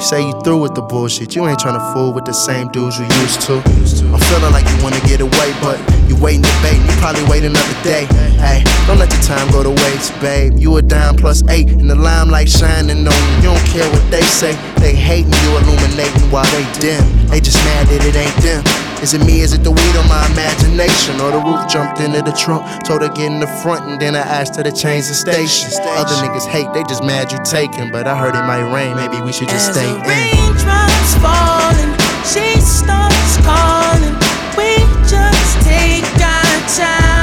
You 0.00 0.06
say 0.06 0.26
you 0.26 0.40
through 0.40 0.62
with 0.62 0.74
the 0.74 0.80
bullshit, 0.80 1.36
you 1.36 1.46
ain't 1.46 1.58
tryna 1.58 1.92
fool 1.92 2.14
with 2.14 2.24
the 2.24 2.32
same 2.32 2.68
dudes 2.68 2.98
you 2.98 3.04
used 3.20 3.42
to. 3.42 3.60
I'm 4.08 4.20
feeling 4.32 4.50
like 4.50 4.64
you 4.64 4.82
wanna 4.82 4.98
get 5.00 5.20
away, 5.20 5.52
but 5.60 5.76
you 6.08 6.16
waiting 6.16 6.40
to 6.40 6.54
bait, 6.64 6.80
you 6.80 6.96
probably 7.04 7.22
wait 7.28 7.44
another 7.44 7.76
day. 7.84 8.08
Hey, 8.40 8.64
don't 8.86 8.96
let 8.96 9.12
your 9.12 9.20
time 9.20 9.50
go 9.52 9.62
to 9.62 9.68
waste, 9.68 10.18
babe. 10.22 10.58
You 10.58 10.74
a 10.78 10.80
dime 10.80 11.16
plus 11.16 11.46
eight, 11.50 11.68
and 11.68 11.90
the 11.90 11.94
limelight 11.94 12.48
shining 12.48 13.06
on 13.06 13.12
you. 13.12 13.36
You 13.36 13.52
don't 13.52 13.66
care 13.68 13.84
what 13.92 14.10
they 14.10 14.22
say, 14.22 14.56
they 14.80 14.94
hating 14.94 15.36
you, 15.44 15.50
illuminating 15.58 16.30
while 16.32 16.48
they 16.48 16.64
dim. 16.80 17.04
They 17.28 17.38
just 17.38 17.62
mad 17.68 17.86
that 17.88 18.00
it 18.00 18.16
ain't 18.16 18.36
them. 18.40 18.89
Is 19.02 19.14
it 19.14 19.24
me? 19.24 19.40
Is 19.40 19.54
it 19.54 19.64
the 19.64 19.70
weed 19.70 19.96
or 19.96 20.04
my 20.08 20.26
imagination? 20.30 21.20
Or 21.20 21.32
the 21.32 21.40
roof 21.40 21.66
jumped 21.72 22.00
into 22.00 22.20
the 22.20 22.32
trunk, 22.32 22.84
told 22.84 23.00
her 23.00 23.08
get 23.08 23.32
in 23.32 23.40
the 23.40 23.46
front, 23.62 23.88
and 23.88 23.98
then 24.00 24.14
I 24.14 24.20
asked 24.20 24.56
her 24.56 24.62
to 24.62 24.72
change 24.72 25.08
the 25.08 25.14
station. 25.14 25.70
Other 25.96 26.14
niggas 26.20 26.46
hate, 26.46 26.70
they 26.74 26.82
just 26.84 27.02
mad 27.02 27.32
you 27.32 27.38
taking, 27.42 27.90
but 27.90 28.06
I 28.06 28.14
heard 28.14 28.34
it 28.34 28.44
might 28.44 28.68
rain. 28.72 28.94
Maybe 28.96 29.20
we 29.22 29.32
should 29.32 29.48
just 29.48 29.70
As 29.70 29.76
stay 29.76 29.88
the 29.88 29.96
in. 29.96 30.04
Raindrops 30.04 31.14
falling, 31.24 31.96
she 32.28 32.60
starts 32.60 33.40
calling. 33.40 34.14
We 34.60 34.84
just 35.08 35.62
take 35.64 36.04
our 36.20 36.68
time. 36.68 37.19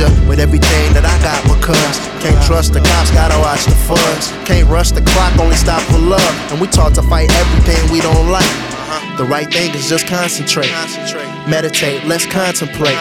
Ya 0.00 0.08
with 0.28 0.40
everything 0.40 0.92
that 0.96 1.04
I 1.04 1.16
got 1.20 1.40
because 1.44 1.96
can't 2.24 2.40
trust 2.44 2.72
the 2.72 2.80
cops, 2.80 3.10
gotta 3.10 3.38
watch 3.38 3.64
the 3.64 3.76
fuzz. 3.88 4.32
Can't 4.48 4.68
rush 4.68 4.90
the 4.92 5.02
clock, 5.02 5.32
only 5.38 5.56
stop 5.56 5.80
for 5.92 5.98
love, 5.98 6.34
and 6.50 6.60
we 6.60 6.66
taught 6.66 6.94
to 6.94 7.02
fight 7.02 7.30
everything 7.32 7.80
we 7.92 8.00
don't 8.00 8.28
like. 8.28 8.44
Uh-huh. 8.44 9.16
The 9.16 9.24
right 9.24 9.50
thing 9.50 9.74
is 9.74 9.88
just 9.88 10.06
concentrate, 10.06 10.72
meditate, 11.48 12.04
let's 12.04 12.26
contemplate. 12.26 12.98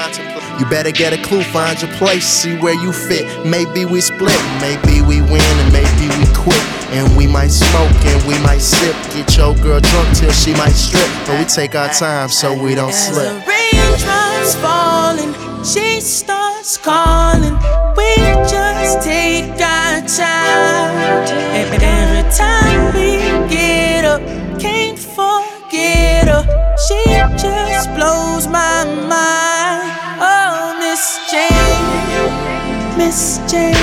You 0.59 0.65
better 0.65 0.91
get 0.91 1.13
a 1.13 1.21
clue, 1.23 1.43
find 1.43 1.81
your 1.81 1.91
place, 1.95 2.27
see 2.27 2.57
where 2.57 2.75
you 2.75 2.91
fit. 2.91 3.23
Maybe 3.45 3.85
we 3.85 4.01
split, 4.01 4.39
maybe 4.59 4.99
we 5.01 5.21
win, 5.21 5.55
and 5.63 5.71
maybe 5.71 6.07
we 6.19 6.25
quit. 6.35 6.59
And 6.91 7.15
we 7.15 7.27
might 7.27 7.51
smoke 7.51 7.95
and 8.03 8.27
we 8.27 8.37
might 8.39 8.59
sip. 8.59 8.95
Get 9.13 9.37
your 9.37 9.55
girl 9.55 9.79
drunk 9.79 10.17
till 10.17 10.31
she 10.31 10.51
might 10.53 10.75
strip. 10.75 11.07
But 11.27 11.39
we 11.39 11.45
take 11.45 11.75
our 11.75 11.87
time 11.89 12.27
so 12.29 12.51
we 12.51 12.75
don't 12.75 12.91
slip. 12.91 13.27
As 13.27 13.45
slip. 13.45 13.45
the 13.45 13.51
raindrops 13.51 14.55
falling, 14.55 15.63
she 15.63 16.01
starts 16.01 16.48
calling. 16.77 17.55
We 17.95 18.15
just 18.49 19.01
take 19.01 19.49
our 19.61 20.01
time. 20.01 21.25
And 21.55 21.83
Every 21.83 22.29
time 22.31 22.93
we 22.93 23.17
get 23.49 24.03
up, 24.03 24.21
can't 24.59 24.99
forget 24.99 26.27
her. 26.27 26.43
She 26.85 27.01
just 27.37 27.89
blows 27.95 28.47
my 28.47 28.83
mind. 29.07 29.89
Oh, 30.19 30.75
Miss 30.79 31.19
Jane, 31.31 32.97
Miss 32.97 33.39
Jane. 33.49 33.73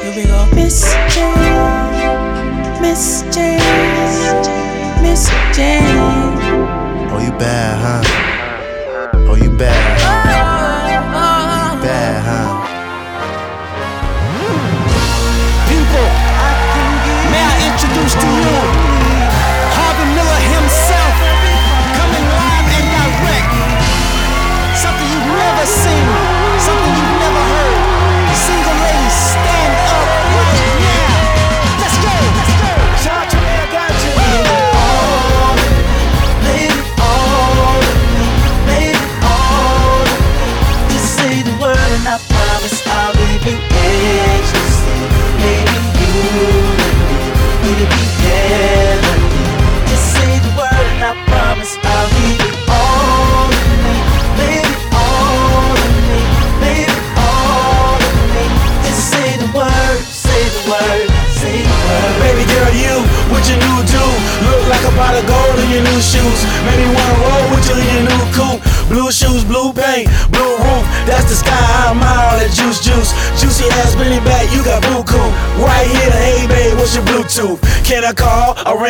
Here 0.00 0.14
we 0.16 0.24
go, 0.24 0.46
Miss 0.54 0.94
Jane, 1.14 2.80
Miss 2.80 3.22
Jane, 3.34 5.02
Miss 5.02 5.28
Jane. 5.54 5.99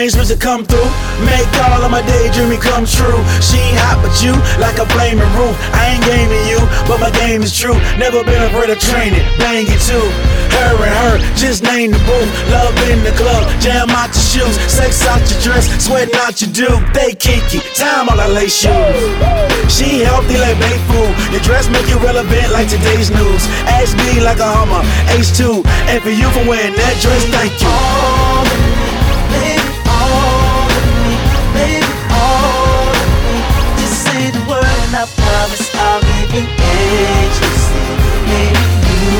Arrangements 0.00 0.32
to 0.32 0.40
come 0.40 0.64
through. 0.64 0.88
Make 1.28 1.44
all 1.68 1.84
of 1.84 1.92
my 1.92 2.00
daydreaming 2.00 2.64
come 2.64 2.88
true. 2.88 3.20
She 3.44 3.60
ain't 3.60 3.76
hot, 3.84 4.00
but 4.00 4.16
you 4.24 4.32
like 4.56 4.80
a 4.80 4.88
flaming 4.96 5.28
roof. 5.36 5.52
I 5.76 5.92
ain't 5.92 6.04
gaming 6.08 6.40
you, 6.48 6.56
but 6.88 7.04
my 7.04 7.12
game 7.20 7.44
is 7.44 7.52
true. 7.52 7.76
Never 8.00 8.24
been 8.24 8.40
afraid 8.48 8.72
of 8.72 8.80
training, 8.80 9.20
bang 9.36 9.68
it 9.68 9.76
too. 9.84 10.00
Her 10.56 10.72
and 10.80 10.94
her, 11.04 11.14
just 11.36 11.60
name 11.68 11.92
the 11.92 12.00
booth. 12.08 12.32
Love 12.48 12.72
in 12.88 13.04
the 13.04 13.12
club, 13.12 13.44
jam 13.60 13.92
out 13.92 14.08
your 14.16 14.24
shoes, 14.24 14.56
sex 14.72 15.04
out 15.04 15.20
your 15.20 15.36
dress, 15.44 15.68
sweating 15.76 16.16
out 16.24 16.40
your 16.40 16.48
dude. 16.48 16.80
They 16.96 17.12
kinky, 17.12 17.60
time 17.76 18.08
all 18.08 18.16
I 18.16 18.24
lace 18.32 18.56
shoes. 18.56 18.96
She 19.68 20.00
healthy 20.00 20.40
like 20.40 20.56
baked 20.64 20.80
food. 20.88 21.12
Your 21.28 21.44
dress 21.44 21.68
make 21.68 21.84
you 21.92 22.00
relevant 22.00 22.48
like 22.56 22.72
today's 22.72 23.12
news. 23.12 23.44
Ask 23.68 23.92
me 24.08 24.24
like 24.24 24.40
a 24.40 24.48
Hummer, 24.48 24.80
H2. 25.12 25.60
And 25.92 26.00
for 26.00 26.08
you 26.08 26.32
for 26.32 26.48
wearing 26.48 26.72
that 26.72 26.96
dress, 27.04 27.20
thank 27.36 27.52
you. 27.60 27.68
All 27.68 28.40
I 35.00 35.06
promise 35.06 35.74
I'll 35.76 36.02
give 36.04 36.34
you 36.36 36.44
ecstasy. 36.44 37.88
Maybe 38.28 38.60
you 39.00 39.16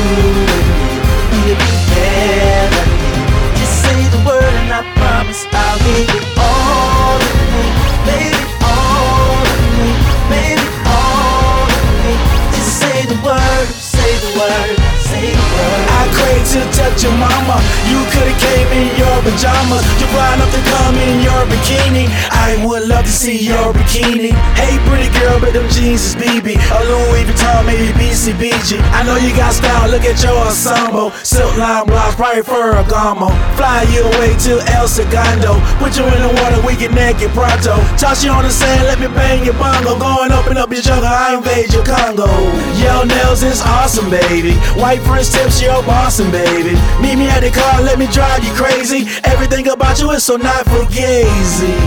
and 0.53 0.69
me, 0.77 0.93
we'll 1.33 1.57
be 1.57 1.73
heavenly. 1.89 3.17
Just 3.57 3.81
say 3.81 4.05
the 4.13 4.21
word 4.21 4.53
and 4.61 4.69
I 4.69 4.85
promise 4.93 5.41
I'll 5.49 5.81
give 5.81 6.05
you 6.05 6.21
all 6.37 7.17
of 7.17 7.33
me, 7.49 7.65
baby, 8.05 8.45
all 8.61 9.41
of 9.41 9.61
me, 9.81 9.89
baby, 10.29 10.69
all 10.85 11.65
of 11.65 11.89
me. 12.05 12.13
Just 12.53 12.77
say 12.77 13.09
the 13.09 13.17
word, 13.25 13.67
say 13.73 14.11
the 14.21 14.37
word, 14.37 14.77
say 15.01 15.33
the 15.33 15.45
word. 15.49 15.81
I 15.97 16.01
crave 16.13 16.45
to 16.45 16.61
your 17.03 17.13
mama. 17.17 17.57
You 17.89 17.97
could've 18.13 18.37
came 18.37 18.69
in 18.77 18.87
your 18.97 19.17
pajamas. 19.25 19.81
You're 19.97 20.11
fly 20.13 20.37
enough 20.37 20.53
to 20.53 20.61
come 20.69 20.95
in 21.01 21.25
your 21.25 21.41
bikini. 21.49 22.05
I 22.29 22.61
would 22.65 22.87
love 22.87 23.05
to 23.05 23.11
see 23.11 23.37
your 23.41 23.73
bikini. 23.73 24.31
Hey, 24.53 24.77
pretty 24.85 25.09
girl, 25.17 25.39
but 25.41 25.53
them 25.53 25.67
jeans 25.69 26.13
is 26.13 26.15
BB. 26.15 26.61
A 26.61 26.79
Louis 26.85 27.25
Vuitton, 27.25 27.65
maybe 27.65 27.89
BCBG. 27.97 28.77
I 28.93 29.03
know 29.03 29.17
you 29.17 29.33
got 29.35 29.53
style. 29.53 29.89
Look 29.89 30.05
at 30.05 30.21
your 30.21 30.37
ensemble. 30.45 31.11
Silk 31.25 31.57
line 31.57 31.85
blouse, 31.85 32.15
probably 32.15 32.43
Ferragamo. 32.43 33.33
Fly 33.57 33.83
you 33.89 34.05
away 34.05 34.37
to 34.45 34.61
El 34.77 34.87
Segundo. 34.87 35.57
Put 35.81 35.97
you 35.97 36.05
in 36.05 36.21
the 36.21 36.31
water, 36.41 36.61
we 36.65 36.77
get 36.77 36.93
naked 36.93 37.31
pronto. 37.31 37.81
Toss 37.97 38.23
you 38.23 38.31
on 38.31 38.43
the 38.43 38.51
sand, 38.51 38.85
let 38.85 38.99
me 38.99 39.07
bang 39.07 39.43
your 39.43 39.57
bongo. 39.57 39.97
Go 39.97 40.23
and 40.23 40.33
open 40.33 40.57
up 40.57 40.71
your 40.71 40.81
jungle, 40.81 41.09
I 41.09 41.35
invade 41.35 41.73
your 41.73 41.85
Congo. 41.85 42.29
Your 42.77 43.05
nails 43.05 43.43
is 43.43 43.61
awesome, 43.61 44.09
baby. 44.09 44.53
White 44.77 45.01
French 45.01 45.29
tips, 45.29 45.61
you're 45.61 45.81
bossing, 45.83 46.29
baby. 46.31 46.77
Meet 46.99 47.15
me 47.15 47.29
at 47.29 47.41
the 47.41 47.51
car, 47.51 47.81
let 47.81 47.97
me 47.97 48.07
drive 48.07 48.43
you 48.43 48.51
crazy. 48.53 49.07
Everything 49.23 49.67
about 49.69 49.99
you 49.99 50.11
is 50.11 50.23
so 50.23 50.35
not 50.35 50.65
fugazi. 50.65 51.77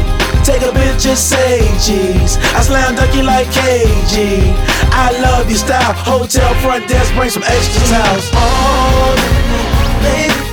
Take 0.44 0.62
a 0.62 0.72
picture, 0.72 1.16
say 1.16 1.60
cheese. 1.80 2.36
I 2.52 2.60
slam 2.60 2.94
dunk 2.96 3.14
you 3.14 3.22
like 3.22 3.48
KG. 3.48 4.52
I 4.92 5.10
love 5.20 5.48
your 5.48 5.58
style. 5.58 5.94
Hotel 5.94 6.54
front 6.60 6.86
desk, 6.86 7.14
bring 7.14 7.30
some 7.30 7.42
extra 7.42 7.80
towels. 7.88 8.28
me, 9.50 9.62
baby, 10.04 10.43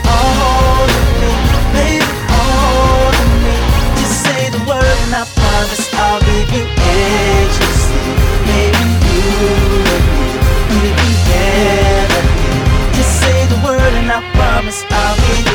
promise 14.71 14.85
I'll 14.89 15.15
give 15.35 15.50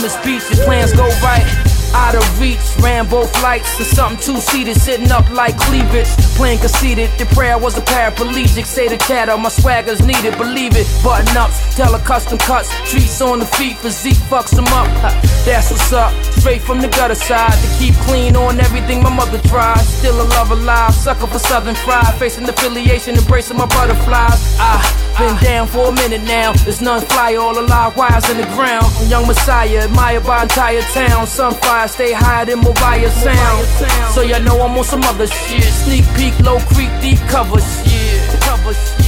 Bahamas 0.00 0.24
Beach, 0.24 0.48
the 0.48 0.64
plans 0.64 0.92
go 0.94 1.04
right. 1.20 1.44
Out 1.92 2.14
of 2.14 2.40
reach, 2.40 2.58
Rambo 2.80 3.24
flights 3.24 3.78
or 3.78 3.84
something 3.84 4.16
two 4.18 4.40
seated, 4.40 4.80
sitting 4.80 5.10
up 5.10 5.28
like 5.30 5.58
cleavage. 5.58 6.08
Playing 6.36 6.60
conceited, 6.60 7.10
the 7.18 7.26
prayer 7.34 7.58
was 7.58 7.76
a 7.76 7.82
paraplegic. 7.82 8.64
Say 8.64 8.88
the 8.88 8.96
chatter, 8.96 9.36
my 9.36 9.50
swagger's 9.50 10.00
needed, 10.00 10.38
believe 10.38 10.72
it. 10.74 10.86
Button 11.04 11.36
ups, 11.36 11.76
tell 11.76 11.94
a 11.94 11.98
custom 11.98 12.38
cuts, 12.38 12.70
treats 12.88 13.20
on 13.20 13.40
the 13.40 13.44
feet, 13.44 13.76
physique 13.76 14.16
fucks 14.30 14.56
them 14.56 14.64
up. 14.68 14.86
That's 15.44 15.70
what's 15.70 15.92
up, 15.92 16.14
straight 16.40 16.62
from 16.62 16.80
the 16.80 16.88
gutter 16.88 17.14
side. 17.14 17.52
To 17.52 17.68
keep 17.78 17.94
clean 18.08 18.34
on 18.34 18.58
everything 18.60 19.02
my 19.02 19.14
mother 19.14 19.38
tried. 19.48 19.84
Still 20.00 20.20
a 20.20 20.26
love 20.36 20.50
alive, 20.50 20.94
sucker 20.94 21.26
for 21.26 21.38
Southern 21.38 21.74
fried. 21.74 22.14
Facing 22.18 22.48
affiliation, 22.48 23.16
embracing 23.16 23.58
my 23.58 23.66
butterflies. 23.66 24.40
I 24.58 24.80
been 25.18 25.36
down 25.44 25.66
for 25.66 25.88
a 25.88 25.92
minute 25.92 26.22
now. 26.22 26.52
There's 26.64 26.80
none 26.80 27.02
fly, 27.02 27.36
all 27.36 27.58
alive 27.58 27.96
wires 27.96 28.28
in 28.30 28.38
the 28.38 28.48
ground. 28.56 28.86
Young 29.08 29.26
Messiah, 29.26 29.84
admired 29.84 30.24
by 30.24 30.42
entire 30.42 30.82
town. 30.92 31.26
Sunfire, 31.26 31.88
stay 31.88 32.12
higher 32.12 32.46
than 32.46 32.60
Mobile 32.60 33.10
sound. 33.10 33.66
So 34.14 34.22
y'all 34.22 34.42
know 34.42 34.60
I'm 34.62 34.76
on 34.78 34.84
some 34.84 35.02
other 35.02 35.26
shit. 35.26 35.64
Sneak 35.64 36.04
peek, 36.16 36.38
low 36.40 36.58
creek, 36.72 36.90
deep 37.00 37.18
cover 37.28 37.60
shit. 37.60 38.40
Cover 38.40 38.72
shit. 38.72 38.99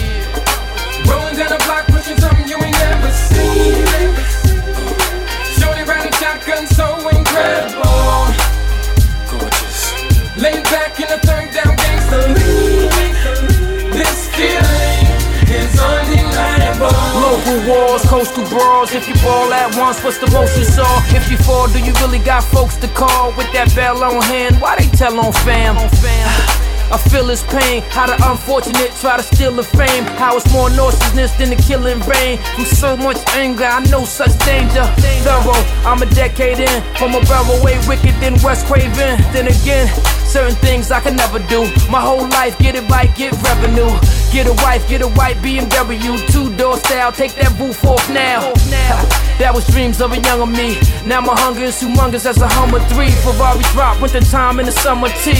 Wars, 17.92 18.04
coastal 18.06 18.48
brawls. 18.48 18.94
If 18.94 19.06
you 19.06 19.14
ball 19.16 19.52
at 19.52 19.76
once, 19.76 20.02
what's 20.02 20.16
the 20.16 20.30
most 20.30 20.56
you 20.56 20.64
saw? 20.64 20.88
If 21.12 21.30
you 21.30 21.36
fall, 21.36 21.68
do 21.68 21.78
you 21.78 21.92
really 22.00 22.20
got 22.20 22.42
folks 22.42 22.76
to 22.76 22.88
call 22.88 23.36
with 23.36 23.52
that 23.52 23.68
bell 23.76 24.02
on 24.02 24.22
hand? 24.22 24.56
Why 24.62 24.76
they 24.76 24.88
tell 24.96 25.20
on 25.20 25.32
fam? 25.44 25.76
I 25.76 26.96
feel 26.96 27.26
his 27.28 27.42
pain, 27.42 27.82
how 27.92 28.06
the 28.06 28.16
unfortunate 28.30 28.92
try 28.96 29.18
to 29.18 29.22
steal 29.22 29.52
the 29.52 29.62
fame. 29.62 30.04
How 30.16 30.38
it's 30.38 30.50
more 30.52 30.70
nauseousness 30.70 31.32
than 31.36 31.50
the 31.50 31.56
killing 31.56 32.00
rain. 32.08 32.38
From 32.56 32.64
so 32.64 32.96
much 32.96 33.18
anger, 33.36 33.64
I 33.64 33.84
know 33.90 34.06
such 34.06 34.32
danger. 34.46 34.84
Thorough, 35.20 35.60
I'm 35.84 36.00
a 36.00 36.08
decade 36.14 36.60
in. 36.60 36.78
From 36.96 37.14
a 37.14 37.20
barrel 37.28 37.62
way 37.62 37.76
wicked 37.86 38.16
than 38.24 38.40
Wes 38.40 38.64
Craven. 38.64 39.20
Then 39.36 39.48
again, 39.52 39.86
certain 40.24 40.56
things 40.64 40.90
I 40.90 41.00
can 41.00 41.16
never 41.16 41.40
do. 41.40 41.68
My 41.90 42.00
whole 42.00 42.26
life, 42.40 42.56
get 42.58 42.74
it 42.74 42.88
right, 42.88 43.14
get 43.16 43.32
revenue. 43.44 43.92
Get 44.32 44.46
a 44.46 44.54
wife, 44.64 44.88
get 44.88 45.02
a 45.02 45.08
white 45.08 45.36
BMW, 45.44 46.16
two 46.32 46.56
door 46.56 46.78
style, 46.78 47.12
take 47.12 47.34
that 47.34 47.52
roof 47.60 47.84
off 47.84 48.00
now. 48.08 48.40
that 49.38 49.52
was 49.52 49.66
dreams 49.66 50.00
of 50.00 50.10
a 50.12 50.18
younger 50.18 50.46
me. 50.46 50.80
Now 51.04 51.20
my 51.20 51.36
hunger 51.36 51.68
is 51.68 51.76
humongous 51.76 52.24
as 52.24 52.40
a 52.40 52.48
Hummer 52.48 52.80
3. 52.80 53.10
Ferrari 53.20 53.60
drop, 53.76 54.00
winter 54.00 54.22
time 54.22 54.58
in 54.58 54.64
the 54.64 54.72
summer 54.72 55.12
tea. 55.20 55.36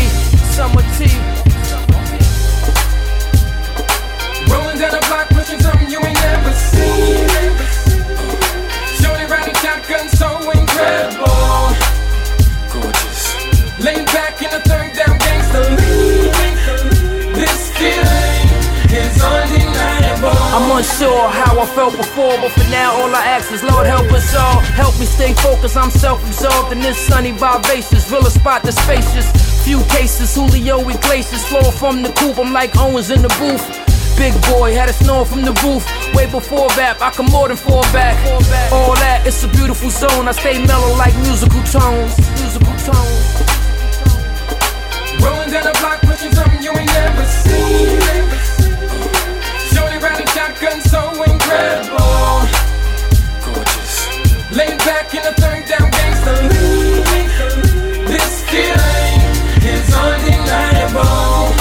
Summer 0.52 0.84
tea. 1.00 1.08
Rolling 4.52 4.76
down 4.76 4.92
the 4.92 5.00
block, 5.08 5.32
pushing 5.32 5.60
something 5.64 5.88
you 5.88 5.96
ain't 6.04 6.20
never 6.20 6.52
seen. 6.52 7.32
Shorty 9.00 9.24
riding 9.24 9.56
shotgun, 9.64 10.04
so 10.20 10.36
incredible. 10.52 11.72
Gorgeous. 12.68 13.80
Laying 13.80 14.04
back 14.12 14.36
in 14.44 14.50
the 14.52 14.60
third 14.68 14.92
down. 14.92 15.21
I'm 20.52 20.70
unsure 20.76 21.28
how 21.32 21.58
I 21.58 21.64
felt 21.64 21.96
before, 21.96 22.36
but 22.36 22.52
for 22.52 22.68
now 22.68 22.92
all 23.00 23.08
I 23.08 23.24
ask 23.24 23.50
is 23.52 23.62
Lord 23.64 23.86
help 23.86 24.12
us 24.12 24.34
all. 24.36 24.60
Help 24.76 24.92
me 25.00 25.06
stay 25.06 25.32
focused, 25.32 25.78
I'm 25.78 25.90
self-absorbed 25.90 26.72
in 26.72 26.80
this 26.80 26.98
sunny 26.98 27.32
vivacious. 27.32 28.10
Real 28.12 28.24
spot 28.24 28.62
the 28.62 28.72
spacious. 28.72 29.24
Few 29.64 29.80
cases, 29.84 30.34
Julio 30.34 30.86
Iglesias 30.86 31.48
flow 31.48 31.70
from 31.70 32.02
the 32.02 32.12
coop. 32.12 32.38
I'm 32.38 32.52
like 32.52 32.76
Owens 32.76 33.10
in 33.10 33.22
the 33.22 33.32
booth. 33.40 33.64
Big 34.18 34.34
boy 34.52 34.74
had 34.74 34.90
a 34.90 34.92
snowing 34.92 35.24
from 35.24 35.40
the 35.40 35.56
roof. 35.64 35.88
Way 36.14 36.30
before 36.30 36.68
that, 36.76 37.00
I 37.00 37.08
can 37.08 37.24
more 37.32 37.48
than 37.48 37.56
fall 37.56 37.82
back. 37.96 38.20
All 38.70 38.94
that, 38.96 39.26
it's 39.26 39.42
a 39.44 39.48
beautiful 39.48 39.88
zone. 39.88 40.28
I 40.28 40.32
stay 40.32 40.60
mellow 40.66 40.94
like 40.96 41.16
musical 41.24 41.62
tones. 41.64 42.12
Musical 42.36 42.76
tones. 42.84 43.24
Rolling 45.16 45.48
down 45.48 45.64
the 45.64 45.72
block, 45.80 46.00
pushing 46.02 46.32
something 46.32 46.60
you 46.62 46.76
ain't 46.76 46.92
never 46.92 47.24
seen. 47.24 48.41
Laying 54.56 54.78
back 54.78 55.14
in 55.14 55.22
the 55.22 55.32
third 55.40 55.64
down 55.66 55.90
gangster 55.90 56.36
league. 56.50 57.32
This 58.12 58.44
feeling 58.50 59.20
is 59.64 59.86
undeniable. 59.94 61.52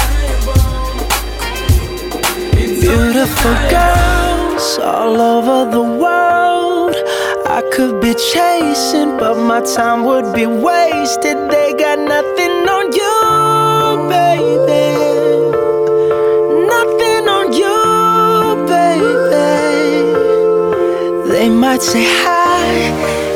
It's 2.62 2.82
Beautiful 2.82 3.56
girls 3.70 4.68
all 4.80 5.22
over 5.22 5.72
the 5.72 5.82
world. 5.82 6.96
I 7.48 7.62
could 7.74 8.02
be 8.02 8.14
chasing, 8.14 9.18
but 9.18 9.36
my 9.36 9.62
time 9.62 10.04
would 10.04 10.34
be 10.34 10.46
wasted. 10.46 11.38
They 11.50 11.74
got 11.74 11.98
nothing 11.98 12.56
on 12.76 12.86
you, 13.00 13.18
baby. 14.16 14.86
Nothing 16.76 17.24
on 17.38 17.54
you, 17.62 17.80
baby. 18.68 19.12
They 21.32 21.48
might 21.50 21.82
say 21.82 22.04
hi, 22.06 22.41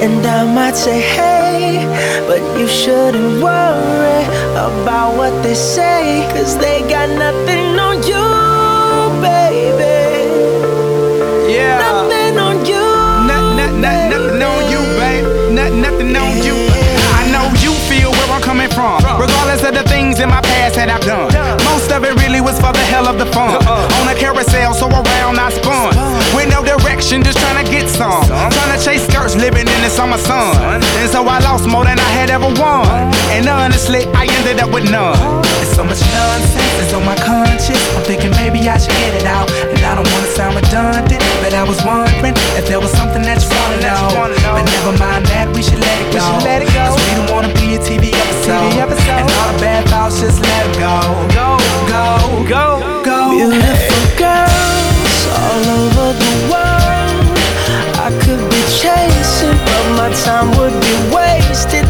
and 0.03 0.25
I 0.25 0.45
might 0.53 0.75
say 0.75 1.01
hey, 1.01 1.85
but 2.27 2.41
you 2.59 2.67
shouldn't 2.67 3.43
worry 3.43 4.23
about 4.55 5.17
what 5.17 5.43
they 5.43 5.55
say, 5.55 6.27
cause 6.33 6.57
they 6.57 6.81
got 6.81 7.09
nothing 7.09 7.79
on 7.79 7.97
you, 8.03 8.25
baby. 9.21 9.95
Yeah. 11.51 11.77
Nothing 11.79 12.37
on 12.39 12.65
you. 12.65 12.85
Nothing, 13.27 13.57
nothing, 13.57 13.81
nothing, 13.81 14.09
nothing 14.09 14.41
on 14.41 14.61
you, 14.71 14.81
babe. 14.99 15.25
Nothing, 15.53 15.81
nothing 15.81 16.15
on 16.15 16.33
you. 16.43 16.57
I 17.19 17.21
know 17.31 17.45
you 17.63 17.73
feel 17.89 18.11
where 18.11 18.29
I'm 18.31 18.41
coming 18.41 18.69
from. 18.69 19.01
Regardless 19.19 19.63
of 19.63 19.73
the 19.73 19.83
things 19.83 20.19
in 20.19 20.29
my 20.29 20.41
past 20.41 20.75
that 20.75 20.89
I've 20.89 21.01
done. 21.01 21.31
Most 21.63 21.91
of 21.91 22.03
it 22.03 22.13
really 22.21 22.41
was 22.41 22.59
for 22.59 22.71
the 22.73 22.85
hell 22.91 23.07
of 23.07 23.17
the 23.17 23.25
fun. 23.27 23.55
Uh-uh. 23.55 23.99
On 24.01 24.07
a 24.07 24.15
carousel, 24.15 24.44
with 34.75 34.91
none. 34.91 35.15
There's 35.55 35.71
so 35.71 35.87
much 35.87 36.03
nonsense 36.11 36.75
is 36.83 36.91
on 36.91 37.05
my 37.07 37.15
conscience. 37.15 37.79
I'm 37.95 38.03
thinking 38.03 38.31
maybe 38.35 38.59
I 38.67 38.75
should 38.75 38.91
get 38.99 39.15
it 39.15 39.23
out. 39.23 39.47
And 39.71 39.79
I 39.79 39.95
don't 39.95 40.03
wanna 40.11 40.27
sound 40.35 40.59
redundant, 40.59 41.23
but 41.39 41.55
I 41.55 41.63
was 41.63 41.79
wondering 41.87 42.35
if 42.59 42.67
there 42.67 42.83
was 42.83 42.91
something 42.91 43.23
that 43.23 43.39
you 43.39 43.55
wanna 43.55 43.79
know. 43.79 44.11
But 44.51 44.67
never 44.67 44.91
mind 44.99 45.31
that, 45.31 45.47
we 45.55 45.63
should 45.63 45.79
let 45.79 45.97
it 46.03 46.11
go. 46.11 46.19
We, 46.19 46.43
let 46.43 46.59
it 46.59 46.71
go. 46.75 46.91
Cause 46.91 46.99
we 47.07 47.11
don't 47.15 47.31
wanna 47.31 47.55
be 47.55 47.79
a 47.79 47.79
TV 47.79 48.11
episode. 48.11 48.67
And 48.75 49.31
all 49.31 49.47
the 49.55 49.59
bad 49.63 49.87
thoughts, 49.87 50.19
just 50.19 50.43
let 50.43 50.61
it 50.67 50.75
go. 50.75 50.99
Go, 51.31 51.55
go, 51.87 52.11
go, 52.43 52.65
go. 53.07 53.19
Beautiful 53.31 54.03
girls 54.19 55.19
all 55.39 55.63
over 55.71 56.07
the 56.19 56.35
world. 56.51 57.31
I 58.03 58.11
could 58.27 58.43
be 58.51 58.61
chasing, 58.75 59.55
but 59.55 59.85
my 59.95 60.11
time 60.27 60.51
would 60.59 60.75
be 60.83 60.95
wasted. 61.15 61.87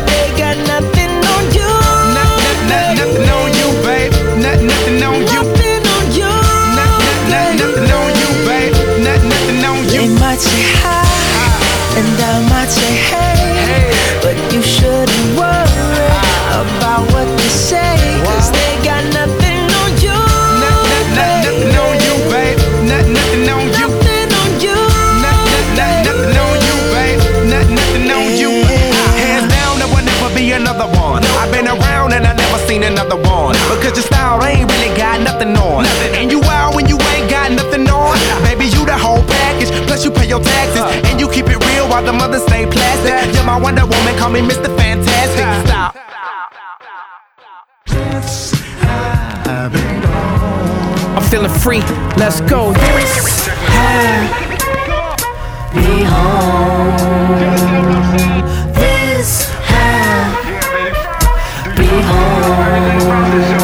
Your 40.36 40.44
taxes. 40.44 41.10
And 41.10 41.20
you 41.20 41.30
keep 41.30 41.48
it 41.48 41.64
real 41.66 41.88
while 41.88 42.04
the 42.04 42.14
mothers 42.14 42.44
stay 42.44 42.66
plastic. 42.66 43.34
You're 43.36 43.46
my 43.46 43.60
Wonder 43.60 43.86
Woman, 43.86 44.18
call 44.18 44.30
me 44.30 44.42
Mr. 44.42 44.76
Fantastic. 44.78 45.46
Stop. 45.68 45.96
I'm 51.16 51.24
feeling 51.30 51.52
free. 51.52 51.82
Let's 52.18 52.42
go. 52.42 52.74
Be 55.74 56.04
home. 56.04 56.98
This 58.74 59.50
had 59.66 60.32
be 61.76 61.86
home. 61.86 63.55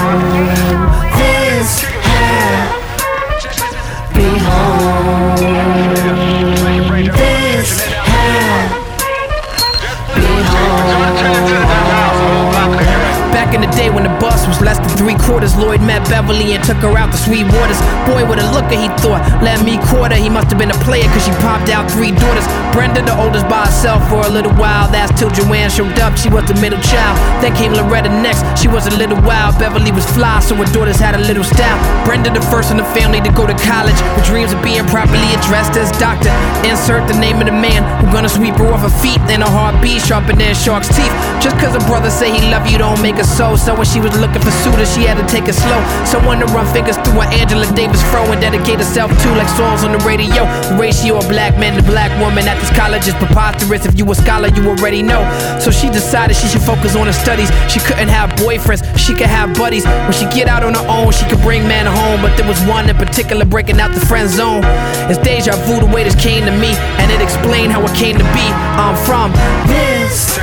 Three 15.12 15.28
quarters, 15.28 15.56
Lloyd 15.58 15.82
met 15.82 16.08
Beverly 16.08 16.54
and 16.54 16.64
took 16.64 16.78
her 16.78 16.96
out 16.96 17.12
to 17.12 17.18
sweet 17.18 17.44
waters. 17.52 17.80
Boy, 18.08 18.24
with 18.24 18.40
a 18.40 18.48
looker, 18.56 18.80
he 18.80 18.88
thought, 19.04 19.20
let 19.44 19.60
me 19.66 19.76
quarter. 19.92 20.16
He 20.16 20.30
must 20.30 20.48
have 20.52 20.60
been 20.60 20.72
a 20.72 20.82
player, 20.88 21.04
cause 21.12 21.26
she 21.26 21.32
popped 21.44 21.70
out 21.70 21.92
three 21.92 22.12
daughters. 22.12 22.48
Brenda, 22.72 23.04
the 23.04 23.16
oldest, 23.20 23.48
by 23.52 23.66
herself 23.68 24.08
for 24.08 24.24
a 24.24 24.30
little 24.30 24.54
while. 24.56 24.88
That's 24.88 25.12
till 25.20 25.30
Joanne 25.30 25.70
showed 25.70 26.00
up, 26.00 26.16
she 26.18 26.30
was 26.30 26.46
the 26.48 26.56
middle 26.62 26.80
child. 26.80 27.20
Then 27.44 27.56
came 27.56 27.74
Loretta 27.74 28.10
next, 28.10 28.44
she 28.56 28.68
was 28.68 28.88
a 28.88 28.96
little 28.96 29.20
wild. 29.28 29.60
Beverly 29.60 29.92
was 29.92 30.06
fly, 30.16 30.40
so 30.40 30.56
her 30.56 30.70
daughters 30.72 30.98
had 30.98 31.16
a 31.16 31.22
little 31.28 31.44
style. 31.44 31.80
Brenda, 32.06 32.32
the 32.32 32.42
first 32.48 32.72
in 32.72 32.78
the 32.78 32.88
family 32.96 33.20
to 33.22 33.32
go 33.32 33.46
to 33.46 33.58
college, 33.68 34.00
with 34.16 34.26
dreams 34.26 34.54
of 34.54 34.64
being 34.64 34.86
properly 34.88 35.28
addressed 35.36 35.76
as 35.76 35.92
doctor. 36.00 36.32
Insert 36.64 37.08
the 37.12 37.18
name 37.20 37.44
of 37.44 37.48
the 37.48 37.56
man 37.56 37.84
who 38.00 38.12
gonna 38.12 38.30
sweep 38.30 38.56
her 38.56 38.72
off 38.72 38.82
her 38.82 38.96
feet. 39.04 39.20
And 39.32 39.44
her 39.44 39.50
heartbeat 39.50 40.02
sharper 40.04 40.36
than 40.36 40.54
shark's 40.56 40.92
teeth. 40.92 41.14
Just 41.40 41.56
cause 41.56 41.72
her 41.72 41.86
brother 41.88 42.10
say 42.12 42.28
he 42.36 42.52
love 42.52 42.68
you 42.68 42.78
don't 42.78 43.00
make 43.02 43.16
her 43.16 43.24
so. 43.24 43.56
So 43.56 43.72
when 43.76 43.88
she 43.88 44.02
was 44.02 44.12
looking 44.20 44.42
for 44.42 44.52
suitors, 44.52 44.92
she 44.92 45.01
had 45.04 45.18
to 45.18 45.28
take 45.28 45.48
it 45.48 45.56
slow. 45.56 45.80
Someone 46.06 46.40
to 46.40 46.46
run 46.54 46.66
fingers 46.74 46.98
through 47.02 47.22
her 47.22 47.30
Angela 47.34 47.66
Davis 47.74 48.02
fro 48.10 48.24
and 48.32 48.42
dedicate 48.42 48.80
herself 48.80 49.12
to 49.12 49.30
like 49.36 49.50
songs 49.50 49.84
on 49.84 49.92
the 49.92 50.02
radio. 50.06 50.46
The 50.70 50.78
ratio 50.80 51.18
of 51.18 51.28
black 51.28 51.58
man 51.58 51.78
to 51.78 51.84
black 51.84 52.12
woman 52.20 52.48
at 52.48 52.60
this 52.60 52.72
college 52.78 53.08
is 53.08 53.16
preposterous. 53.16 53.86
If 53.86 53.98
you 53.98 54.10
a 54.12 54.16
scholar, 54.16 54.50
you 54.50 54.70
already 54.70 55.02
know. 55.02 55.22
So 55.60 55.72
she 55.72 55.90
decided 55.90 56.36
she 56.36 56.48
should 56.48 56.62
focus 56.62 56.96
on 56.96 57.08
her 57.08 57.14
studies. 57.14 57.50
She 57.72 57.80
couldn't 57.80 58.10
have 58.10 58.30
boyfriends, 58.42 58.84
she 58.98 59.14
could 59.14 59.32
have 59.32 59.56
buddies. 59.56 59.86
When 59.86 60.14
she 60.14 60.26
get 60.30 60.48
out 60.48 60.64
on 60.64 60.76
her 60.76 60.88
own, 60.88 61.12
she 61.12 61.26
could 61.30 61.42
bring 61.42 61.68
men 61.68 61.86
home. 61.86 62.22
But 62.22 62.36
there 62.38 62.48
was 62.48 62.60
one 62.66 62.90
in 62.90 62.96
particular 62.96 63.46
breaking 63.46 63.80
out 63.80 63.94
the 63.94 64.06
friend 64.06 64.30
zone. 64.30 64.62
It's 65.10 65.20
deja 65.20 65.56
vu 65.66 65.80
the 65.80 65.92
way 65.94 66.04
this 66.04 66.16
came 66.16 66.46
to 66.46 66.52
me, 66.52 66.76
and 67.00 67.12
it 67.12 67.22
explained 67.22 67.72
how 67.72 67.84
it 67.84 67.96
came 67.96 68.18
to 68.18 68.28
be. 68.36 68.46
I'm 68.78 68.96
from 69.06 69.32
This 69.68 70.38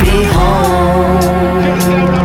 be 0.00 0.24
home. 0.24 2.23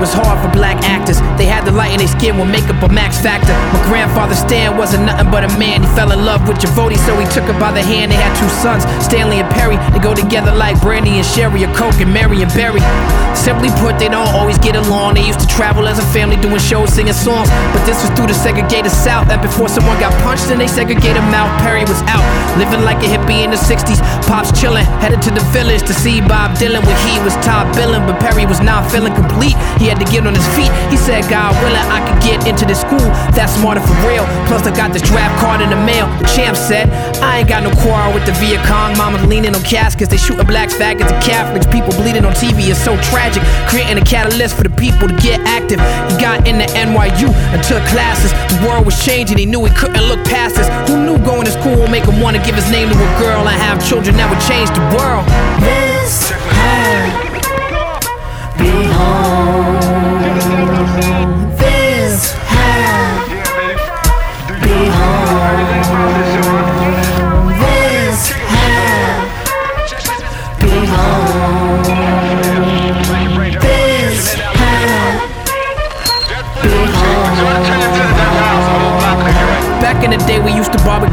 Was 0.00 0.12
hard 0.16 0.40
for 0.40 0.48
black 0.56 0.80
actors. 0.88 1.20
They 1.36 1.44
had 1.44 1.68
the 1.68 1.70
light 1.70 1.92
in 1.92 1.98
their 2.00 2.08
skin 2.08 2.40
with 2.40 2.48
makeup 2.48 2.80
a 2.82 2.88
max 2.88 3.20
factor. 3.20 3.52
My 3.76 3.84
grandfather 3.84 4.34
Stan 4.34 4.76
wasn't 4.76 5.04
nothing 5.04 5.30
but 5.30 5.44
a 5.44 5.52
man. 5.60 5.84
He 5.84 5.88
fell 5.92 6.10
in 6.10 6.24
love 6.24 6.48
with 6.48 6.56
Javoti, 6.56 6.96
so 7.04 7.12
he 7.20 7.28
took 7.28 7.44
her 7.44 7.58
by 7.60 7.70
the 7.70 7.84
hand. 7.84 8.10
They 8.10 8.16
had 8.16 8.32
two 8.40 8.48
sons, 8.48 8.82
Stanley 9.04 9.44
and 9.44 9.50
Perry. 9.52 9.76
They 9.92 10.00
go 10.00 10.14
together 10.14 10.50
like 10.56 10.80
Brandy 10.80 11.20
and 11.20 11.26
Sherry, 11.26 11.62
or 11.62 11.72
Coke 11.76 12.00
and 12.00 12.12
Mary 12.12 12.40
and 12.40 12.50
Berry. 12.56 12.80
Simply 13.34 13.70
put, 13.80 13.98
they 13.98 14.08
don't 14.08 14.28
always 14.34 14.58
get 14.58 14.76
along. 14.76 15.14
They 15.14 15.26
used 15.26 15.40
to 15.40 15.46
travel 15.46 15.88
as 15.88 15.98
a 15.98 16.06
family 16.12 16.36
doing 16.36 16.58
shows, 16.58 16.92
singing 16.92 17.14
songs. 17.14 17.48
But 17.72 17.84
this 17.86 18.02
was 18.02 18.10
through 18.18 18.28
the 18.28 18.34
segregated 18.34 18.92
South. 18.92 19.30
And 19.30 19.40
before 19.40 19.68
someone 19.68 19.98
got 19.98 20.12
punched, 20.22 20.50
and 20.50 20.60
they 20.60 20.68
segregated 20.68 21.22
mouth. 21.30 21.50
Perry 21.62 21.84
was 21.84 22.02
out, 22.10 22.24
living 22.58 22.82
like 22.84 22.98
a 23.02 23.08
hippie 23.08 23.44
in 23.44 23.50
the 23.50 23.56
60s. 23.56 24.02
Pops 24.26 24.52
chilling, 24.58 24.84
headed 25.00 25.22
to 25.22 25.30
the 25.30 25.44
village 25.54 25.82
to 25.86 25.94
see 25.94 26.20
Bob 26.20 26.56
Dylan 26.58 26.84
when 26.84 26.98
he 27.08 27.18
was 27.24 27.34
top 27.46 27.70
billing. 27.74 28.04
But 28.06 28.20
Perry 28.20 28.46
was 28.46 28.60
not 28.60 28.90
feeling 28.90 29.14
complete. 29.14 29.56
He 29.78 29.86
had 29.86 29.98
to 29.98 30.08
get 30.10 30.26
on 30.26 30.34
his 30.34 30.46
feet. 30.58 30.70
He 30.90 30.96
said, 30.96 31.24
God 31.30 31.56
willing, 31.62 31.86
I 31.88 32.04
could 32.04 32.20
get 32.22 32.46
into 32.46 32.66
this 32.66 32.80
school. 32.82 33.08
That's 33.32 33.54
smarter 33.56 33.80
for 33.80 33.96
real. 34.04 34.26
Plus, 34.50 34.66
I 34.66 34.74
got 34.74 34.92
this 34.92 35.02
draft 35.02 35.38
card 35.40 35.60
in 35.60 35.70
the 35.70 35.80
mail. 35.86 36.06
Champ 36.34 36.56
said, 36.56 36.90
I 37.22 37.40
ain't 37.40 37.48
got 37.48 37.62
no 37.62 37.70
quarrel 37.80 38.12
with 38.12 38.26
the 38.26 38.32
Viet 38.42 38.64
Cong. 38.66 38.96
Mama's 38.98 39.24
leaning 39.24 39.54
on 39.54 39.62
caskets. 39.62 40.10
They 40.10 40.18
shooting 40.18 40.46
blacks, 40.46 40.74
faggots, 40.74 41.12
and 41.12 41.22
Catholics. 41.22 41.66
People 41.66 41.92
bleeding 41.94 42.24
on 42.24 42.32
TV 42.32 42.68
is 42.68 42.78
so 42.78 42.96
tragic. 43.00 43.29
Creating 43.68 43.98
a 43.98 44.04
catalyst 44.04 44.56
for 44.56 44.64
the 44.64 44.74
people 44.74 45.06
to 45.06 45.16
get 45.22 45.38
active. 45.46 45.78
He 46.10 46.18
got 46.18 46.48
into 46.48 46.66
NYU 46.74 47.30
and 47.54 47.62
took 47.62 47.82
classes. 47.86 48.32
The 48.50 48.66
world 48.66 48.86
was 48.86 48.98
changing. 49.04 49.38
He 49.38 49.46
knew 49.46 49.64
he 49.64 49.74
couldn't 49.74 50.02
look 50.02 50.24
past 50.26 50.56
this. 50.56 50.66
Who 50.88 51.04
knew 51.04 51.18
going 51.24 51.44
to 51.44 51.52
school 51.52 51.76
would 51.76 51.90
make 51.90 52.04
him 52.04 52.20
want 52.20 52.36
to 52.36 52.42
give 52.42 52.54
his 52.54 52.70
name 52.70 52.88
to 52.88 52.94
a 52.96 53.12
girl 53.20 53.46
and 53.46 53.56
have 53.60 53.78
children 53.86 54.16
that 54.16 54.26
would 54.26 54.42
change 54.50 54.70
the 54.74 54.82
world? 54.96 55.26
This 55.62 56.30
had 56.58 57.30
be 58.58 58.84
home. 58.92 59.79
In 80.12 80.18
the 80.18 80.26
day, 80.26 80.39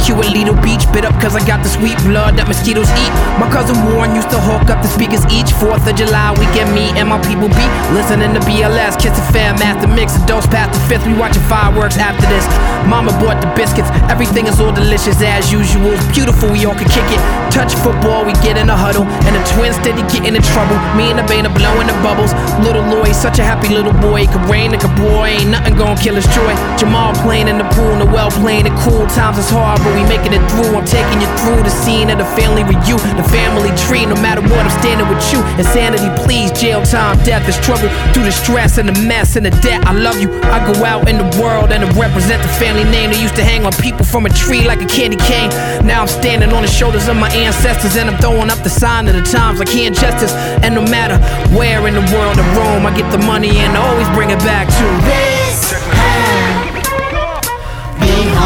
we 0.07 0.15
barbecue 0.15 0.23
at 0.23 0.33
Lido 0.33 0.53
Beach. 0.61 0.85
Bit 0.93 1.05
up 1.05 1.19
cause 1.19 1.35
I 1.35 1.45
got 1.45 1.63
the 1.63 1.69
sweet 1.69 1.97
blood 2.03 2.37
that 2.37 2.47
mosquitoes 2.47 2.89
eat. 3.03 3.11
My 3.39 3.49
cousin 3.51 3.75
Warren 3.87 4.15
used 4.15 4.29
to 4.31 4.39
hook 4.39 4.69
up 4.69 4.81
the 4.81 4.87
speakers 4.87 5.23
each 5.27 5.51
4th 5.59 5.87
of 5.87 5.95
July 5.95 6.31
weekend. 6.39 6.71
Me 6.73 6.91
and 6.95 7.09
my 7.09 7.19
people 7.27 7.49
be 7.51 7.65
listening 7.91 8.33
to 8.33 8.41
BLS, 8.47 8.95
Kiss 8.99 9.15
the 9.17 9.25
Fam, 9.33 9.59
Master 9.59 9.87
Mix, 9.87 10.15
and 10.15 10.25
Dose 10.27 10.47
past 10.47 10.71
the 10.73 10.81
fifth. 10.87 11.05
We 11.07 11.13
watching 11.13 11.43
fireworks 11.51 11.97
after 11.97 12.25
this. 12.27 12.45
Mama 12.87 13.11
bought 13.19 13.43
the 13.43 13.49
biscuits, 13.55 13.89
everything 14.07 14.47
is 14.47 14.59
all 14.59 14.71
delicious 14.71 15.19
as 15.19 15.51
usual. 15.51 15.91
Beautiful, 16.15 16.51
we 16.51 16.63
all 16.63 16.77
can 16.77 16.87
kick 16.87 17.07
it. 17.11 17.21
Touch 17.51 17.75
football, 17.75 18.23
we 18.23 18.31
get 18.45 18.55
in 18.55 18.69
a 18.69 18.77
huddle. 18.77 19.03
And 19.27 19.35
the 19.35 19.43
twins 19.51 19.75
steady 19.75 20.03
getting 20.07 20.35
in 20.35 20.43
trouble. 20.55 20.77
Me 20.95 21.11
and 21.11 21.19
the 21.19 21.27
band 21.27 21.47
are 21.47 21.55
blowing 21.55 21.87
the 21.87 21.97
bubbles. 21.99 22.31
Little 22.63 22.85
Lloyd, 22.87 23.15
such 23.15 23.39
a 23.39 23.43
happy 23.43 23.69
little 23.69 23.93
boy. 23.93 24.27
Could 24.27 24.45
rain, 24.47 24.71
it 24.73 24.79
could 24.79 24.95
pour, 24.95 25.27
ain't 25.27 25.51
nothing 25.51 25.75
gonna 25.75 25.99
kill 25.99 26.15
his 26.15 26.27
joy. 26.31 26.53
Jamal 26.79 27.11
playing 27.25 27.47
in 27.47 27.57
the 27.57 27.67
pool, 27.75 27.91
Noel 27.99 28.31
playing 28.31 28.67
it 28.67 28.75
cool. 28.79 29.03
Times 29.11 29.37
is 29.37 29.49
hard, 29.49 29.79
but 29.83 29.96
we 29.97 30.05
making 30.05 30.33
it 30.33 30.43
through. 30.53 30.77
I'm 30.77 30.86
taking 30.86 31.17
you 31.17 31.29
through 31.41 31.65
the 31.65 31.73
scene 31.73 32.10
of 32.10 32.17
the 32.21 32.29
family 32.38 32.62
reunion, 32.62 33.17
the 33.17 33.27
family 33.33 33.73
tree. 33.89 34.05
No 34.05 34.15
matter 34.21 34.41
what, 34.41 34.62
I'm 34.62 34.75
standing 34.77 35.10
with 35.10 35.21
you. 35.33 35.41
Insanity, 35.57 36.10
please, 36.21 36.51
jail 36.53 36.86
time, 36.86 37.17
death, 37.25 37.45
the 37.45 37.53
struggle 37.53 37.89
through 38.13 38.25
the 38.29 38.31
stress 38.31 38.77
and 38.77 38.88
the 38.88 38.97
mess 39.07 39.36
and 39.36 39.45
the 39.45 39.53
debt. 39.65 39.86
I 39.88 39.93
love 39.93 40.21
you. 40.21 40.29
I 40.53 40.62
go 40.62 40.86
out 40.86 41.10
in 41.10 41.17
the 41.17 41.29
world 41.41 41.71
and 41.71 41.83
I 41.83 41.89
represent 41.97 42.43
the 42.43 42.53
family 42.62 42.83
name. 42.86 43.10
They 43.10 43.21
used 43.21 43.36
to 43.36 43.43
hang 43.43 43.65
on 43.65 43.73
people 43.81 44.05
from 44.05 44.25
a 44.25 44.29
tree 44.29 44.67
like 44.67 44.81
a 44.81 44.86
candy 44.86 45.17
cane. 45.17 45.49
Now 45.86 46.01
I'm 46.01 46.07
standing 46.07 46.53
on 46.53 46.62
the 46.62 46.69
shoulders 46.69 47.07
of 47.07 47.17
my 47.17 47.29
ancestors 47.33 47.95
and 47.97 48.10
I'm 48.10 48.17
throwing 48.21 48.49
up 48.49 48.62
the 48.63 48.69
sign 48.69 49.07
of 49.07 49.15
the 49.15 49.23
times 49.23 49.60
like 49.60 49.69
hand 49.69 49.95
justice. 49.95 50.33
And 50.63 50.75
no 50.75 50.83
matter 50.83 51.17
where 51.57 51.88
in 51.88 51.95
the 51.95 52.05
world 52.13 52.38
I 52.38 52.45
roam, 52.55 52.86
I 52.86 52.95
get 52.95 53.10
the 53.12 53.23
money 53.25 53.57
and 53.57 53.75
I 53.75 53.81
always 53.89 54.10
bring 54.10 54.29
it 54.29 54.39
back 54.39 54.67
to 54.67 54.86
This 55.05 55.37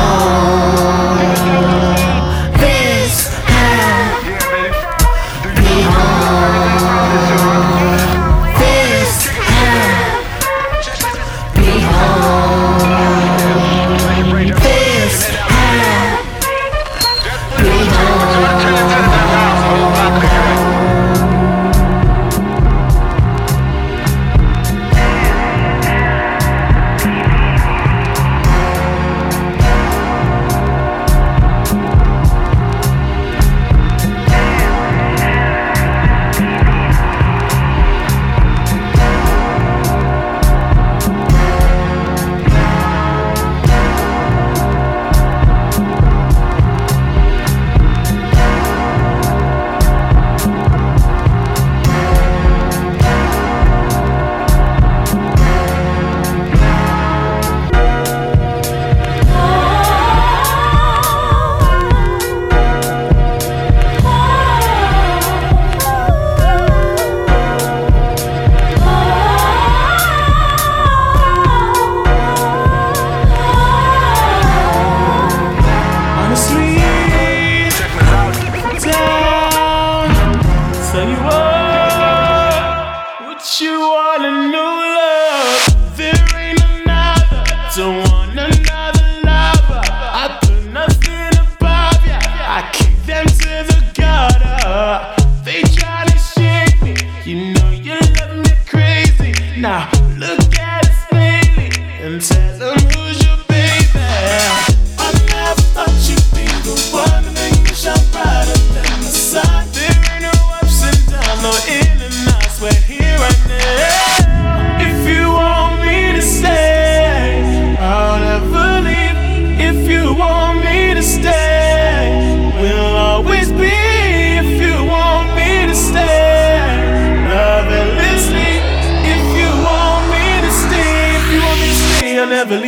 be 0.02 1.81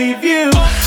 leave 0.03 0.23
you. 0.25 0.82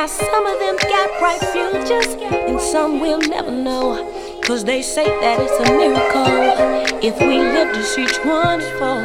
Now, 0.00 0.06
some 0.06 0.46
of 0.46 0.58
them 0.58 0.76
got 0.76 1.18
bright 1.18 1.44
futures, 1.52 2.16
and 2.32 2.58
some 2.58 3.00
will 3.00 3.18
never 3.18 3.50
know. 3.50 4.40
Cause 4.46 4.64
they 4.64 4.80
say 4.80 5.04
that 5.04 5.38
it's 5.38 5.52
a 5.60 5.76
miracle 5.76 7.04
if 7.04 7.20
we 7.20 7.36
live 7.36 7.74
to 7.74 7.82
see 7.82 8.06
one 8.26 8.60
for. 8.80 8.96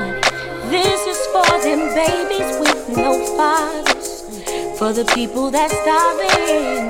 This 0.71 1.01
is 1.05 1.19
for 1.35 1.43
them 1.67 1.91
babies 1.93 2.47
with 2.63 2.95
no 2.95 3.11
fathers, 3.35 4.23
for 4.79 4.93
the 4.93 5.03
people 5.13 5.51
that's 5.51 5.75
starving, 5.83 6.87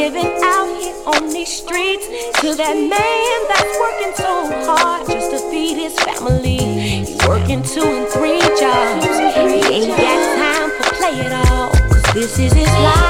living 0.00 0.32
out 0.42 0.72
here 0.80 0.96
on 1.04 1.28
these 1.28 1.52
streets, 1.52 2.06
to 2.40 2.54
that 2.54 2.72
man 2.72 3.38
that's 3.52 3.74
working 3.84 4.14
so 4.16 4.48
hard 4.64 5.06
just 5.10 5.30
to 5.32 5.38
feed 5.50 5.76
his 5.76 5.92
family. 6.08 6.56
He's 6.56 7.14
working 7.28 7.62
two 7.62 7.84
and 7.84 8.08
three 8.16 8.40
jobs, 8.56 9.04
he 9.04 9.60
ain't 9.76 9.92
got 9.92 10.20
time 10.40 10.70
for 10.80 10.96
play 10.96 11.20
at 11.20 11.50
all. 11.50 11.68
Cause 11.68 12.14
this 12.14 12.38
is 12.38 12.52
his 12.54 12.66
life. 12.66 13.05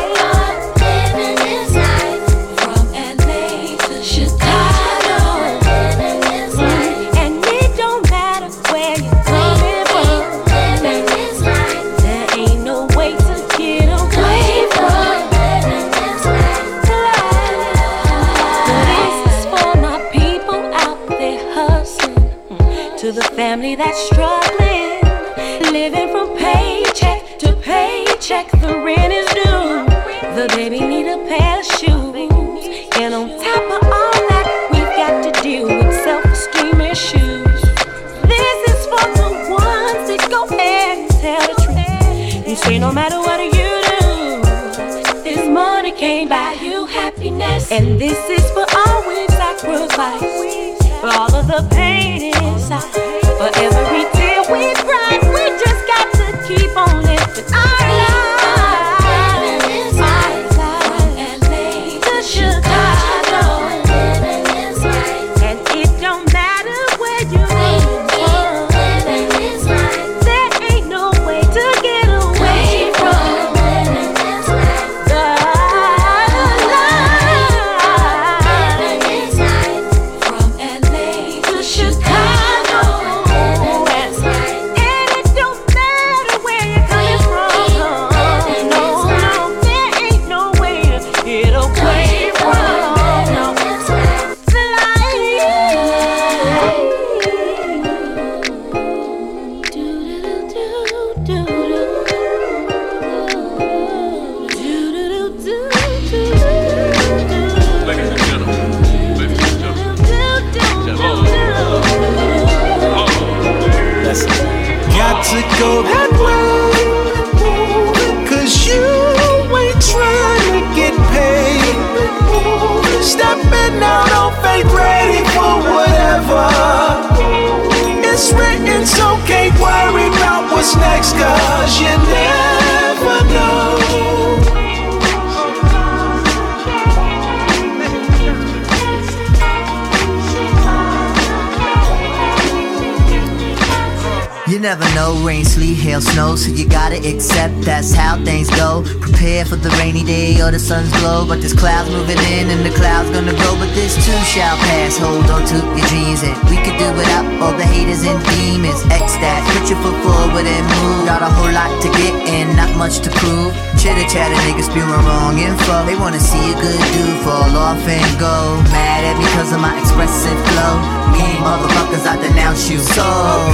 go. 148.57 148.83
Prepare 149.01 149.45
for 149.45 149.57
the 149.57 149.71
rainy 149.79 150.03
day 150.03 150.41
or 150.41 150.51
the 150.51 150.59
sun's 150.59 150.91
glow. 151.01 151.25
But 151.29 151.41
there's 151.41 151.55
clouds 151.55 151.91
moving 151.91 152.19
in 152.35 152.51
and 152.51 152.65
the 152.65 152.73
clouds 152.75 153.11
gonna 153.11 153.37
go. 153.37 153.51
But 153.61 153.71
this 153.77 153.95
too 153.95 154.21
shall 154.25 154.57
pass. 154.69 154.99
Hold 154.99 155.29
on 155.31 155.45
to 155.53 155.57
your 155.77 155.87
dreams 155.93 156.25
and 156.25 156.35
we 156.49 156.57
could 156.65 156.77
do 156.81 156.89
without 156.97 157.25
all 157.41 157.55
the 157.55 157.69
haters 157.69 158.03
and 158.03 158.19
demons. 158.35 158.81
X 158.91 159.15
that, 159.23 159.41
put 159.53 159.69
your 159.69 159.79
foot 159.85 159.97
forward 160.03 160.47
and 160.49 160.65
move. 160.81 161.07
Got 161.07 161.23
a 161.23 161.31
whole 161.31 161.53
lot 161.53 161.71
to 161.85 161.89
get 162.01 162.15
and 162.27 162.57
not 162.57 162.73
much 162.77 163.01
to 163.05 163.11
prove. 163.23 163.53
Chitter 163.77 164.09
chatter 164.09 164.39
niggas 164.49 164.73
spewing 164.73 164.89
wrong 165.05 165.39
info. 165.39 165.85
They 165.85 165.97
wanna 165.97 166.21
see 166.21 166.53
a 166.53 166.57
good 166.57 166.81
dude 166.97 167.21
fall 167.23 167.53
off 167.57 167.81
and 167.87 168.11
go. 168.19 168.57
Mad 168.73 169.05
at 169.05 169.17
me 169.21 169.27
cause 169.37 169.53
of 169.53 169.61
my 169.61 169.77
expressive 169.79 170.39
flow. 170.51 170.75
Mean 171.13 171.39
motherfuckers, 171.45 172.05
I 172.07 172.17
denounce 172.21 172.69
you. 172.71 172.79
So 172.79 173.05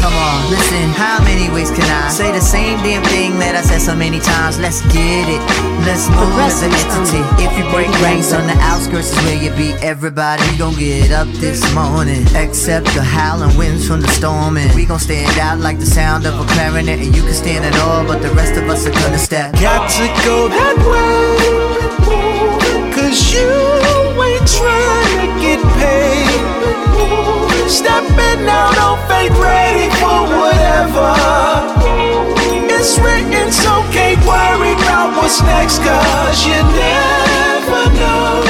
come 0.01 0.15
on, 0.15 0.51
listen. 0.51 0.89
How 0.95 1.23
many 1.25 1.53
ways 1.53 1.71
can 1.71 1.85
I 1.85 2.09
say 2.09 2.33
the 2.33 2.41
same 2.41 2.79
damn 2.83 3.03
thing 3.05 3.39
that 3.39 3.55
I 3.57 3.63
said 3.63 3.81
so 3.81 3.95
many 3.95 4.21
times? 4.21 4.59
Let's 4.59 4.81
get 4.93 5.27
it. 5.29 5.43
Let's 5.83 6.07
move 6.09 6.39
as 6.39 6.63
an 6.63 6.71
entity. 6.71 7.25
If 7.43 7.51
you 7.59 7.65
break 7.73 7.91
ranks 8.01 8.33
on 8.33 8.47
the 8.47 8.57
outskirts 8.61 9.11
is 9.11 9.19
where 9.25 9.43
you 9.43 9.51
be. 9.57 9.73
Everybody 9.83 10.45
gon' 10.57 10.75
get 10.77 11.11
up 11.11 11.27
this 11.41 11.61
morning. 11.75 12.25
Except 12.37 12.87
the 12.95 13.03
howling 13.03 13.57
winds 13.57 13.89
from 13.89 14.01
the 14.01 14.09
storm. 14.09 14.57
And 14.57 14.73
we 14.75 14.85
gon' 14.85 15.01
stand 15.01 15.37
out 15.39 15.59
like 15.59 15.79
the 15.79 15.87
sound 15.87 16.27
of 16.27 16.39
a 16.39 16.45
clarinet. 16.53 17.01
And 17.01 17.17
you 17.17 17.23
can 17.23 17.35
stand 17.35 17.65
it 17.65 17.75
all, 17.81 18.05
but 18.07 18.23
the 18.23 18.31
rest 18.31 18.55
of 18.55 18.69
us 18.69 18.87
are 18.87 18.93
gonna 18.93 19.19
step. 19.19 19.53
Got 19.55 19.91
to 19.99 20.07
go 20.25 20.49
that 20.49 20.77
way. 20.87 21.73
Cause 22.95 23.35
you 23.35 23.49
ain't 24.23 24.47
trying 24.47 25.19
to 25.19 25.29
get 25.41 25.61
paid. 25.81 26.41
Stepping 27.69 28.47
out 28.47 28.77
on 28.79 28.99
faith, 29.09 29.33
ready 29.41 29.89
for 29.99 30.21
whatever. 30.39 31.62
It's 32.85 32.99
written, 32.99 33.53
so 33.53 33.71
can't 33.93 34.19
worry 34.27 34.73
about 34.73 35.17
what's 35.17 35.41
next, 35.43 35.79
cause 35.79 36.45
you 36.45 36.59
never 36.75 37.85
know. 37.95 38.43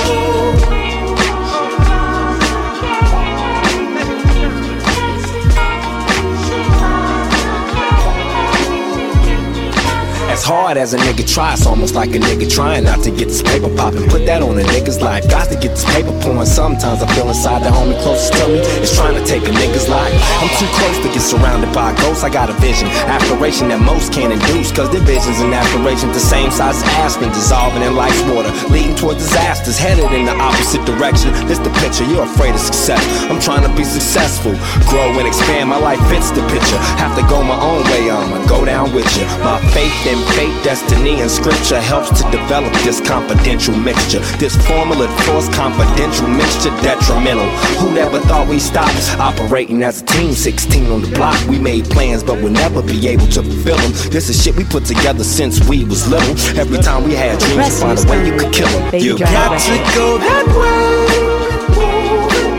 As 10.43 10.49
hard 10.51 10.77
as 10.77 10.93
a 10.93 10.99
nigga 10.99 11.23
try, 11.23 11.55
it's 11.55 11.71
almost 11.71 11.95
like 11.95 12.11
a 12.17 12.19
nigga 12.19 12.51
trying 12.51 12.83
not 12.83 12.99
to 13.07 13.15
get 13.15 13.31
this 13.31 13.47
paper 13.47 13.71
poppin'. 13.79 14.11
Put 14.11 14.27
that 14.27 14.43
on 14.43 14.59
a 14.59 14.67
nigga's 14.75 14.99
life. 14.99 15.23
Got 15.31 15.47
to 15.55 15.55
get 15.55 15.71
this 15.79 15.87
paper 15.95 16.11
pouring. 16.19 16.51
Sometimes 16.51 16.99
I 16.99 17.07
feel 17.15 17.31
inside 17.31 17.63
the 17.63 17.71
homie 17.71 17.95
closest 18.03 18.35
to 18.43 18.51
me 18.51 18.59
is 18.83 18.91
trying 18.91 19.15
to 19.15 19.23
take 19.23 19.47
a 19.47 19.55
nigga's 19.55 19.87
life. 19.87 20.11
I'm 20.43 20.51
too 20.59 20.67
close 20.75 20.99
to 20.99 21.09
get 21.15 21.23
surrounded 21.23 21.71
by 21.71 21.95
ghosts. 21.95 22.27
I 22.27 22.31
got 22.35 22.51
a 22.51 22.59
vision, 22.59 22.91
aspiration 23.07 23.71
that 23.71 23.87
most 23.87 24.11
can't 24.11 24.35
induce. 24.35 24.75
Cause 24.75 24.91
their 24.91 25.07
visions 25.07 25.39
and 25.39 25.55
aspirations 25.55 26.11
the 26.11 26.19
same 26.19 26.51
size 26.51 26.75
as 26.75 26.91
Aspen, 26.99 27.31
dissolving 27.31 27.87
in 27.87 27.95
life's 27.95 28.19
water, 28.27 28.51
leading 28.67 28.99
toward 28.99 29.23
disasters, 29.23 29.79
headed 29.79 30.11
in 30.11 30.27
the 30.27 30.35
opposite 30.43 30.83
direction. 30.83 31.31
This 31.47 31.63
the 31.63 31.71
picture, 31.79 32.03
you're 32.03 32.27
afraid 32.27 32.51
of 32.51 32.63
success. 32.67 32.99
I'm 33.31 33.39
trying 33.39 33.63
to 33.63 33.71
be 33.79 33.87
successful, 33.87 34.59
grow 34.91 35.07
and 35.23 35.27
expand. 35.31 35.71
My 35.71 35.79
life 35.79 36.03
fits 36.11 36.35
the 36.35 36.43
picture. 36.51 36.83
Have 36.99 37.15
to 37.15 37.23
go 37.31 37.47
my 37.47 37.55
own 37.63 37.87
way, 37.95 38.11
I'ma 38.11 38.43
go 38.51 38.67
down 38.67 38.91
with 38.91 39.07
you. 39.15 39.23
My 39.47 39.63
faith 39.71 39.95
in 40.11 40.19
fate, 40.37 40.53
destiny, 40.65 41.21
and 41.21 41.31
scripture 41.31 41.81
helps 41.81 42.11
to 42.21 42.31
develop 42.31 42.73
this 42.85 43.01
confidential 43.01 43.77
mixture. 43.77 44.21
This 44.39 44.55
formula 44.67 45.09
force 45.25 45.49
confidential 45.55 46.29
mixture 46.29 46.71
detrimental. 46.83 47.49
Who 47.81 47.93
never 47.95 48.21
thought 48.21 48.49
we 48.49 48.59
stopped 48.59 48.97
operating 49.19 49.83
as 49.83 50.03
a 50.03 50.05
team? 50.07 50.33
16 50.33 50.91
on 50.91 51.03
the 51.03 51.09
block, 51.09 51.37
we 51.49 51.59
made 51.59 51.85
plans, 51.87 52.23
but 52.23 52.37
we'll 52.43 52.53
never 52.53 52.83
be 52.83 53.09
able 53.09 53.27
to 53.29 53.43
fulfill 53.43 53.77
them. 53.77 53.93
This 54.11 54.29
is 54.29 54.43
shit 54.43 54.57
we 54.57 54.65
put 54.65 54.85
together 54.85 55.25
since 55.25 55.67
we 55.69 55.85
was 55.85 56.09
little. 56.09 56.35
Every 56.59 56.79
time 56.79 57.05
we 57.05 57.15
had 57.15 57.39
dreams, 57.39 57.69
you 57.69 57.81
find 57.81 57.99
a 57.99 58.11
way 58.11 58.27
you 58.27 58.37
could 58.39 58.53
kill 58.53 58.69
them. 58.69 59.01
You 59.01 59.19
Got 59.19 59.59
to 59.61 59.77
go 59.95 60.19
that 60.19 60.47
way. 60.59 61.03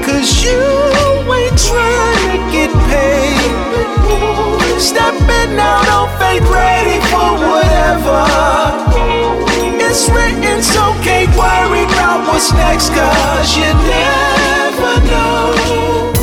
Cause 0.06 0.44
you 0.44 0.60
ain't 1.34 1.58
trying 1.58 2.30
to 2.32 2.52
get 2.52 2.72
paid. 2.90 4.63
Stepping 4.80 5.58
out 5.60 5.88
on 5.90 6.10
faith, 6.20 6.44
ready 6.50 7.00
for 7.10 7.34
whatever. 7.48 8.26
It's 9.80 10.10
written, 10.10 10.62
so 10.62 10.94
can't 11.02 11.30
worry 11.38 11.84
about 11.84 12.28
what's 12.28 12.52
next, 12.54 12.90
cause 12.90 13.58
you 13.58 13.72
never 13.74 15.00
know. 15.08 16.23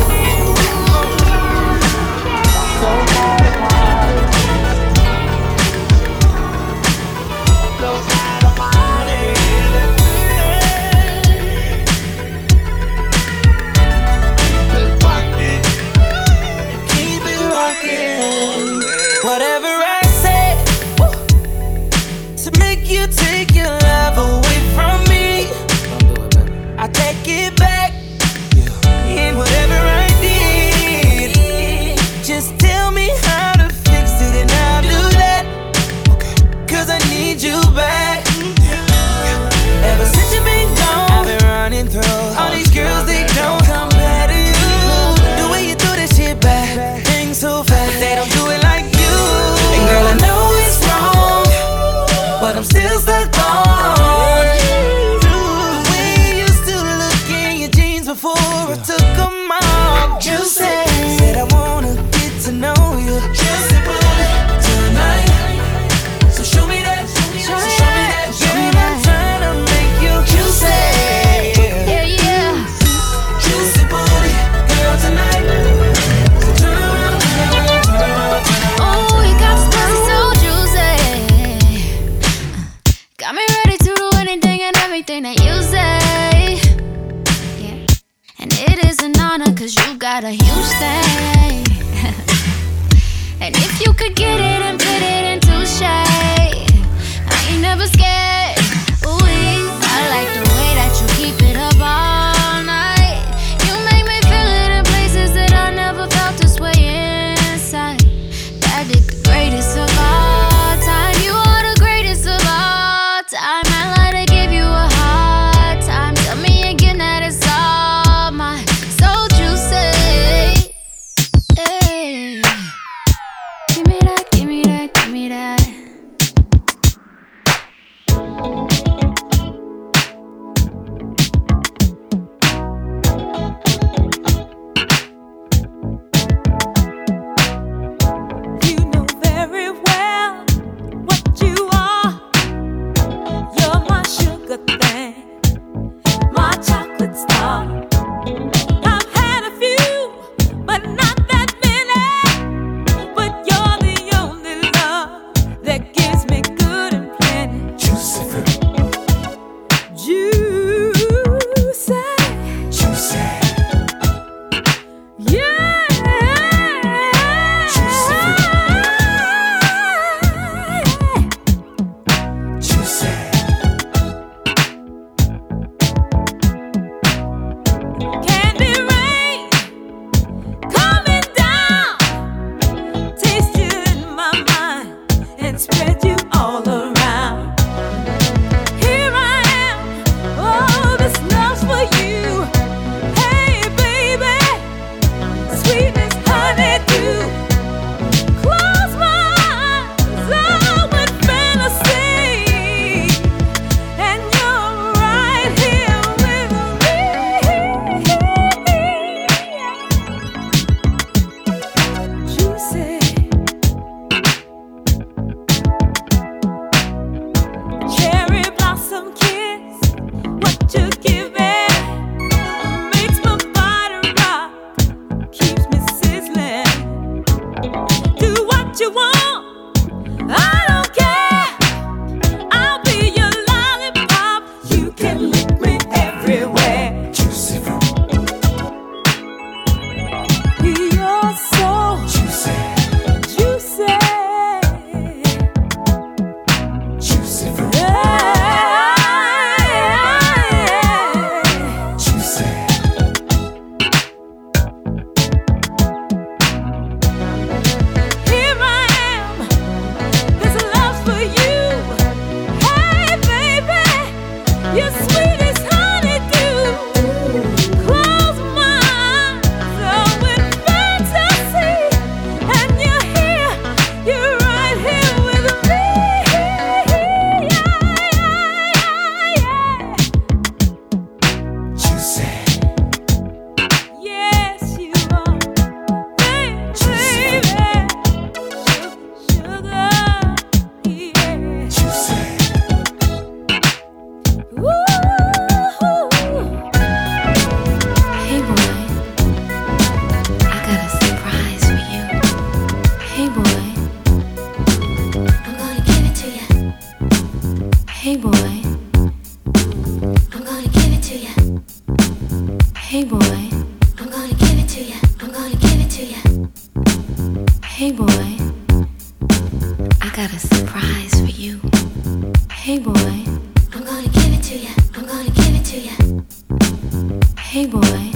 Hey 327.51 327.65
boy, 327.65 328.11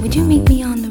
would 0.00 0.14
you 0.14 0.24
meet 0.24 0.48
me 0.48 0.62
on 0.62 0.80
the 0.80 0.88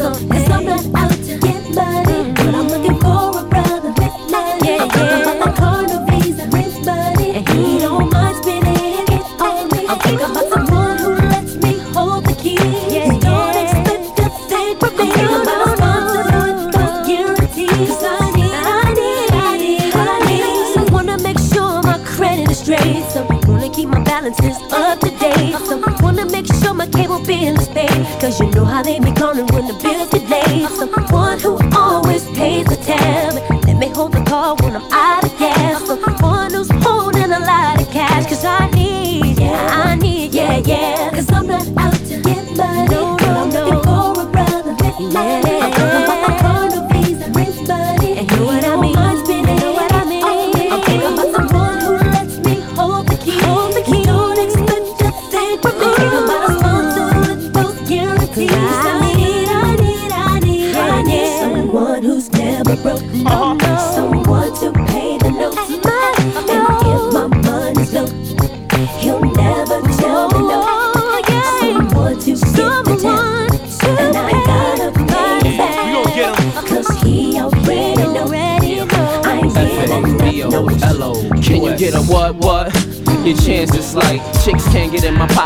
Cristo. 0.00 0.39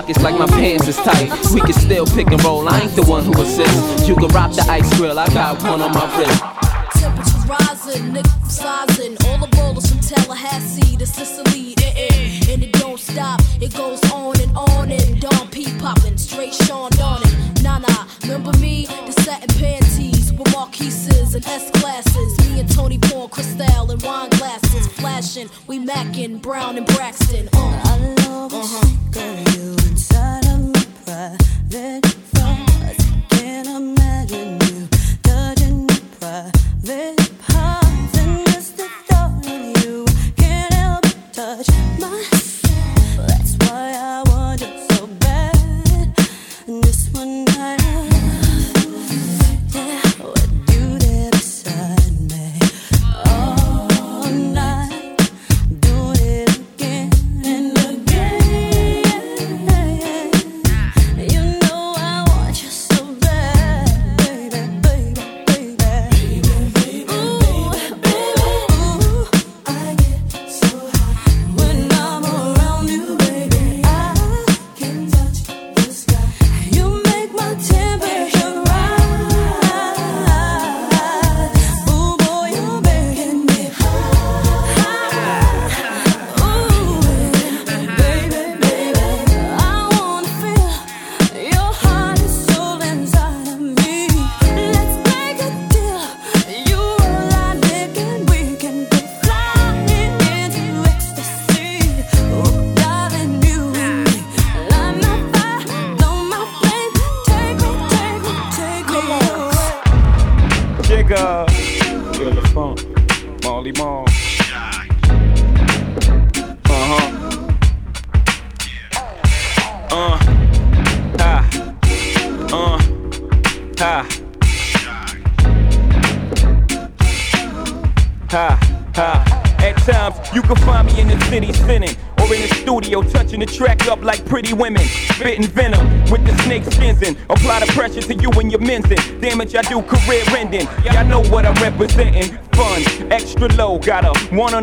pockets 0.04 0.22
like 0.22 0.38
my 0.38 0.46
pants 0.46 0.86
is 0.86 0.96
tight. 0.96 1.30
We 1.54 1.60
can 1.62 1.72
still 1.72 2.04
pick 2.04 2.26
and 2.26 2.42
roll, 2.44 2.68
I 2.68 2.80
ain't 2.80 2.94
the 2.94 3.04
one 3.04 3.24
who 3.24 3.32
assists. 3.40 4.06
You 4.06 4.14
can 4.14 4.28
rock 4.28 4.52
the 4.52 4.62
ice 4.68 4.88
grill, 4.98 5.18
I 5.18 5.26
got 5.28 5.62
one 5.62 5.80
on 5.80 5.92
my 5.92 6.04
wrist. 6.18 6.42
Temperatures 7.00 7.46
rising, 7.48 8.12
niggas 8.12 8.50
sizing. 8.50 9.16
All 9.26 9.38
the 9.38 9.48
bowlers 9.56 9.88
from 9.90 10.00
Tallahassee 10.00 10.96
to 10.98 11.06
Sicily, 11.06 11.74
eh-eh. 11.78 12.52
And 12.52 12.62
it 12.62 12.72
don't 12.74 13.00
stop, 13.00 13.40
it 13.62 13.74
goes 13.74 14.02
on 14.12 14.38
and 14.40 14.54
on 14.56 14.90
and 14.92 15.20
Don 15.22 15.48
P 15.48 15.72
popping, 15.78 16.18
straight 16.18 16.52
Sean 16.52 16.90
Donning. 16.90 17.32
Nah, 17.62 17.78
nah, 17.78 18.04
remember 18.22 18.52
me? 18.58 18.86
The 19.06 19.12
satin 19.22 19.48
panties 19.58 20.34
with 20.34 20.52
Marquises 20.52 21.34
and 21.34 21.46
S 21.46 21.70
glasses. 21.80 22.38
Me 22.40 22.60
and 22.60 22.70
Tony 22.70 22.98
pouring 22.98 23.30
Cristal 23.30 23.90
and 23.90 24.02
wine 24.02 24.28
glasses, 24.30 24.86
flashing. 24.88 25.48
We 25.66 25.78
macking 25.78 26.42
Brown 26.42 26.76
and 26.76 26.86
Braxton. 26.86 27.48
Uh. 27.54 27.83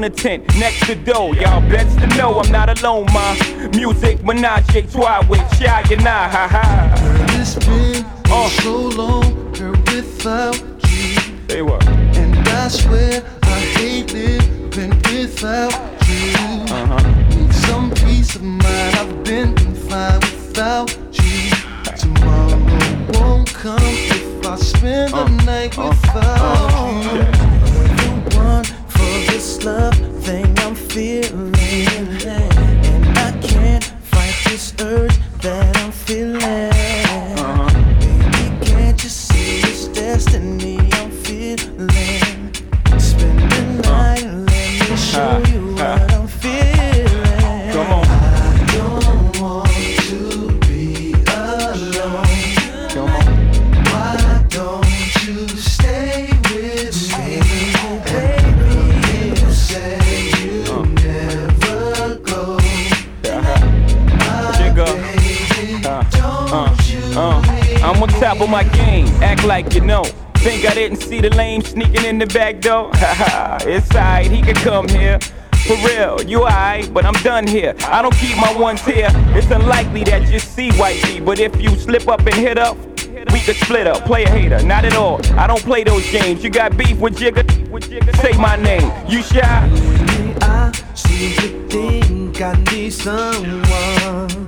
on 0.04 0.10
the 0.10 0.18
tent 0.18 0.48
next 0.58 0.86
to 0.88 0.96
dough. 0.96 1.32
Y'all 1.34 1.62
best 1.70 2.00
to 2.00 2.08
know 2.18 2.40
I'm 2.40 2.52
not 2.52 2.70
alone, 2.82 3.06
ma. 3.14 3.36
Music, 3.76 4.24
menage, 4.24 4.92
trois 4.92 5.24
with 5.30 5.42
Shy 5.58 5.82
and 5.92 6.08
I, 6.08 6.28
ha 6.28 6.48
ha. 6.48 6.96
Girl, 7.00 7.40
it's 7.40 7.56
been 7.56 8.06
oh. 8.28 8.50
so 8.62 8.78
long, 8.98 9.52
girl, 9.54 9.72
without 9.94 10.58
you. 10.90 11.38
They 11.48 11.62
were. 11.62 11.84
And 11.84 12.48
I 12.48 12.68
swear 12.68 13.24
I 13.44 13.60
hate 13.78 14.14
living 14.14 14.90
without 15.12 15.74
you. 16.08 16.34
Uh-huh. 16.74 17.36
Need 17.36 17.54
some 17.54 17.92
peace 17.92 18.36
of 18.36 18.44
mind. 18.44 18.96
I've 18.96 19.24
been 19.24 19.56
fine 19.88 20.20
without 20.20 20.90
you. 21.14 21.52
Tomorrow 21.96 22.58
won't 23.14 23.54
come 23.54 23.80
if 23.84 24.46
I 24.48 24.56
spend 24.56 25.14
the 25.14 25.18
uh, 25.18 25.46
night 25.46 25.78
uh. 25.78 25.90
without 25.90 26.24
uh, 26.24 27.02
you. 27.04 27.20
Yeah. 27.20 28.30
The 28.30 28.38
one 28.38 28.64
for 28.64 29.32
this 29.32 29.64
love. 29.64 29.91
Of 68.44 68.50
my 68.50 68.64
game, 68.64 69.08
act 69.22 69.44
like 69.44 69.74
you 69.74 69.82
know. 69.82 70.04
Think 70.36 70.66
I 70.66 70.74
didn't 70.74 70.98
see 70.98 71.22
the 71.22 71.30
lame 71.30 71.62
sneaking 71.62 72.06
in 72.06 72.18
the 72.18 72.26
back 72.26 72.60
door? 72.62 72.90
Haha, 72.96 73.60
it's 73.62 73.90
alright, 73.94 74.32
he 74.32 74.42
can 74.42 74.56
come 74.56 74.88
here. 74.88 75.20
For 75.68 75.76
real, 75.88 76.22
you 76.24 76.40
alright, 76.40 76.92
but 76.92 77.06
I'm 77.06 77.14
done 77.24 77.46
here. 77.46 77.76
I 77.88 78.02
don't 78.02 78.16
keep 78.16 78.36
my 78.38 78.54
ones 78.58 78.82
here. 78.82 79.10
It's 79.36 79.52
unlikely 79.52 80.04
that 80.06 80.32
you 80.32 80.40
see 80.40 80.72
wifey, 80.80 81.20
but 81.20 81.40
if 81.40 81.62
you 81.62 81.70
slip 81.72 82.08
up 82.08 82.22
and 82.22 82.34
hit 82.34 82.58
up, 82.58 82.78
we 83.32 83.40
could 83.42 83.58
split 83.58 83.86
up. 83.86 84.06
Play 84.06 84.24
a 84.24 84.30
hater, 84.30 84.64
not 84.64 84.86
at 84.86 84.96
all. 84.96 85.20
I 85.38 85.46
don't 85.46 85.62
play 85.62 85.84
those 85.84 86.10
games. 86.12 86.44
You 86.44 86.50
got 86.50 86.76
beef 86.76 86.98
with 86.98 87.18
Jigga? 87.18 87.46
Say 88.22 88.36
my 88.38 88.56
name. 88.56 88.92
You 89.08 89.22
shy? 89.22 89.70
I 90.42 90.72
seem 90.96 91.32
to 91.38 91.70
think 91.70 92.42
I 92.42 92.54
need 92.72 92.92
someone 92.92 94.42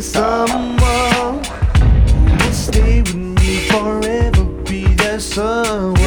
Someone 0.00 1.42
who 1.42 2.30
will 2.30 2.52
stay 2.52 3.02
with 3.02 3.16
me 3.16 3.68
forever? 3.68 4.44
Be 4.64 4.84
there 4.94 5.18
someone 5.18 5.97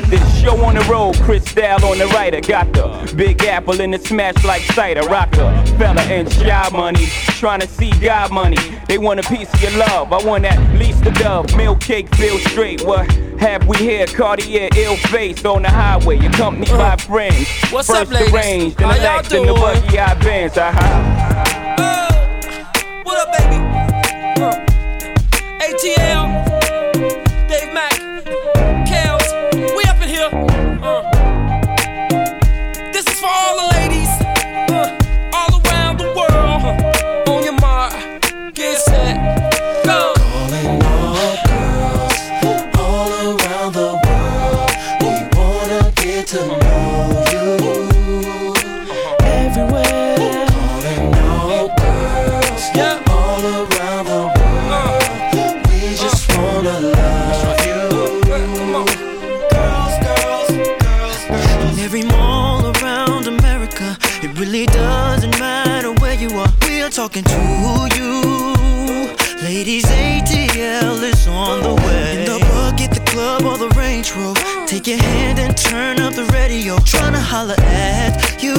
get 0.00 0.10
this 0.10 0.40
show 0.42 0.56
on 0.64 0.74
the 0.74 0.80
road. 0.90 1.14
Cristal 1.22 1.84
on 1.84 1.98
the 1.98 2.06
writer. 2.08 2.40
Got 2.40 2.72
the 2.72 3.12
Big 3.16 3.44
Apple 3.44 3.80
in 3.80 3.92
the 3.92 3.98
smash 3.98 4.42
like 4.44 4.62
cider. 4.62 5.02
Rocker, 5.02 5.54
fella 5.78 6.00
and 6.02 6.30
shy 6.32 6.68
money. 6.72 7.06
Trying 7.38 7.60
to 7.60 7.68
see 7.68 7.90
God 8.00 8.32
money. 8.32 8.56
They 8.88 8.98
want 8.98 9.20
a 9.20 9.22
piece 9.22 9.52
of 9.54 9.62
your 9.62 9.70
love. 9.78 10.12
I 10.12 10.24
want 10.24 10.46
at 10.46 10.58
least 10.80 11.06
a 11.06 11.12
dove. 11.12 11.56
Milk 11.56 11.80
cake, 11.80 12.12
feel 12.16 12.38
straight. 12.38 12.82
What 12.84 13.08
have 13.38 13.68
we 13.68 13.76
here? 13.76 14.06
Cartier, 14.06 14.68
ill 14.76 14.96
face 14.96 15.44
on 15.44 15.62
the 15.62 15.70
highway. 15.70 16.18
Accompanied 16.18 16.70
by 16.70 16.96
friends. 16.96 17.46
What's 17.70 17.86
First 17.86 18.02
up, 18.02 18.10
ladies? 18.10 18.32
the 18.32 18.36
range, 18.36 18.74
then 18.74 18.88
How 18.88 18.96
the 18.96 19.02
y'all 19.04 19.22
then 19.22 19.46
the 19.46 19.54
doing? 19.54 19.80
buggy 19.82 19.98
I 19.98 20.14
bands. 20.14 20.58
Uh-huh. 20.58 21.63
It 64.34 64.40
really 64.40 64.66
doesn't 64.66 65.38
matter 65.38 65.92
where 66.00 66.14
you 66.14 66.28
are. 66.38 66.48
We 66.62 66.82
are 66.82 66.90
talking 66.90 67.24
to 67.24 67.88
you. 67.96 68.22
Ladies, 69.42 69.84
ATL 69.84 71.02
is 71.02 71.26
on 71.26 71.62
the 71.62 71.74
way. 71.74 72.18
In 72.18 72.24
the 72.24 72.38
bucket, 72.40 72.90
the 72.90 73.00
club, 73.10 73.44
or 73.44 73.58
the 73.58 73.68
Range 73.76 74.10
Rover. 74.12 74.40
Take 74.66 74.86
your 74.86 74.98
hand 74.98 75.38
and 75.38 75.56
turn 75.56 76.00
up 76.00 76.14
the 76.14 76.24
radio. 76.26 76.76
Tryna 76.78 77.20
holler 77.20 77.56
at 77.58 78.42
you. 78.42 78.54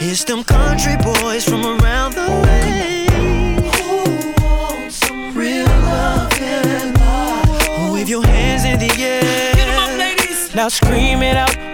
It's 0.00 0.24
them 0.24 0.44
country 0.44 0.96
boys 0.96 1.44
from 1.44 1.64
around 1.64 2.14
the 2.14 2.28
way. 2.44 3.06
Who 3.76 4.32
wants 4.42 4.96
some 4.96 5.34
real 5.36 5.66
love 5.66 6.32
Wave 7.92 8.08
your 8.08 8.24
hands 8.24 8.64
in 8.64 8.78
the 8.78 8.92
air. 9.02 10.54
Now 10.54 10.68
scream 10.68 11.22
it 11.22 11.36
out. 11.36 11.67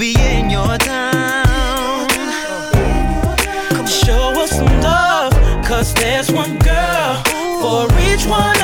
Be 0.00 0.14
in 0.18 0.48
your 0.48 0.78
town. 0.78 2.08
Come 3.68 3.86
show 3.86 4.32
us 4.40 4.50
some 4.52 4.80
love, 4.80 5.32
cause 5.62 5.92
there's 5.92 6.32
one 6.32 6.58
girl 6.58 7.22
for 7.60 7.86
each 8.08 8.24
one 8.24 8.59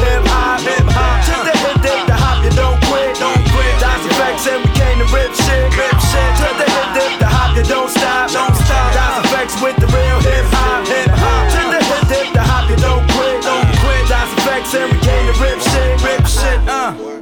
hip 0.00 0.24
hop. 0.26 0.60
Hip 0.60 0.86
hop. 0.90 1.24
To 1.26 1.50
the 1.50 1.59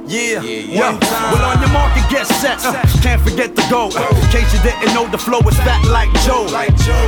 Uh. 0.09 0.11
Yeah, 0.11 0.41
yeah. 0.41 0.97
Well, 0.97 1.45
on 1.45 1.61
your 1.61 1.69
market, 1.69 2.01
get 2.09 2.25
set. 2.25 2.57
Uh, 2.65 2.73
can't 3.05 3.21
forget 3.21 3.55
the 3.55 3.61
goal. 3.69 3.93
Uh, 3.93 4.09
in 4.09 4.25
case 4.33 4.49
you 4.53 4.59
didn't 4.65 4.93
know, 4.93 5.05
the 5.05 5.19
flow 5.19 5.37
is 5.45 5.55
fat 5.61 5.85
like 5.85 6.09
Joe. 6.25 6.49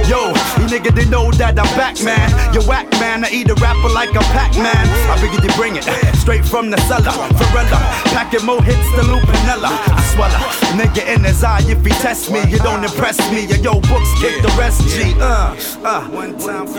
Yo, 0.05 0.29
you 0.61 0.69
nigga 0.69 0.93
didn't 0.93 1.09
know 1.09 1.31
that 1.41 1.57
I'm 1.57 1.65
back, 1.73 1.97
man. 2.05 2.29
You 2.53 2.61
whack, 2.69 2.85
man. 3.01 3.25
I 3.25 3.29
eat 3.33 3.49
a 3.49 3.55
rapper 3.55 3.89
like 3.89 4.13
a 4.13 4.21
Pac 4.37 4.53
Man. 4.53 4.85
I 5.09 5.17
figured 5.17 5.41
you 5.43 5.49
bring 5.57 5.77
it 5.77 5.83
straight 6.21 6.45
from 6.45 6.69
the 6.69 6.77
cellar. 6.85 7.09
Forella, 7.41 7.81
packing 8.13 8.45
more 8.45 8.61
hits 8.61 8.85
than 8.93 9.09
Lou 9.09 9.17
Piniella. 9.25 9.73
I 9.73 10.01
swallow. 10.13 10.37
Nigga 10.77 11.01
in 11.09 11.23
his 11.25 11.43
eye, 11.43 11.65
if 11.65 11.81
he 11.83 11.89
test 12.05 12.29
me, 12.29 12.45
you 12.53 12.59
don't 12.59 12.83
impress 12.83 13.17
me. 13.33 13.49
Yo, 13.49 13.57
yo, 13.65 13.73
books 13.89 14.11
kick 14.21 14.41
the 14.45 14.53
rest, 14.61 14.85
G. 14.93 15.17
Uh, 15.17 15.57
uh. 15.81 16.05
One 16.13 16.37
time, 16.37 16.69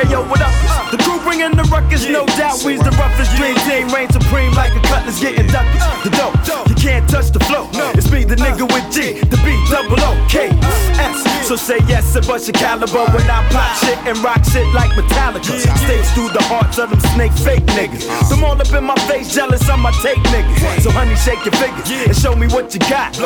Hey, 0.00 0.08
yo, 0.08 0.24
what 0.32 0.40
up? 0.40 0.52
The 0.90 0.96
crew 1.04 1.20
bringing 1.20 1.52
the 1.52 1.64
ruckus, 1.68 2.08
no 2.08 2.24
doubt. 2.40 2.64
We's 2.64 2.80
the 2.80 2.94
roughest 2.96 3.36
dream 3.36 3.54
team, 3.68 3.92
reign 3.92 4.08
supreme 4.08 4.52
like 4.54 4.72
a 4.72 4.80
cutlass 4.88 5.20
getting 5.20 5.46
The 5.58 6.14
you 6.70 6.74
can't 6.76 7.08
touch 7.10 7.30
the 7.34 7.40
flow. 7.40 7.66
It's 7.98 8.10
me, 8.12 8.22
the 8.22 8.36
nigga 8.36 8.62
with 8.62 8.86
G, 8.94 9.18
the 9.18 9.36
B, 9.42 9.58
double 9.66 9.98
O, 9.98 10.14
K, 10.30 10.50
S. 11.02 11.48
So 11.48 11.56
say 11.56 11.78
yes 11.88 12.14
and 12.14 12.26
bust 12.26 12.46
your 12.46 12.54
caliber 12.54 13.02
when 13.10 13.26
I 13.26 13.42
pop 13.50 13.74
shit 13.82 13.98
and 14.06 14.16
rock 14.22 14.44
shit 14.44 14.66
like 14.74 14.92
Metallica. 14.94 15.58
Stakes 15.58 16.10
through 16.14 16.30
the 16.30 16.42
hearts 16.46 16.78
of 16.78 16.90
them 16.90 17.00
snake 17.16 17.32
fake 17.32 17.66
niggas. 17.74 18.06
Them 18.28 18.44
all 18.44 18.54
up 18.54 18.70
in 18.70 18.84
my 18.84 18.94
face, 19.10 19.34
jealous 19.34 19.68
of 19.68 19.80
my 19.80 19.90
take 19.98 20.22
niggas. 20.30 20.82
So 20.82 20.90
honey, 20.92 21.16
shake 21.16 21.42
your 21.44 21.56
fingers 21.58 21.90
and 21.90 22.14
show 22.14 22.36
me 22.36 22.46
what 22.46 22.72
you 22.74 22.80
got. 22.86 23.18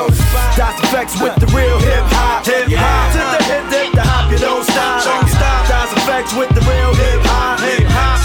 That's 0.57 0.79
effects 0.89 1.21
with 1.21 1.37
the 1.37 1.47
real 1.53 1.79
hip 1.85 2.07
hop, 2.17 2.47
hip 2.47 2.73
hop. 2.73 3.13
To 3.13 3.21
the 3.37 3.41
hip 3.45 3.65
dip, 3.69 3.93
the 3.93 4.03
hop, 4.03 4.33
you 4.33 4.39
don't 4.39 4.65
stop. 4.65 5.05
That's 5.69 5.93
effects 6.01 6.33
with 6.33 6.49
the 6.57 6.65
real 6.65 6.95
hip 6.95 7.21
hop, 7.29 7.61
hip 7.61 7.85
hop. 7.93 8.22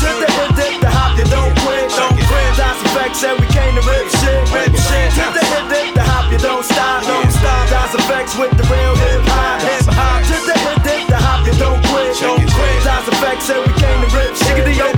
Effects 3.07 3.23
and 3.23 3.39
we 3.39 3.47
came 3.47 3.73
to 3.75 3.81
rip 3.87 4.09
shit, 4.19 4.43
rip 4.51 4.75
shit. 4.75 5.11
To 5.15 5.25
the 5.31 5.43
hip 5.47 5.65
dip, 5.71 5.95
the 5.95 6.03
hop, 6.03 6.31
you 6.31 6.37
don't 6.37 6.63
stop, 6.63 7.03
don't 7.03 7.31
stop. 7.31 7.69
That's 7.69 7.95
effects 7.95 8.37
with 8.37 8.51
the 8.57 8.63
real 8.67 8.95
hip 8.95 9.21
hop, 9.23 9.61
hip 9.61 9.85
hop. 9.87 10.23
To 10.27 10.37
the 10.43 10.57
hip 10.59 10.83
dip, 10.83 11.07
the 11.07 11.17
hop, 11.17 11.47
you 11.47 11.53
don't 11.55 11.79
quit, 11.87 12.19
don't 12.19 12.43
quit. 12.43 12.83
That's 12.83 13.07
effects 13.07 13.49
and 13.49 13.63
we 13.63 13.73
came 13.79 13.99
to 14.03 14.09
rip 14.15 14.35
shit, 14.35 14.65
rip 14.65 14.75
shit. 14.75 14.96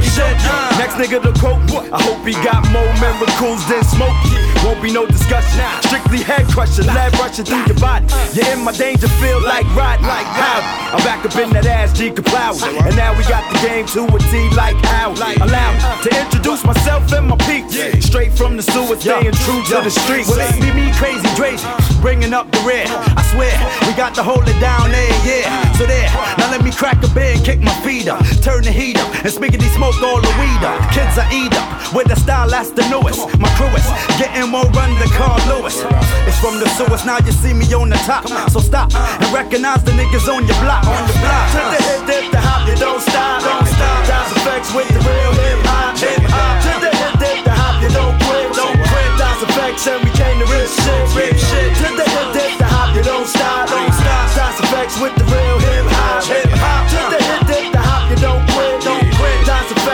Next 0.89 1.11
nigga 1.11 1.21
to 1.21 1.39
quote, 1.39 1.61
I 1.93 2.01
hope 2.01 2.25
he 2.25 2.33
got 2.41 2.65
more 2.73 2.89
miracles 2.97 3.61
than 3.69 3.83
Smokey. 3.83 4.33
Won't 4.65 4.81
be 4.81 4.91
no 4.91 5.05
discussion, 5.05 5.61
strictly 5.85 6.17
head 6.17 6.47
crushing, 6.47 6.87
lead 6.87 7.13
rushing 7.19 7.45
through 7.45 7.63
your 7.69 7.77
body. 7.77 8.09
You're 8.33 8.49
in 8.57 8.65
my 8.65 8.73
danger 8.73 9.07
field 9.21 9.43
like 9.43 9.69
Rod, 9.77 10.01
like 10.01 10.25
how. 10.25 10.59
I'm 10.89 11.03
back 11.05 11.23
up 11.23 11.35
in 11.37 11.51
that 11.53 11.65
ass, 11.67 11.93
G 11.93 12.09
Kaplow. 12.09 12.57
And 12.85 12.95
now 12.97 13.15
we 13.15 13.23
got 13.29 13.45
the 13.53 13.59
game 13.61 13.85
to 13.93 14.03
a 14.09 14.19
T 14.33 14.49
like 14.57 14.75
how. 14.89 15.13
Allow 15.13 15.69
me 15.77 16.09
to 16.09 16.09
introduce 16.25 16.65
myself 16.65 17.13
and 17.13 17.27
my 17.29 17.37
peak. 17.45 17.69
Straight 18.01 18.33
from 18.33 18.57
the 18.57 18.63
sewer, 18.63 18.97
staying 18.97 19.37
true 19.45 19.61
to 19.69 19.85
the 19.85 19.93
streets. 19.93 20.27
Well, 20.27 20.41
it's 20.41 20.57
me, 20.57 20.73
me, 20.73 20.91
crazy, 20.97 21.29
crazy, 21.37 21.67
bringing 22.01 22.33
up 22.33 22.49
the 22.51 22.59
rear. 22.65 22.89
I 22.89 23.21
swear, 23.29 23.53
we 23.85 23.93
got 23.93 24.15
to 24.15 24.23
hold 24.23 24.49
it 24.49 24.59
down 24.59 24.89
there, 24.89 25.15
yeah. 25.21 25.71
So 25.77 25.85
there, 25.85 26.09
now 26.41 26.49
let 26.49 26.63
me 26.63 26.71
crack 26.71 26.97
a 27.05 27.07
and 27.19 27.45
kick 27.45 27.61
my 27.61 27.73
feet 27.85 28.07
up. 28.09 28.25
Turn 28.41 28.63
the 28.63 28.71
heat 28.71 28.97
up 28.97 29.07
and 29.23 29.31
spiggity 29.31 29.69
smoke 29.75 30.01
all 30.01 30.19
the 30.19 30.33
weed 30.41 30.63
up. 30.65 30.78
Kids 30.91 31.17
are 31.17 31.29
eat 31.31 31.53
up 31.53 31.93
with 31.93 32.07
the 32.07 32.15
style 32.15 32.49
that's 32.49 32.71
the 32.71 32.83
newest. 32.89 33.27
My 33.39 33.49
crew 33.57 33.69
is 33.75 33.85
getting 34.17 34.49
more 34.49 34.65
run 34.77 34.91
than 34.99 35.09
Carl 35.17 35.39
Lewis. 35.49 35.83
It's 36.27 36.39
from 36.39 36.59
the 36.59 36.67
sewers, 36.77 37.05
now 37.05 37.19
you 37.19 37.31
see 37.31 37.53
me 37.53 37.65
on 37.73 37.89
the 37.89 37.99
top. 38.07 38.27
So 38.49 38.59
stop 38.59 38.93
and 38.93 39.29
recognize 39.33 39.83
the 39.83 39.91
niggas 39.91 40.27
on 40.27 40.47
your 40.47 40.59
block. 40.61 40.85
On 40.85 41.03
your 41.07 41.19
block. 41.21 41.47
To 41.53 41.61
the 41.73 41.81
hip 41.83 42.01
dip, 42.07 42.25
the 42.31 42.41
hop, 42.41 42.67
you 42.67 42.75
don't 42.75 43.01
stop. 43.01 43.41
Don't 43.41 43.67
stop. 43.67 43.99
That's 44.07 44.31
effects 44.37 44.69
with 44.73 44.89
the 44.89 45.01
real 45.03 45.33
hip 45.33 45.59
hop. 45.65 45.97
Hip 45.97 46.23
hop. 46.29 46.61
To 46.65 46.73
the 46.81 46.91
hip 46.93 47.15
dip, 47.19 47.37
the 47.45 47.53
hop, 47.53 47.81
you 47.81 47.89
don't 47.89 48.17
quit. 48.25 48.53
Don't 48.53 48.77
quit. 48.77 49.09
That's 49.17 49.41
effects 49.43 49.87
and 49.87 50.01
we 50.03 50.11
came 50.15 50.37
to 50.39 50.47
rip 50.49 50.69
shit. 50.69 51.03
Rip 51.15 51.35
shit. 51.37 51.69
To 51.83 51.87
the 51.95 52.05
hip 52.05 52.29
dip, 52.33 52.51
the 52.57 52.67
hop, 52.69 52.95
you 52.95 53.03
don't 53.03 53.27
stop. 53.27 53.69
Don't 53.69 53.93
stop. 53.93 54.25
That's 54.35 54.57
effects 54.61 54.95
with 54.99 55.15
the 55.15 55.25
real. 55.29 55.57
Hip 55.59 55.78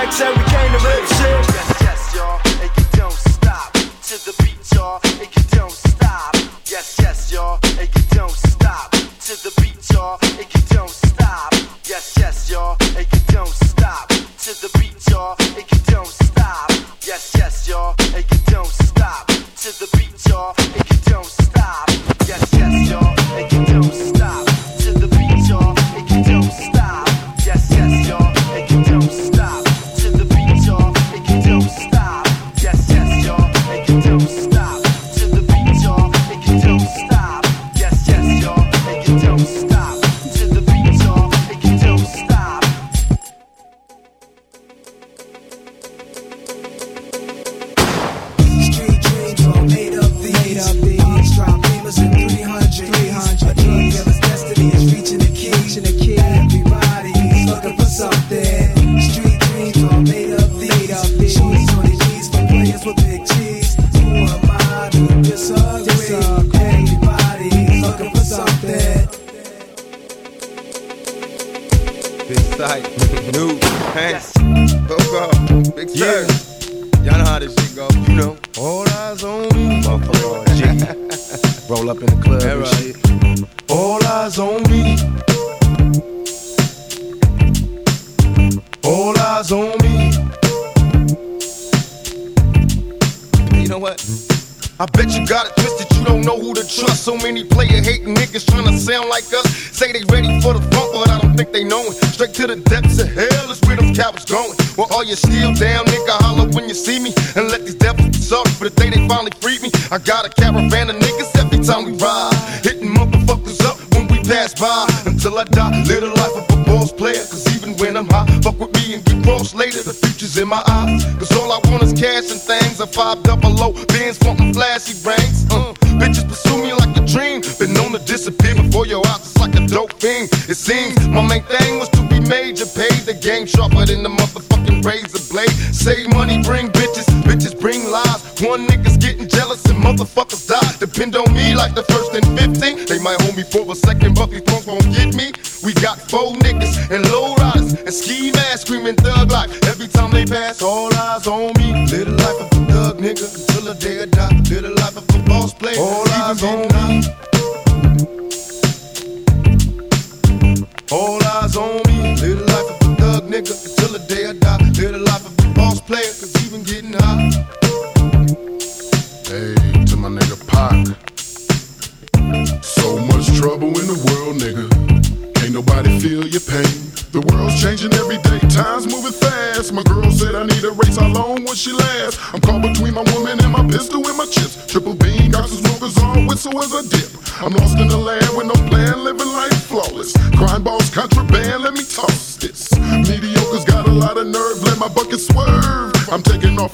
Effects 0.06 0.22
and 0.22 0.38
we 0.38 0.44
came 0.52 0.72
to 0.72 0.86
rip 0.86 1.06
shit. 1.08 1.82
Yes, 1.82 2.16
y'all, 2.16 2.40
and 2.62 2.72
you 2.78 2.86
don't 2.92 3.12
stop 3.12 3.74
to 3.74 4.26
the 4.26 4.36
beat, 4.44 4.72
y'all, 4.76 5.00
and 5.04 5.36
you 5.36 5.44
don't 5.50 5.72
stop. 5.72 6.36
Yes, 6.66 6.96
yes, 7.00 7.32
y'all, 7.32 7.60
and 7.80 7.90
you 7.96 8.05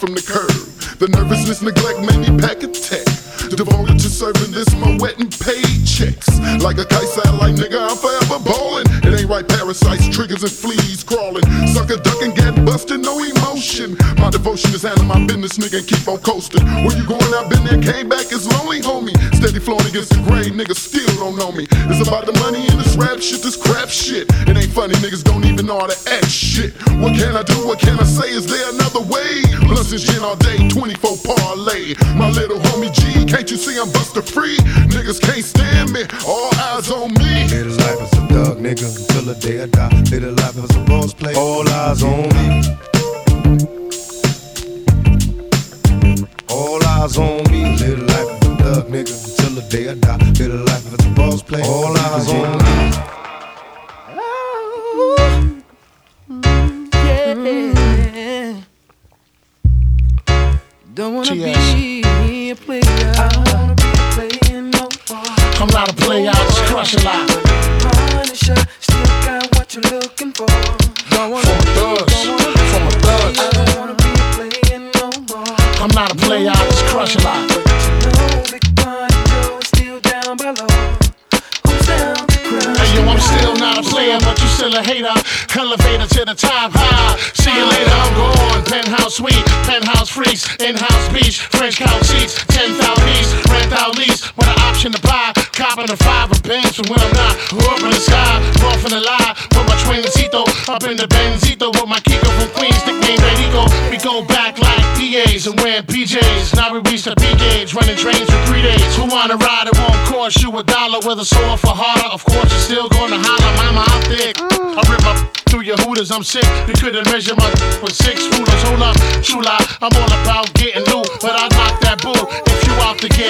from 0.02 0.16
the 0.16 0.22
curb. 0.24 0.41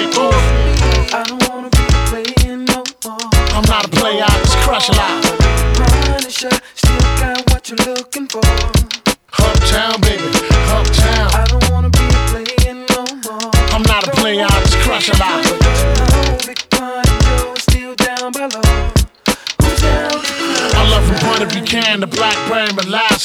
shit, 0.02 0.14
boo. 0.14 0.30
I 1.14 1.24
don't 1.26 1.48
wanna 1.48 1.70
be 1.70 1.84
playing 2.08 2.64
no 2.64 2.82
more. 3.04 3.18
I'm 3.54 3.64
not 3.64 3.86
a 3.86 3.88
player, 3.88 4.24
I 4.26 4.38
just 4.38 4.56
crush 4.58 4.88
a 4.88 4.92
lot. 4.92 5.21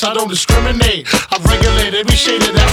I 0.08 0.14
don't 0.14 0.30
discriminate. 0.30 1.03
I 1.12 1.36
regulate 1.43 1.91
every 1.91 2.16
shade 2.16 2.39
of 2.39 2.55
that. 2.55 2.72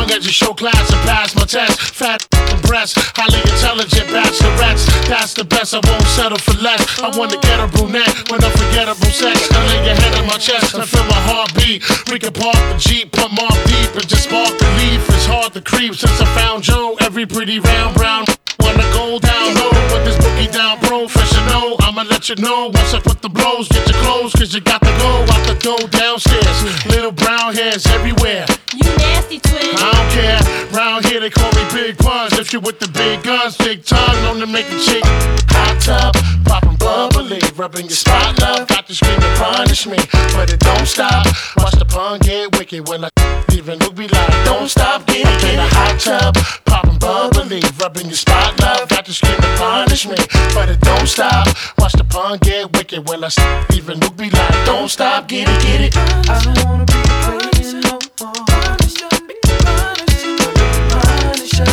Long 0.00 0.08
as 0.16 0.24
you 0.24 0.32
show 0.32 0.54
class 0.54 0.80
and 0.88 1.00
pass 1.04 1.36
my 1.36 1.44
test. 1.44 1.76
Fat 1.92 2.24
breasts, 2.64 2.96
highly 3.12 3.36
intelligent 3.52 4.08
bachelorettes. 4.08 4.88
That's 5.04 5.34
the 5.34 5.44
best. 5.44 5.74
I 5.74 5.84
won't 5.84 6.08
settle 6.16 6.38
for 6.38 6.56
less. 6.56 6.80
I 6.98 7.12
wanna 7.18 7.36
get 7.36 7.60
a 7.60 7.68
brunette 7.68 8.08
with 8.32 8.40
unforgettable 8.40 9.12
sex. 9.12 9.44
I 9.52 9.60
lay 9.68 9.92
your 9.92 9.94
head 9.94 10.24
on 10.24 10.26
my 10.26 10.40
chest. 10.40 10.74
I 10.74 10.86
feel 10.86 11.04
my 11.04 11.20
heartbeat. 11.28 11.84
We 12.08 12.18
can 12.18 12.32
park 12.32 12.56
the 12.72 12.76
jeep, 12.80 13.12
pump 13.12 13.36
off 13.42 13.60
deep, 13.68 13.92
and 14.00 14.08
just 14.08 14.24
spark 14.24 14.56
the 14.56 14.68
leaf. 14.80 15.04
It's 15.12 15.26
hard 15.26 15.52
to 15.52 15.60
creep 15.60 15.94
since 15.94 16.18
I 16.18 16.24
found 16.32 16.64
Joe. 16.64 16.96
Every 16.98 17.26
pretty 17.26 17.60
round 17.60 17.94
brown 17.94 18.24
when 18.70 18.86
I 18.86 18.92
go 18.92 19.18
down 19.18 19.54
low 19.54 19.70
with 19.90 20.04
this 20.04 20.16
boogie 20.18 20.50
down 20.52 20.78
professional. 20.78 21.76
I'ma 21.80 22.02
let 22.02 22.28
you 22.28 22.36
know 22.36 22.70
once 22.72 22.94
I 22.94 23.00
put 23.00 23.22
the 23.22 23.28
blows, 23.28 23.68
get 23.68 23.86
your 23.88 23.98
clothes, 24.02 24.32
cause 24.32 24.54
you 24.54 24.60
got 24.60 24.80
to 24.80 24.92
go 24.98 25.10
out 25.32 25.42
the 25.46 25.56
door 25.58 25.82
downstairs. 25.88 26.86
Little 26.86 27.12
brown 27.12 27.54
hairs 27.54 27.86
everywhere. 27.86 28.46
You 28.74 28.88
nasty 28.96 29.40
twin. 29.40 29.74
I 29.76 29.90
don't 29.90 30.10
care. 30.14 30.40
Round 30.78 31.04
here 31.04 31.20
they 31.20 31.30
call 31.30 31.50
me 31.52 31.64
Big 31.72 31.98
Pun. 31.98 32.28
If 32.32 32.52
you 32.52 32.60
with 32.60 32.78
the 32.78 32.88
big 32.88 33.22
guns, 33.22 33.56
big 33.56 33.84
time, 33.84 34.14
known 34.22 34.38
to 34.40 34.46
make 34.46 34.66
a 34.66 34.78
chick 34.78 35.02
hot 35.50 35.80
tub, 35.80 36.14
poppin' 36.44 36.76
bubbly, 36.76 37.40
rubbing 37.56 37.86
your 37.86 37.96
spot 37.96 38.38
love. 38.40 38.68
Got 38.68 38.86
to 38.86 38.94
scream 38.94 39.18
to 39.20 39.34
punish 39.36 39.86
me, 39.86 39.98
but 40.34 40.52
it 40.52 40.60
don't 40.60 40.86
stop. 40.86 41.26
Watch 41.56 41.74
the 41.78 41.84
pun 41.84 42.20
get 42.20 42.56
wicked 42.56 42.88
when 42.88 43.04
I 43.04 43.10
even 43.52 43.78
look 43.80 43.94
be 43.94 44.06
like, 44.06 44.44
don't 44.44 44.68
stop, 44.68 45.06
getting 45.06 45.26
in 45.26 45.40
get 45.40 45.58
a 45.58 45.74
hot 45.74 46.00
tub 46.00 46.69
can't 47.10 47.32
believe. 47.32 47.80
Rubbing 47.80 48.06
your 48.06 48.14
spot, 48.14 48.58
love, 48.60 48.88
got 48.88 49.04
the 49.04 49.12
skin 49.12 49.36
to 49.36 49.50
punish 49.56 50.06
me. 50.06 50.16
But 50.54 50.68
it 50.68 50.80
don't 50.80 51.06
stop. 51.06 51.46
Watch 51.78 51.92
the 51.94 52.04
pun 52.04 52.38
get 52.38 52.72
wicked. 52.76 53.08
when 53.08 53.24
I 53.24 53.28
st- 53.28 53.74
even 53.76 53.98
Luke 54.00 54.16
be 54.16 54.30
like, 54.30 54.66
don't 54.66 54.88
stop, 54.88 55.28
get 55.28 55.48
it, 55.48 55.62
get 55.62 55.80
it. 55.86 55.96
I 55.96 56.42
don't 56.44 56.64
wanna 56.64 56.84
be 56.84 57.00
crazy 57.24 57.80
no 57.80 57.98
more. 58.20 58.32
Punish 58.46 59.00
Punisher, 59.00 59.26
be 59.28 59.36
punisher, 59.64 60.36
be 60.56 60.66
punisher. 60.92 61.70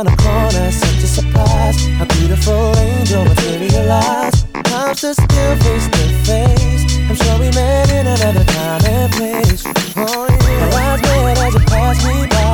Around 0.00 0.16
the 0.16 0.22
corner, 0.22 0.70
such 0.70 1.02
a 1.02 1.06
surprise. 1.06 1.86
A 2.00 2.06
beautiful 2.06 2.76
angel 2.78 3.24
materialized. 3.24 4.46
I'm 4.54 4.94
still 4.94 5.14
still 5.14 5.56
face 5.56 5.88
to 5.88 5.98
face. 6.24 6.84
I'm 7.08 7.16
sure 7.16 7.38
we 7.38 7.50
met 7.50 7.90
in 7.90 8.06
another 8.06 8.44
time 8.44 8.84
and 8.86 9.12
place. 9.12 9.64
Oh 9.96 10.26
yeah, 10.30 10.70
my 10.70 10.92
eyes 10.92 11.02
met 11.02 11.38
as 11.38 11.54
you 11.54 11.60
passed 11.66 12.06
me 12.06 12.26
by. 12.30 12.48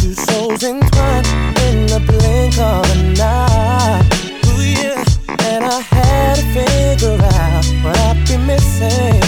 Two 0.00 0.14
souls 0.14 0.62
entwined 0.62 1.26
in 1.66 1.86
the 1.86 2.00
blink 2.06 2.58
of 2.58 2.84
an 2.96 3.20
eye. 3.20 4.02
Ooh 4.46 4.62
yeah, 4.62 5.04
and 5.50 5.64
I 5.64 5.80
had 5.80 6.36
to 6.36 6.44
figure 6.54 7.18
out 7.20 7.64
what 7.82 7.98
I'd 7.98 8.28
be 8.28 8.36
missing. 8.36 9.22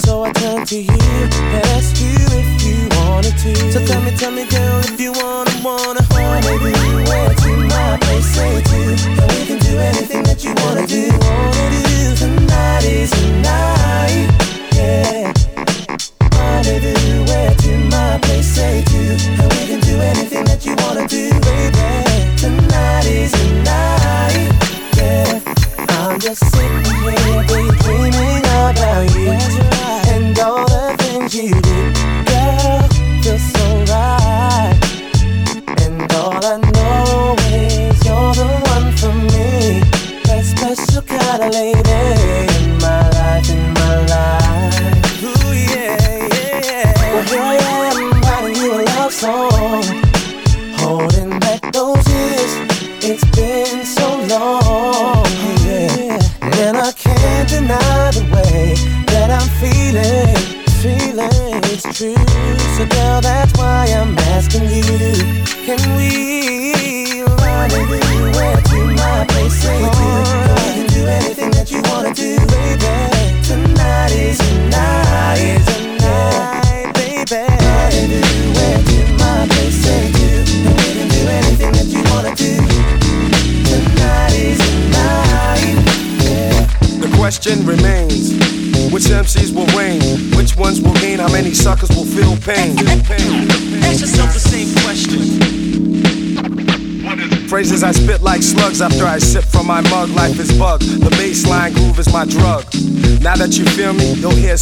So 0.00 0.24
I 0.24 0.32
turned 0.32 0.66
to 0.68 0.76
you 0.76 1.28
and 1.54 1.64
asked 1.76 2.00
you 2.00 2.16
if 2.40 2.62
you 2.64 2.88
wanted 2.98 3.36
to. 3.38 3.72
So 3.72 3.84
tell 3.84 4.00
me, 4.00 4.10
tell 4.16 4.30
me, 4.30 4.46
girl, 4.48 4.82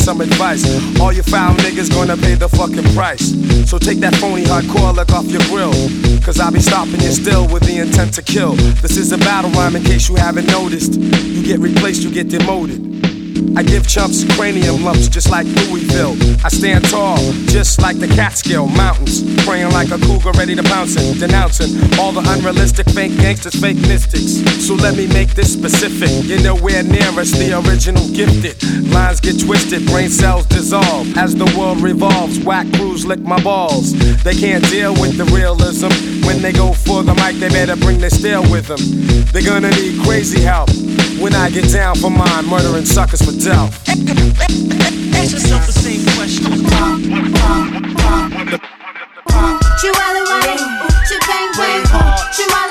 some 0.07 0.21
advice. 0.21 0.63
All 1.01 1.13
you 1.13 1.25
foul 1.25 1.53
niggas 1.57 1.91
gonna 1.91 2.17
pay 2.17 2.37
the 2.37 2.49
fucking 2.49 2.95
price. 2.95 3.35
So 3.69 3.77
take 3.77 3.99
that 3.99 4.15
phony 4.15 4.45
hardcore 4.45 4.95
look 4.95 5.11
off 5.11 5.27
your 5.27 5.43
grill. 5.51 5.73
Cause 6.23 6.39
I'll 6.39 6.53
be 6.53 6.61
stopping 6.61 7.01
you 7.01 7.11
still 7.11 7.49
with 7.49 7.65
the 7.65 7.79
intent 7.79 8.15
to 8.15 8.23
kill. 8.23 8.53
This 8.83 8.97
is 8.97 9.11
a 9.11 9.19
battle 9.19 9.51
rhyme 9.51 9.75
in 9.75 9.83
case 9.83 10.09
you 10.09 10.15
haven't 10.15 10.47
noticed. 10.47 10.95
You 10.95 11.43
get 11.43 11.59
replaced, 11.59 12.05
you 12.05 12.13
get 12.13 12.29
demoted. 12.29 12.96
I 13.57 13.63
give 13.63 13.89
chumps 13.89 14.23
cranium 14.37 14.85
lumps 14.85 15.09
just 15.09 15.31
like 15.31 15.47
Louisville. 15.47 16.13
I 16.45 16.51
stand 16.51 16.85
tall, 16.91 17.17
just 17.49 17.81
like 17.81 17.99
the 17.99 18.07
Catskill 18.07 18.67
Mountains. 18.67 19.25
Praying 19.47 19.73
like 19.73 19.91
a 19.91 19.99
cougar 19.99 20.33
ready 20.33 20.55
to 20.55 20.63
pounce 20.63 20.97
and 20.97 21.19
denouncing 21.19 21.73
all 21.99 22.13
the 22.13 22.21
unrealistic 22.21 22.87
fake 22.91 23.17
gangsters, 23.17 23.59
fake 23.59 23.79
mystics. 23.89 24.45
So 24.63 24.75
let 24.75 24.95
me 24.95 25.07
make 25.07 25.31
this 25.31 25.51
specific. 25.51 26.11
You're 26.29 26.43
nowhere 26.43 26.83
near 26.83 27.09
us, 27.19 27.31
the 27.31 27.57
original 27.67 28.07
gifted. 28.11 28.63
Lines 28.93 29.21
get 29.21 29.41
twisted, 29.41 29.87
brain 29.87 30.11
cells 30.11 30.45
dissolve. 30.45 31.17
As 31.17 31.35
the 31.35 31.47
world 31.59 31.81
revolves, 31.81 32.39
whack 32.41 32.71
crews 32.75 33.07
lick 33.07 33.21
my 33.21 33.43
balls. 33.43 33.95
They 34.23 34.35
can't 34.35 34.69
deal 34.69 34.93
with 34.93 35.17
the 35.17 35.25
realism. 35.33 35.89
When 36.27 36.43
they 36.43 36.53
go 36.53 36.75
for 36.75 37.03
the 37.03 37.15
mic, 37.15 37.37
they 37.37 37.49
better 37.49 37.77
bring 37.77 38.01
their 38.01 38.11
steel 38.11 38.43
with 38.51 38.67
them. 38.67 38.81
They're 39.33 39.49
gonna 39.49 39.71
need 39.71 39.99
crazy 40.05 40.43
help. 40.43 40.69
When 41.21 41.35
I 41.35 41.51
get 41.51 41.73
down 41.73 41.97
for 41.97 42.11
mine, 42.11 42.47
murdering 42.47 42.85
suckers 42.85 43.23
for 43.23 43.33
Delph. 43.33 43.73
Ask 45.15 45.33
yourself 45.33 45.67
the 45.67 45.73
same 45.73 46.05
question. 46.15 46.53
Chihuahua 49.81 50.23
Wale, 50.29 50.61
ooh, 50.61 50.89
chi 51.09 51.17
bang 51.27 51.51
bang, 51.57 51.83
ooh, 51.89 52.15
Chihuahua 52.37 52.66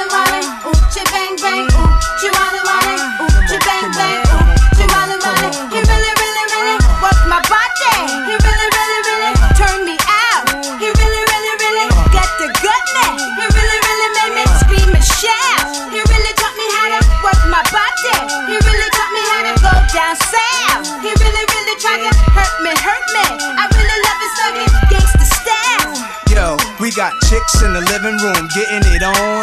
chicks 27.45 27.61
in 27.63 27.73
the 27.73 27.81
living 27.81 28.17
room 28.17 28.47
getting 28.53 28.83
it 28.93 29.03
on, 29.03 29.34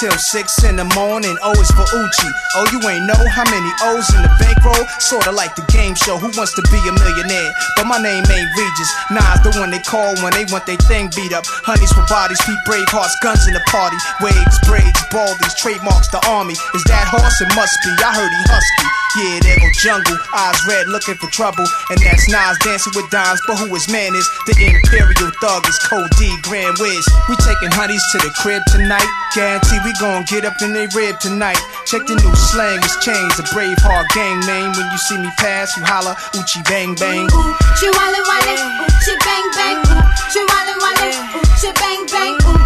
till 0.00 0.12
six 0.18 0.62
in 0.64 0.76
the 0.76 0.84
morning. 0.92 1.32
Oh, 1.40 1.56
o 1.56 1.60
is 1.60 1.70
for 1.72 1.88
Uchi. 1.88 2.30
Oh, 2.56 2.68
you 2.68 2.80
ain't 2.84 3.08
know 3.08 3.22
how 3.32 3.48
many 3.48 3.70
O's 3.88 4.04
in 4.12 4.20
the 4.20 4.32
bankroll? 4.36 4.84
Sorta 5.00 5.32
like 5.32 5.56
the 5.56 5.64
game 5.72 5.96
show, 5.96 6.20
Who 6.20 6.28
Wants 6.36 6.52
to 6.54 6.62
Be 6.68 6.76
a 6.84 6.92
Millionaire? 6.92 7.52
But 7.76 7.88
my 7.88 7.96
name 7.96 8.24
ain't 8.28 8.50
Regis. 8.56 8.90
Nas 9.10 9.40
the 9.40 9.56
one 9.56 9.72
they 9.72 9.80
call 9.80 10.12
when 10.20 10.36
they 10.36 10.44
want 10.52 10.68
their 10.68 10.80
thing 10.84 11.08
beat 11.16 11.32
up. 11.32 11.48
Honeys 11.64 11.92
for 11.96 12.04
bodies, 12.12 12.40
Pete 12.44 12.60
brave 12.68 12.88
hearts, 12.92 13.16
guns 13.24 13.48
in 13.48 13.56
the 13.56 13.64
party. 13.72 13.96
Waves, 14.20 14.58
braids, 14.68 15.00
baldies, 15.08 15.56
trademarks 15.56 16.12
the 16.12 16.20
army. 16.28 16.54
Is 16.76 16.84
that 16.92 17.08
horse? 17.08 17.40
It 17.40 17.48
must 17.56 17.72
be. 17.80 17.92
I 18.04 18.12
heard 18.12 18.32
he 18.32 18.42
husky. 18.52 18.88
Yeah, 19.16 19.40
there 19.40 19.56
go 19.56 19.70
jungle, 19.80 20.18
eyes 20.36 20.60
red, 20.68 20.92
looking 20.92 21.16
for 21.16 21.30
trouble. 21.32 21.64
And 21.88 21.96
that's 22.04 22.28
Nas 22.28 22.60
dancing 22.60 22.92
with 22.92 23.08
dimes, 23.08 23.40
but 23.48 23.56
who 23.56 23.72
his 23.72 23.88
man 23.88 24.12
is? 24.12 24.28
The 24.44 24.52
Imperial 24.60 25.32
Thug 25.40 25.64
is 25.64 25.78
Code 25.88 26.10
D, 26.20 26.28
Grand 26.44 26.76
Wiz. 26.76 27.00
We 27.24 27.36
taking 27.40 27.72
honeys 27.72 28.04
to 28.12 28.18
the 28.20 28.28
crib 28.36 28.60
tonight. 28.68 29.08
Guarantee 29.32 29.80
we 29.86 29.92
gon' 30.00 30.24
get 30.24 30.44
up 30.44 30.60
in 30.62 30.72
they 30.72 30.88
rib 30.98 31.14
tonight. 31.20 31.62
Check 31.86 32.02
the 32.10 32.18
new 32.18 32.34
slang, 32.34 32.82
it's 32.82 32.98
changed. 32.98 33.38
A 33.38 33.46
brave 33.54 33.78
heart 33.78 34.10
gang 34.10 34.42
name. 34.42 34.74
When 34.74 34.90
you 34.90 34.98
see 34.98 35.16
me 35.16 35.30
pass, 35.38 35.76
you 35.78 35.84
holla, 35.86 36.18
Uchi 36.34 36.60
bang 36.66 36.98
bang. 36.98 37.30
Chihuahua 37.78 38.20
Wale, 38.26 38.54
ooh, 38.58 38.90
chi 39.06 39.14
bang 39.22 39.46
bang, 39.54 39.78
ooh, 39.86 40.02
Chihuahua 40.34 40.74
Wale, 40.82 41.08
ooh, 41.14 41.46
chi 41.62 41.70
bang 41.78 42.02
bang, 42.10 42.34
ooh, 42.50 42.65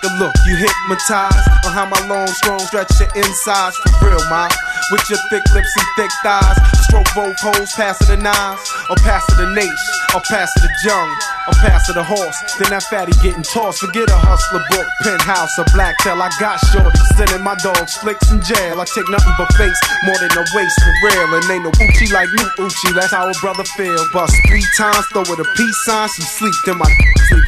Take 0.00 0.12
a 0.12 0.14
look, 0.16 0.32
you 0.46 0.56
hypnotized 0.56 1.36
on 1.66 1.72
how 1.72 1.84
my 1.84 2.00
long, 2.08 2.26
strong 2.28 2.60
stretch 2.60 2.88
your 3.00 3.08
insides 3.16 3.76
for 3.76 4.08
real, 4.08 4.20
man. 4.30 4.48
With 4.90 5.04
your 5.10 5.18
thick 5.28 5.44
lips 5.52 5.72
and 5.76 5.86
thick 5.96 6.10
thighs, 6.24 6.56
stroke 6.88 7.06
both 7.14 7.36
holes, 7.40 7.70
pass 7.76 7.98
the 8.08 8.16
nines, 8.16 8.60
or 8.88 8.96
pass 9.04 9.22
the 9.36 9.52
nation, 9.52 9.94
or 10.14 10.20
pass 10.24 10.48
the 10.56 10.68
jung, 10.84 11.10
or 11.46 11.54
pass 11.60 11.86
the 11.92 12.02
horse. 12.02 12.38
Then 12.58 12.70
that 12.70 12.82
fatty 12.88 13.12
getting 13.20 13.44
tossed. 13.44 13.84
Forget 13.84 14.08
a 14.08 14.16
hustler 14.16 14.64
book, 14.72 14.88
penthouse, 15.04 15.58
or 15.58 15.68
black 15.76 15.94
tail. 16.00 16.16
I 16.16 16.32
got 16.40 16.56
shorty 16.72 16.96
sending 17.20 17.44
my 17.44 17.54
dogs 17.60 17.94
flicks 18.00 18.32
in 18.32 18.40
jail. 18.40 18.80
I 18.80 18.88
take 18.88 19.08
nothing 19.12 19.34
but 19.36 19.52
face, 19.60 19.78
more 20.08 20.16
than 20.16 20.32
a 20.32 20.44
waist 20.56 20.76
for 20.80 20.94
real. 21.12 21.28
And 21.36 21.44
ain't 21.50 21.64
no 21.68 21.72
Uchi 21.76 22.08
like 22.08 22.32
me, 22.40 22.44
Uchi. 22.56 22.96
That's 22.96 23.12
how 23.12 23.28
a 23.28 23.34
brother 23.44 23.64
feel. 23.76 24.00
Bust 24.16 24.32
three 24.48 24.64
times, 24.80 25.04
throw 25.12 25.28
it 25.28 25.38
a 25.38 25.46
peace 25.60 25.78
sign. 25.84 26.08
She 26.16 26.22
sleep, 26.24 26.56
then 26.64 26.78
my 26.80 26.88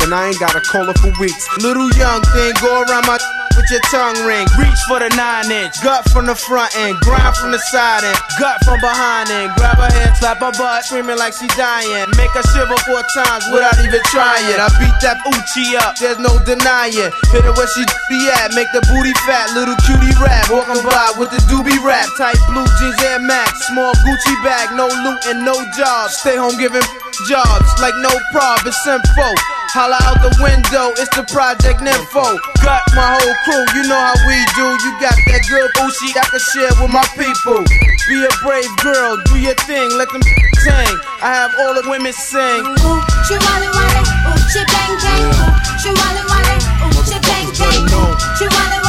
and 0.02 0.12
I 0.12 0.28
ain't 0.28 0.40
got 0.40 0.54
a 0.54 0.60
caller 0.60 0.94
for 0.94 1.12
weeks. 1.20 1.46
Little 1.62 1.88
young 1.94 2.22
thing, 2.34 2.52
go 2.60 2.82
around 2.82 3.06
my 3.06 3.18
with 3.56 3.68
your 3.70 3.84
tongue 3.92 4.18
ring. 4.24 4.46
Reach 4.58 4.80
for 4.88 4.98
the 4.98 5.12
nine 5.14 5.50
inch, 5.52 5.76
gut 5.84 6.08
from 6.10 6.26
the 6.26 6.34
front 6.34 6.74
end, 6.76 6.98
grind 7.00 7.36
from 7.36 7.52
the 7.52 7.60
side 7.70 8.04
end, 8.04 8.18
gut 8.40 8.58
from 8.64 8.80
behind 8.80 9.30
end. 9.30 9.52
Grab 9.56 9.76
her 9.76 9.92
hand, 9.92 10.16
slap 10.16 10.40
her 10.40 10.52
butt, 10.56 10.84
screaming 10.84 11.18
like 11.18 11.34
she 11.36 11.46
dying. 11.54 12.08
Make 12.16 12.32
her 12.32 12.44
shiver 12.52 12.76
four 12.88 13.02
times 13.14 13.44
without 13.52 13.76
even 13.84 14.00
trying. 14.10 14.56
I 14.56 14.68
beat 14.80 14.96
that 15.04 15.20
Uchi 15.28 15.76
up, 15.78 15.96
there's 16.00 16.18
no 16.18 16.32
denying. 16.42 17.12
Hit 17.30 17.44
her 17.44 17.54
where 17.54 17.70
she 17.70 17.84
be 18.08 18.18
at, 18.42 18.56
make 18.56 18.70
the 18.72 18.82
booty 18.88 19.14
fat, 19.28 19.52
little 19.54 19.76
cutie 19.84 20.16
rap. 20.18 20.48
Walking 20.50 20.82
by 20.82 21.12
with 21.20 21.30
the 21.30 21.40
doobie 21.46 21.78
rap, 21.84 22.08
tight 22.16 22.40
blue 22.50 22.66
jeans 22.80 22.98
Air 23.04 23.20
Max, 23.20 23.68
small 23.68 23.92
Gucci 24.02 24.36
bag, 24.42 24.72
no 24.74 24.88
loot 24.88 25.20
and 25.28 25.44
no 25.44 25.54
jobs. 25.76 26.16
Stay 26.16 26.36
home 26.36 26.56
giving 26.58 26.84
jobs 27.28 27.68
like 27.80 27.94
no 28.00 28.10
prob, 28.32 28.64
it's 28.66 28.86
info. 28.86 29.61
Holla 29.70 29.96
out 30.02 30.18
the 30.20 30.34
window, 30.42 30.90
it's 30.98 31.08
the 31.14 31.22
project 31.30 31.80
nympho. 31.80 32.26
Got 32.60 32.82
my 32.98 33.14
whole 33.14 33.36
crew, 33.46 33.64
you 33.78 33.86
know 33.86 33.96
how 33.96 34.18
we 34.26 34.36
do. 34.58 34.66
You 34.82 34.90
got 34.98 35.14
that 35.30 35.46
good 35.46 35.70
Uchi 35.78 36.10
I 36.18 36.26
can 36.26 36.42
share 36.52 36.74
with 36.82 36.92
my 36.92 37.06
people. 37.14 37.62
Be 38.10 38.16
a 38.26 38.32
brave 38.42 38.68
girl, 38.82 39.16
do 39.30 39.38
your 39.38 39.54
thing, 39.64 39.88
let 39.96 40.10
them 40.10 40.22
sing. 40.60 40.94
I 41.22 41.30
have 41.32 41.54
all 41.62 41.72
the 41.78 41.86
women 41.88 42.12
sing. 42.12 42.66
She 43.30 43.38
wale 43.38 43.68
wale, 43.70 44.02
ooh, 44.28 44.40
she 44.50 44.60
bang 44.66 44.94
bang, 44.98 45.30
ooh, 45.30 45.54
she 45.78 45.90
wale 45.94 46.24
wale, 46.26 46.58
ooh, 46.82 47.02
she 47.06 47.16
bang 47.22 47.48
bang, 47.54 47.86
ooh, 47.94 48.12
she 48.36 48.46
wale 48.50 48.81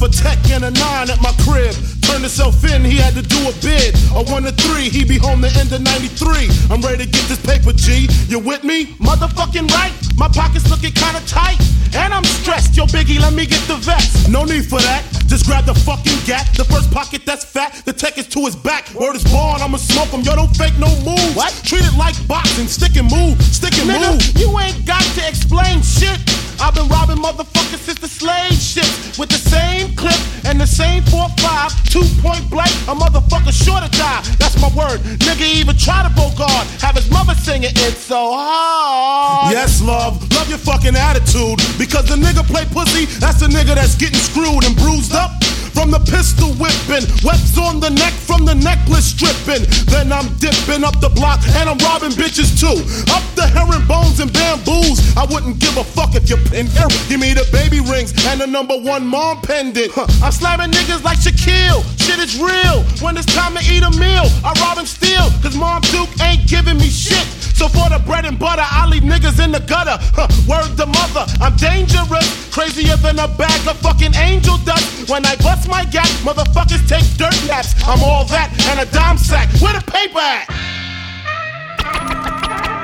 Left 0.00 0.18
tech 0.18 0.50
and 0.50 0.64
a 0.64 0.70
nine 0.70 1.10
at 1.10 1.20
my 1.22 1.32
crib. 1.42 1.97
Turned 2.18 2.34
himself 2.34 2.64
in, 2.64 2.82
he 2.82 2.96
had 2.96 3.14
to 3.14 3.22
do 3.22 3.38
a 3.46 3.52
bid. 3.62 3.94
A 4.10 4.24
one 4.26 4.42
to 4.42 4.50
three, 4.50 4.88
he 4.88 5.04
be 5.04 5.18
home 5.18 5.40
the 5.40 5.54
end 5.54 5.70
of 5.70 5.82
93. 5.82 6.50
I'm 6.68 6.82
ready 6.82 7.06
to 7.06 7.08
get 7.08 7.22
this 7.30 7.38
paper, 7.38 7.70
G. 7.70 8.08
You 8.26 8.40
with 8.40 8.64
me? 8.64 8.86
Motherfucking 8.98 9.70
right. 9.70 9.94
My 10.16 10.26
pockets 10.26 10.68
looking 10.68 10.90
kinda 10.90 11.22
tight. 11.30 11.62
And 11.94 12.12
I'm 12.12 12.24
stressed. 12.24 12.76
Yo, 12.76 12.86
Biggie, 12.86 13.20
let 13.20 13.34
me 13.34 13.46
get 13.46 13.62
the 13.68 13.76
vest. 13.76 14.28
No 14.28 14.44
need 14.44 14.66
for 14.66 14.80
that. 14.80 15.04
Just 15.28 15.46
grab 15.46 15.64
the 15.64 15.74
fucking 15.74 16.18
gat. 16.26 16.50
The 16.56 16.64
first 16.64 16.90
pocket 16.90 17.22
that's 17.24 17.44
fat. 17.44 17.82
The 17.84 17.92
tech 17.92 18.18
is 18.18 18.26
to 18.34 18.40
his 18.46 18.56
back. 18.56 18.92
Word 18.94 19.14
is 19.14 19.22
born, 19.22 19.62
I'ma 19.62 19.78
smoke 19.78 20.08
him. 20.08 20.22
Yo, 20.22 20.34
don't 20.34 20.50
fake 20.56 20.76
no 20.76 20.90
move. 21.06 21.36
What? 21.36 21.54
Treat 21.64 21.84
it 21.84 21.96
like 21.96 22.16
boxing. 22.26 22.66
Stick 22.66 22.96
and 22.96 23.08
move. 23.08 23.40
Stick 23.42 23.78
and 23.78 23.88
Nigga, 23.88 24.10
move. 24.10 24.22
You 24.34 24.58
ain't 24.58 24.84
got 24.84 25.06
to 25.14 25.22
explain 25.28 25.82
shit. 25.82 26.18
I've 26.60 26.74
been 26.74 26.88
robbing 26.88 27.18
motherfuckers 27.18 27.78
since 27.78 28.00
the 28.00 28.08
slave 28.08 28.52
shit. 28.54 28.88
With 29.18 29.30
the 29.30 29.38
same 29.38 29.94
clip 29.94 30.18
and 30.44 30.60
the 30.60 30.66
same 30.66 31.02
4-5, 31.04 31.90
two 31.90 32.02
point 32.20 32.44
blank, 32.50 32.70
a 32.88 32.94
motherfucker 32.94 33.52
sure 33.52 33.80
to 33.80 33.90
die. 33.96 34.22
That's 34.38 34.56
my 34.60 34.68
word. 34.74 35.00
Nigga 35.26 35.46
even 35.54 35.76
try 35.76 36.02
to 36.02 36.10
bogard. 36.14 36.64
Have 36.80 36.96
his 36.96 37.10
mother 37.10 37.34
singing 37.34 37.72
it's 37.74 38.00
so 38.00 38.32
hard. 38.32 39.52
Yes, 39.52 39.82
love. 39.82 40.20
Love 40.32 40.48
your 40.48 40.58
fucking 40.58 40.96
attitude. 40.96 41.58
Because 41.78 42.06
the 42.08 42.16
nigga 42.16 42.46
play 42.46 42.64
pussy, 42.66 43.06
that's 43.18 43.40
the 43.40 43.46
nigga 43.46 43.74
that's 43.74 43.96
getting 43.96 44.18
screwed 44.18 44.64
and 44.64 44.76
bruised 44.76 45.14
up. 45.14 45.32
From 45.78 45.92
the 45.92 46.00
pistol 46.10 46.50
whipping, 46.58 47.06
webs 47.22 47.56
on 47.56 47.78
the 47.78 47.90
neck 47.90 48.12
from 48.12 48.44
the 48.44 48.54
necklace 48.54 49.14
stripping. 49.14 49.62
Then 49.86 50.10
I'm 50.10 50.26
dipping 50.42 50.82
up 50.82 50.98
the 50.98 51.08
block 51.08 51.38
and 51.54 51.70
I'm 51.70 51.78
robbing 51.78 52.10
bitches 52.18 52.58
too. 52.58 52.82
Up 53.14 53.22
the 53.36 53.46
herringbones 53.46 54.18
and 54.18 54.32
bamboos. 54.32 54.98
I 55.16 55.24
wouldn't 55.30 55.60
give 55.60 55.76
a 55.76 55.84
fuck 55.84 56.16
if 56.16 56.28
you're 56.28 56.42
in 56.50 56.66
here. 56.66 56.90
Give 57.08 57.20
me 57.20 57.32
the 57.32 57.46
baby 57.52 57.78
rings 57.78 58.10
and 58.26 58.40
the 58.40 58.46
number 58.46 58.76
one 58.76 59.06
mom 59.06 59.40
pendant. 59.42 59.92
Huh. 59.92 60.06
I'm 60.20 60.32
slamming 60.32 60.72
niggas 60.72 61.04
like 61.04 61.18
Shaquille. 61.18 61.97
Shit 61.98 62.18
is 62.18 62.38
real. 62.38 62.82
When 63.02 63.16
it's 63.16 63.26
time 63.34 63.54
to 63.54 63.62
eat 63.66 63.82
a 63.82 63.90
meal, 63.98 64.26
I 64.44 64.54
rob 64.62 64.78
and 64.78 64.88
steal. 64.88 65.30
Cause 65.42 65.56
Mom 65.56 65.82
Duke 65.92 66.08
ain't 66.22 66.46
giving 66.48 66.78
me 66.78 66.88
shit. 66.88 67.26
So 67.58 67.66
for 67.66 67.90
the 67.90 67.98
bread 68.06 68.24
and 68.24 68.38
butter, 68.38 68.62
I 68.62 68.86
leave 68.86 69.02
niggas 69.02 69.42
in 69.42 69.50
the 69.50 69.58
gutter. 69.58 69.98
Huh. 70.14 70.30
Word 70.46 70.76
the 70.78 70.86
mother, 70.86 71.26
I'm 71.42 71.56
dangerous. 71.56 72.26
Crazier 72.54 72.96
than 73.02 73.18
a 73.18 73.26
bag 73.26 73.66
of 73.66 73.76
fucking 73.78 74.14
angel 74.14 74.58
dust. 74.62 75.10
When 75.10 75.26
I 75.26 75.34
bust 75.42 75.68
my 75.68 75.84
gap, 75.84 76.06
motherfuckers 76.22 76.86
take 76.86 77.04
dirt 77.18 77.34
naps. 77.50 77.74
I'm 77.82 78.02
all 78.02 78.24
that 78.30 78.54
and 78.70 78.78
a 78.78 78.86
dime 78.94 79.18
sack. 79.18 79.50
Where 79.60 79.74
the 79.74 79.82
paper 79.90 80.22
at? 80.22 80.46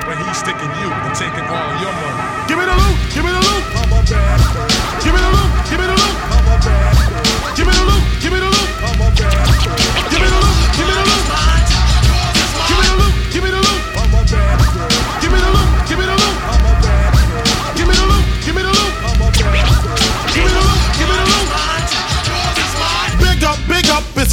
But 0.03 0.19
he's 0.27 0.37
sticking 0.37 0.71
you 0.83 0.91
and 0.91 1.15
taking 1.15 1.47
all 1.47 1.71
your 1.79 1.95
money. 1.95 2.45
Give 2.51 2.59
me 2.59 2.65
the 2.67 2.75
loot, 2.75 2.97
give 3.15 3.23
me 3.23 3.31
the 3.31 3.43
loot. 3.47 3.63
Give 4.99 5.13
me 5.15 5.19
the 5.23 5.31
loot, 5.31 5.51
give 5.71 5.79
me 5.79 5.87
the 5.87 5.95
loot. 5.95 6.14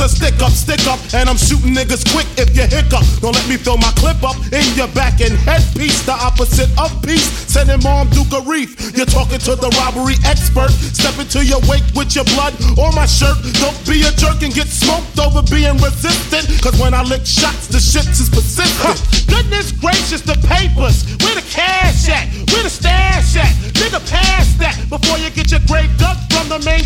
A 0.03 0.09
stick 0.09 0.35
up, 0.43 0.51
stick 0.51 0.83
up, 0.91 0.99
and 1.15 1.31
I'm 1.31 1.39
shooting 1.39 1.79
niggas 1.79 2.03
quick 2.11 2.27
if 2.35 2.51
you 2.59 2.66
hiccup. 2.66 3.07
Don't 3.23 3.39
let 3.39 3.47
me 3.47 3.55
throw 3.57 3.79
my 3.79 3.93
clip 3.95 4.19
up 4.27 4.35
in 4.51 4.66
your 4.74 4.91
back 4.99 5.23
and 5.23 5.31
headpiece, 5.47 6.03
the 6.03 6.12
opposite 6.12 6.69
of 6.74 6.91
peace. 7.07 7.31
Send 7.47 7.70
Sending 7.70 7.87
mom 7.87 8.11
Duke 8.11 8.35
a 8.35 8.43
reef. 8.43 8.74
You're 8.99 9.07
talking 9.07 9.39
to 9.47 9.55
the 9.55 9.70
robbery 9.79 10.19
expert. 10.27 10.74
Step 10.74 11.15
into 11.23 11.47
your 11.47 11.62
wake 11.70 11.87
with 11.95 12.19
your 12.19 12.27
blood 12.35 12.59
on 12.74 12.95
my 12.99 13.07
shirt. 13.07 13.39
Don't 13.62 13.79
be 13.87 14.03
a 14.03 14.11
jerk 14.19 14.43
and 14.43 14.51
get 14.51 14.66
smoked 14.66 15.15
over 15.23 15.43
being 15.47 15.79
resistant. 15.79 16.51
Cause 16.59 16.74
when 16.83 16.95
I 16.95 17.07
lick 17.07 17.23
shots, 17.23 17.70
the 17.70 17.79
shits 17.79 18.19
is 18.19 18.27
persistent. 18.27 18.99
Goodness 19.31 19.70
gracious, 19.70 20.27
the 20.27 20.35
papers. 20.51 21.07
Where 21.23 21.39
the 21.39 21.47
cash 21.47 22.11
at? 22.11 22.27
Where 22.51 22.66
the 22.66 22.73
stash 22.73 23.39
at? 23.39 23.55
Nigga, 23.79 24.03
pass 24.11 24.51
that 24.59 24.74
before 24.91 25.19
you 25.19 25.31
get 25.31 25.51
your 25.51 25.62
grave 25.70 25.91
dug 25.99 26.19
from 26.35 26.51
the 26.51 26.59
main 26.66 26.83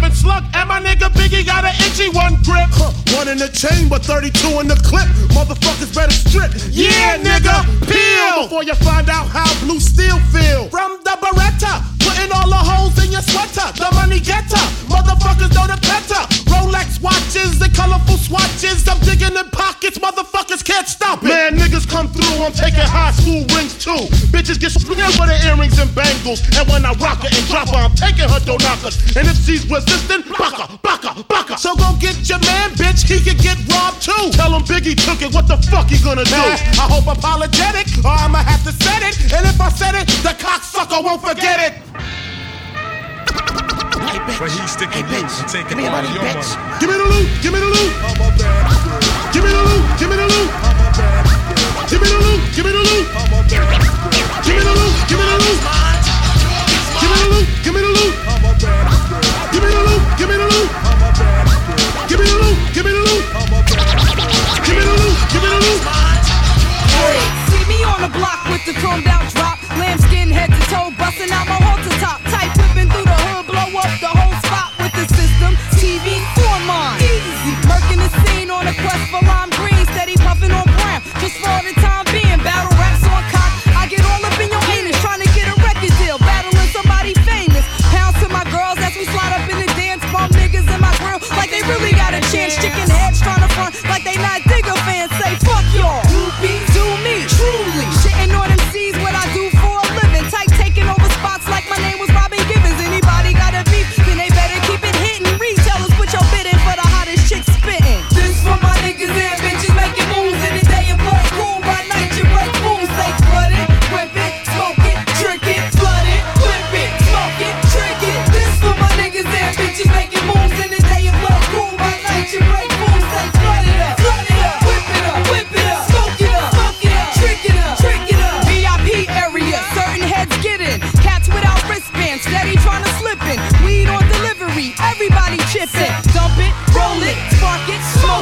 thug. 0.00 0.12
357 0.12 0.12
slug, 0.14 0.44
and 0.54 0.68
my 0.68 0.80
nigga 0.80 1.08
Biggie 1.12 1.44
got 1.46 1.64
an 1.64 1.74
itchy 1.86 2.08
one 2.10 2.34
grip. 2.42 2.68
Huh, 2.70 2.92
One 3.16 3.28
in 3.28 3.38
the 3.38 3.48
chamber, 3.48 3.98
32 3.98 4.60
in 4.60 4.68
the 4.68 4.76
clip. 4.84 5.06
Motherfuckers 5.34 5.94
better 5.94 6.12
strip. 6.12 6.52
Yeah, 6.70 7.18
nigga, 7.18 7.64
peel 7.86 8.44
before 8.44 8.62
you 8.64 8.74
find 8.74 9.08
out 9.08 9.26
how 9.28 9.48
blue 9.64 9.80
steel 9.80 10.18
feel. 10.32 10.68
From 10.68 10.98
the 11.04 11.16
Beretta, 11.20 11.82
putting 12.08 12.32
all 12.32 12.48
the 12.48 12.56
holes 12.56 12.96
in 13.04 13.12
your 13.12 13.20
sweater. 13.20 13.68
The 13.76 13.88
money 13.92 14.20
getter, 14.20 14.64
motherfuckers 14.88 15.52
know 15.52 15.68
the 15.68 15.76
better. 15.84 16.22
Rolex 16.48 16.96
watches 17.04 17.60
and 17.60 17.72
colorful 17.76 18.16
swatches. 18.16 18.88
I'm 18.88 18.96
digging 19.04 19.36
in 19.36 19.48
pockets, 19.52 19.98
motherfuckers 20.00 20.64
can't 20.64 20.88
stop 20.88 21.20
it. 21.22 21.28
Man, 21.28 21.60
niggas 21.60 21.84
come 21.84 22.08
through, 22.08 22.40
I'm 22.40 22.56
taking 22.56 22.88
high 22.88 23.12
school 23.12 23.44
rings 23.52 23.76
too. 23.76 24.08
Bitches 24.32 24.56
get 24.56 24.72
split 24.72 24.96
with 25.20 25.28
the 25.28 25.36
earrings 25.44 25.76
and 25.76 25.92
bangles. 25.92 26.40
And 26.56 26.64
when 26.68 26.88
I 26.88 26.96
rock 26.96 27.20
her 27.28 27.30
and 27.30 27.44
drop 27.52 27.68
her, 27.68 27.82
I'm 27.84 27.94
taking 27.94 28.24
her 28.24 28.40
door 28.40 28.58
knockers. 28.64 28.96
And 29.12 29.28
if 29.28 29.36
she's 29.44 29.68
resistant, 29.68 30.24
baka, 30.32 30.80
baka, 30.80 31.12
baka. 31.28 31.60
So 31.60 31.76
go 31.76 31.92
get 32.00 32.16
your 32.24 32.40
man, 32.40 32.72
bitch, 32.80 33.04
he 33.04 33.20
could 33.20 33.38
get 33.44 33.60
robbed 33.68 34.00
too. 34.00 34.32
Tell 34.32 34.56
him 34.56 34.64
Biggie 34.64 34.96
took 34.96 35.20
it, 35.20 35.34
what 35.36 35.46
the 35.46 35.60
fuck 35.68 35.92
he 35.92 36.00
gonna 36.00 36.24
do? 36.24 36.40
I 36.80 36.88
hope 36.88 37.04
apologetic, 37.04 37.92
or 38.00 38.16
I'ma 38.16 38.40
have 38.48 38.64
to 38.64 38.72
set 38.72 39.04
it. 39.04 39.14
And 39.36 39.44
if 39.44 39.60
I 39.60 39.68
said 39.68 39.94
it, 39.94 40.08
the 40.24 40.32
cocksucker 40.40 41.04
won't 41.04 41.20
forget 41.20 41.60
it. 41.60 41.97
Hey, 44.08 44.18
bitch. 44.24 44.38
But 44.38 44.50
he's 44.50 44.70
sticking 44.70 45.04
hey, 45.06 45.22
bitch. 45.22 45.34
and 45.40 45.48
taking 45.48 45.78
all 45.82 45.90
money, 45.90 46.08
your 46.14 46.22
bitch. 46.22 46.54
money. 46.56 46.78
Give 46.80 46.90
me 46.90 46.96
the 46.96 47.04
loot, 47.04 47.26
give 47.42 47.52
me 47.52 47.60
the 47.60 47.66
loot. 47.66 47.92
I'm 48.06 48.18
a 48.18 48.28
bad. 48.38 49.34
Give 49.34 49.42
me 49.44 49.50
the 49.50 49.62
loot, 49.66 49.82
give 49.98 50.08
me 50.10 50.16
the 50.16 50.26
loot. 50.26 50.48
I'm 50.62 50.78
a 50.78 50.88
bad. 50.94 51.26
Give 51.90 52.00
me 52.00 52.08
the 52.08 52.18
loot, 52.22 52.40
give 52.54 52.64
me 52.64 52.72
the 52.72 52.82
loot. 52.86 53.06
I'm 53.14 53.34
a 53.34 53.42
bad. 53.48 53.74
Give 54.46 54.54
me 54.56 54.62
the 54.62 54.74
loot, 54.78 54.94
give 55.08 55.18
me 55.18 55.26
the 55.26 55.42
loot. 55.42 55.58
Give 56.98 57.10
me 57.10 57.16
the 57.18 57.28
loot, 57.28 57.46
give 57.64 57.74
me 57.74 57.80
the 57.82 57.90
loot. 57.92 58.12
I'm 58.24 58.44
a 58.44 58.50
bad. 58.58 58.86
Give 59.48 59.70
me 59.70 59.74
the 59.74 59.82
loot, 59.82 59.98
give 60.14 60.24
me 60.28 60.32
the 60.32 60.46
loot. 60.46 60.70
I'm 60.78 61.02
a 61.02 61.10
bad. 61.18 62.08
Give 62.08 62.18
me 62.20 62.26
the 62.26 62.38
loot, 62.38 62.58
give 62.74 62.84
me 62.86 62.92
the 62.92 63.02
loot. 63.08 63.24
I'm 63.34 63.52
a 63.52 63.60
bad. 63.66 63.98
Give 64.66 64.76
me 64.78 64.82
the 64.86 64.94
loot, 65.02 65.16
give 65.32 65.42
me 65.42 65.48
the 65.50 65.60
loot. 65.66 65.80
Hey, 66.94 67.18
see 67.50 67.62
me 67.68 67.78
on 67.84 67.98
the 68.00 68.10
block 68.16 68.40
with 68.48 68.62
the 68.64 68.74
thrown 68.80 69.02
down 69.02 69.26
drop, 69.34 69.58
lambskin 69.76 70.30
head 70.30 70.50
to 70.50 70.60
toe, 70.70 70.90
busting 70.98 71.30
out 71.32 71.46
my 71.48 71.67
TV 75.88 76.37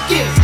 give. 0.09 0.36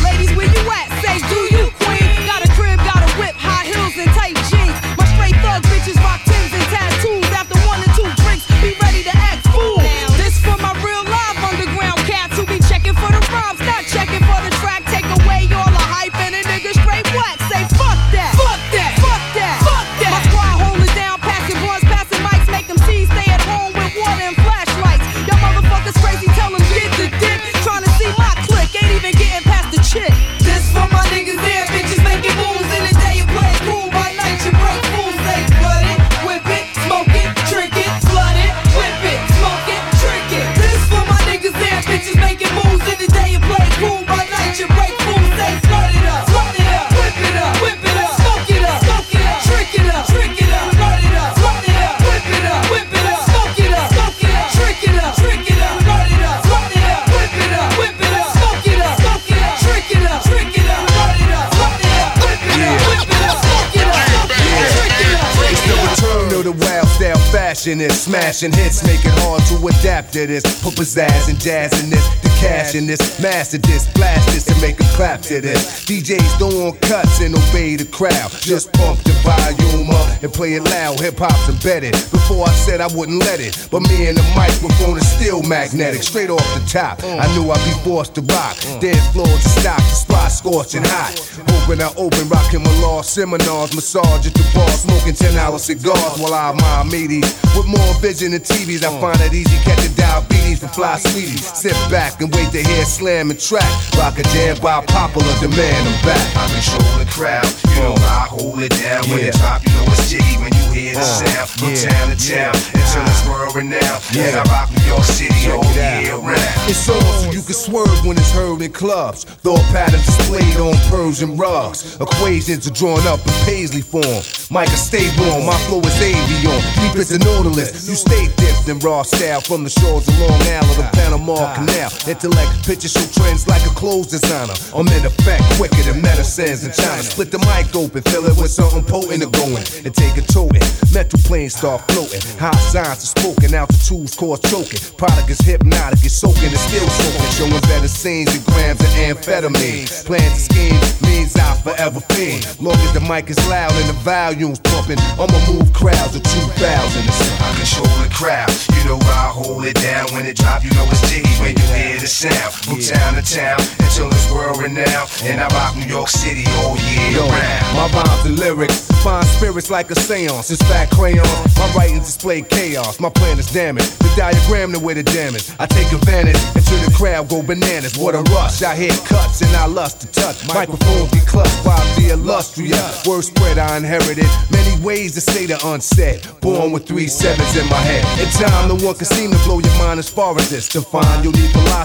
This, 68.51 68.55
hits, 68.55 68.83
make 68.85 69.05
it 69.05 69.13
hard 69.23 69.43
to 69.47 69.67
adapt 69.69 70.13
to 70.15 70.27
this. 70.27 70.43
Put 70.63 70.75
pizzazz 70.75 71.29
and 71.29 71.39
jazz 71.39 71.83
in 71.83 71.91
this, 71.91 72.32
cash 72.43 72.75
in 72.75 72.87
this, 72.87 73.21
master 73.21 73.59
this, 73.59 73.91
blast 73.93 74.27
this, 74.33 74.49
and 74.49 74.61
make 74.61 74.81
a 74.81 74.89
clap 74.97 75.21
to 75.23 75.41
this. 75.41 75.85
DJs 75.85 76.39
don't 76.39 76.55
want 76.63 76.81
cuts 76.81 77.21
and 77.21 77.35
obey 77.35 77.77
the 77.77 77.85
crowd. 77.85 78.31
Just 78.41 78.73
pump 78.73 78.99
the 79.05 79.13
volume 79.23 79.91
up 79.91 80.23
and 80.23 80.33
play 80.33 80.55
it 80.55 80.65
loud. 80.65 81.01
Hip 81.01 81.19
hop's 81.19 81.49
embedded. 81.49 81.93
Before 82.11 82.47
I 82.47 82.53
said 82.53 82.81
I 82.81 82.89
wouldn't 82.95 83.21
let 83.21 83.41
it, 83.41 83.69
but 83.71 83.81
me 83.83 84.07
and 84.07 84.17
the 84.17 84.27
microphone 84.35 84.97
is 84.97 85.09
still 85.11 85.43
magnetic. 85.43 86.03
Straight 86.03 86.31
off 86.31 86.47
the 86.55 86.65
top, 86.67 87.03
I 87.05 87.27
knew 87.35 87.51
I'd 87.51 87.65
be 87.65 87.75
forced 87.85 88.15
to 88.17 88.23
rock. 88.23 88.57
Dance 88.81 89.07
floor 89.13 89.27
to 89.27 89.49
stop, 89.61 89.79
the 89.79 89.95
spot 89.95 90.33
scorching 90.33 90.85
hot. 90.85 91.15
Open 91.63 91.81
I 91.81 91.91
open, 91.97 92.29
rocking 92.29 92.63
my 92.63 92.75
law 92.81 93.03
seminars, 93.03 93.75
massage 93.75 94.27
at 94.27 94.35
the 94.35 94.45
bar, 94.55 94.69
smoking 94.71 95.15
10 95.15 95.39
hour 95.39 95.59
cigars 95.59 96.19
while 96.19 96.35
I'm 96.35 96.53
admire 96.53 96.85
meaties. 96.85 97.31
With 97.57 97.67
more 97.67 97.95
vision 98.01 98.33
than 98.33 98.41
TVs, 98.41 98.85
I 98.85 98.91
find 99.01 99.21
it 99.21 99.33
easy 99.33 99.57
catching 99.65 99.95
diabetes 99.95 100.61
for 100.61 100.69
fly 100.69 100.99
sweeties. 100.99 101.45
Sit 101.45 101.77
back 101.91 102.21
and 102.21 102.32
wait 102.33 102.51
to 102.53 102.63
hear 102.63 102.85
slam 102.85 103.31
and 103.31 103.41
track. 103.41 103.69
Rock 103.97 104.19
a 104.19 104.23
jam 104.35 104.57
by 104.63 104.85
popular 104.87 105.33
demand, 105.41 105.89
I'm 105.89 105.99
back. 106.05 106.27
I 106.37 106.49
control 106.53 106.99
the 106.99 107.09
crowd, 107.11 107.47
you 107.75 107.83
know 107.83 107.95
I 107.97 108.27
hold 108.29 108.61
it 108.61 108.73
down. 108.81 109.09
When 109.09 109.21
it 109.21 109.35
drop, 109.35 109.63
you 109.65 109.73
know 109.73 109.85
it's 109.93 110.11
jiggy 110.11 110.37
when 110.43 110.53
you 110.53 110.65
hear 110.73 110.95
the 110.95 111.01
Uh, 111.01 111.21
sound. 111.21 111.49
From 111.53 111.69
yeah, 111.71 111.91
town 111.91 112.07
to 112.11 112.17
town, 112.17 112.55
until 112.75 113.03
it's 113.07 113.23
world 113.29 113.55
renowned. 113.57 114.03
And 114.17 114.37
I 114.37 114.43
rock 114.53 114.71
New 114.73 114.85
York 114.87 115.05
City 115.05 115.51
all 115.51 115.65
year 115.75 116.17
round. 116.17 116.71
It's 116.71 116.89
on 116.89 117.01
so 117.01 117.31
you 117.31 117.43
can 117.43 117.55
swerve 117.55 118.05
when 118.07 118.17
it's 118.19 118.31
heard 118.33 118.63
in 118.63 118.73
clubs. 118.73 119.25
Thought 119.45 119.63
patterns 119.73 120.07
displayed 120.07 120.57
on 120.57 120.75
Persian 120.91 121.37
rugs. 121.37 121.97
Equations 122.01 122.67
are 122.69 122.73
drawn 122.75 123.05
up 123.07 123.21
in 123.27 123.33
paisley 123.45 123.83
form. 123.83 124.23
Micah, 124.51 124.77
stay 124.77 125.09
warm, 125.19 125.47
my 125.47 125.57
flow 125.67 125.81
is 125.81 125.97
avion. 126.01 126.61
Deep 126.81 126.97
as 126.97 127.09
the 127.09 127.19
Nautilus, 127.19 127.89
you 127.89 127.95
stay 127.95 128.29
dipped 128.37 128.69
in 128.69 128.79
raw 128.81 129.03
style 129.03 129.41
from 129.41 129.65
the 129.65 129.71
shores 129.71 130.07
of 130.09 130.19
Long 130.21 130.41
Island 130.43 130.77
to 130.77 130.89
Panama 130.97 131.55
Canal. 131.55 131.91
Intellect, 132.23 132.65
picture 132.65 132.87
show 132.87 133.03
trends 133.19 133.49
like 133.49 133.67
a 133.67 133.75
clothes 133.75 134.07
designer. 134.07 134.55
I'm 134.79 134.87
in 134.95 135.05
effect 135.05 135.43
quicker 135.59 135.83
than 135.83 136.01
medicines 136.01 136.63
in 136.63 136.71
China. 136.71 137.03
Split 137.03 137.33
the 137.33 137.43
mic 137.51 137.75
open, 137.75 137.99
fill 138.03 138.31
it 138.31 138.39
with 138.39 138.53
something 138.53 138.85
potent 138.87 139.27
to 139.27 139.31
go 139.35 139.43
in, 139.51 139.67
and 139.83 139.91
take 139.91 140.15
a 140.15 140.23
toting. 140.23 140.63
Mental 140.95 141.19
planes 141.27 141.59
start 141.59 141.83
floating. 141.91 142.23
High 142.39 142.55
signs 142.71 143.03
are 143.03 143.11
spoken, 143.19 143.55
altitudes 143.55 144.15
cause 144.15 144.39
choking. 144.47 144.79
Product 144.95 145.35
is 145.35 145.41
hypnotic, 145.43 145.99
it's 146.07 146.15
soaking, 146.15 146.55
it's 146.55 146.63
still 146.63 146.87
soaking. 146.87 147.31
Showing 147.35 147.65
better 147.67 147.91
scenes 147.91 148.31
and 148.31 148.45
grams 148.55 148.79
of 148.79 148.93
amphetamine. 149.03 149.91
Plans 150.07 150.31
to 150.31 150.43
scheme 150.47 150.79
means 151.03 151.35
I'll 151.35 151.59
forever 151.59 151.99
fiend. 152.15 152.47
Long 152.63 152.79
as 152.87 152.95
the 152.95 153.03
mic 153.03 153.35
is 153.35 153.41
loud 153.51 153.75
and 153.83 153.91
the 153.91 153.99
volume's 154.07 154.63
pumping, 154.63 155.03
I'ma 155.19 155.43
move 155.51 155.75
crowds 155.75 156.15
of 156.15 156.23
2,000. 156.23 156.55
I 156.55 157.51
control 157.59 157.91
the 157.99 158.11
crowd, 158.15 158.55
you 158.79 158.83
know 158.87 159.03
I 159.11 159.27
hold 159.35 159.67
it 159.67 159.75
down. 159.83 160.07
When 160.15 160.23
it 160.23 160.39
drop, 160.39 160.63
you 160.63 160.71
know 160.79 160.87
it's 160.87 161.03
jiggy 161.11 161.35
when 161.43 161.59
you 161.59 161.67
hear 161.75 161.99
the 162.03 162.09
sound. 162.09 162.53
From 162.53 162.81
town 162.81 163.15
to 163.15 163.23
town, 163.23 163.61
until 163.79 164.11
it's 164.11 164.31
world 164.31 164.59
renowned. 164.59 165.09
And 165.23 165.41
I 165.41 165.47
rock 165.55 165.77
New 165.77 165.87
York 165.87 166.09
City 166.09 166.45
all 166.59 166.77
year 166.77 167.23
Yo, 167.23 167.29
round. 167.29 167.63
my 167.79 167.87
rhymes 167.95 168.27
and 168.27 168.39
lyrics 168.39 168.91
find 169.03 169.27
spirits 169.27 169.71
like 169.71 169.91
a 169.91 169.95
seance. 169.95 170.51
It's 170.51 170.63
fat 170.63 170.91
crayon. 170.91 171.27
My 171.59 171.71
writings 171.75 172.07
display 172.07 172.43
chaos. 172.43 173.01
My 173.01 173.11
plan 173.11 173.39
is 173.39 173.51
damaged. 173.53 173.99
The 173.99 174.11
diagram 174.17 174.73
the 174.73 174.79
way 174.79 174.95
the 174.95 175.03
damage. 175.03 175.51
I 175.59 175.67
take 175.67 175.93
advantage 175.93 176.39
until 176.55 176.79
the 176.87 176.93
crowd 176.97 177.29
go 177.29 177.43
bananas. 177.43 177.99
What 177.99 178.15
a 178.15 178.23
rush. 178.35 178.63
I 178.63 178.75
hear 178.75 178.95
cuts 179.07 179.43
and 179.43 179.55
I 179.57 179.67
lust 179.67 180.01
to 180.03 180.07
touch. 180.13 180.47
Microphones 180.47 181.11
be 181.11 181.21
clutched 181.21 181.65
by 181.65 181.79
the 181.99 182.11
illustrious. 182.15 183.07
Word 183.07 183.23
spread 183.23 183.59
I 183.59 183.77
inherited. 183.77 184.27
Many 184.51 184.83
ways 184.83 185.15
to 185.15 185.21
say 185.21 185.47
the 185.47 185.59
unsaid. 185.67 186.27
Born 186.41 186.73
with 186.73 186.87
three 186.87 187.09
sevens 187.09 187.57
in 187.57 187.67
my 187.69 187.83
head. 187.83 188.05
In 188.23 188.29
time, 188.31 188.69
no 188.69 188.77
one 188.87 188.95
can 188.95 189.07
seem 189.07 189.31
to 189.31 189.39
blow 189.45 189.59
your 189.59 189.77
mind 189.79 189.99
as 189.99 190.09
far 190.09 190.37
as 190.39 190.51
this. 190.51 190.69
To 190.71 190.81
find 190.81 191.25
you'll 191.25 191.33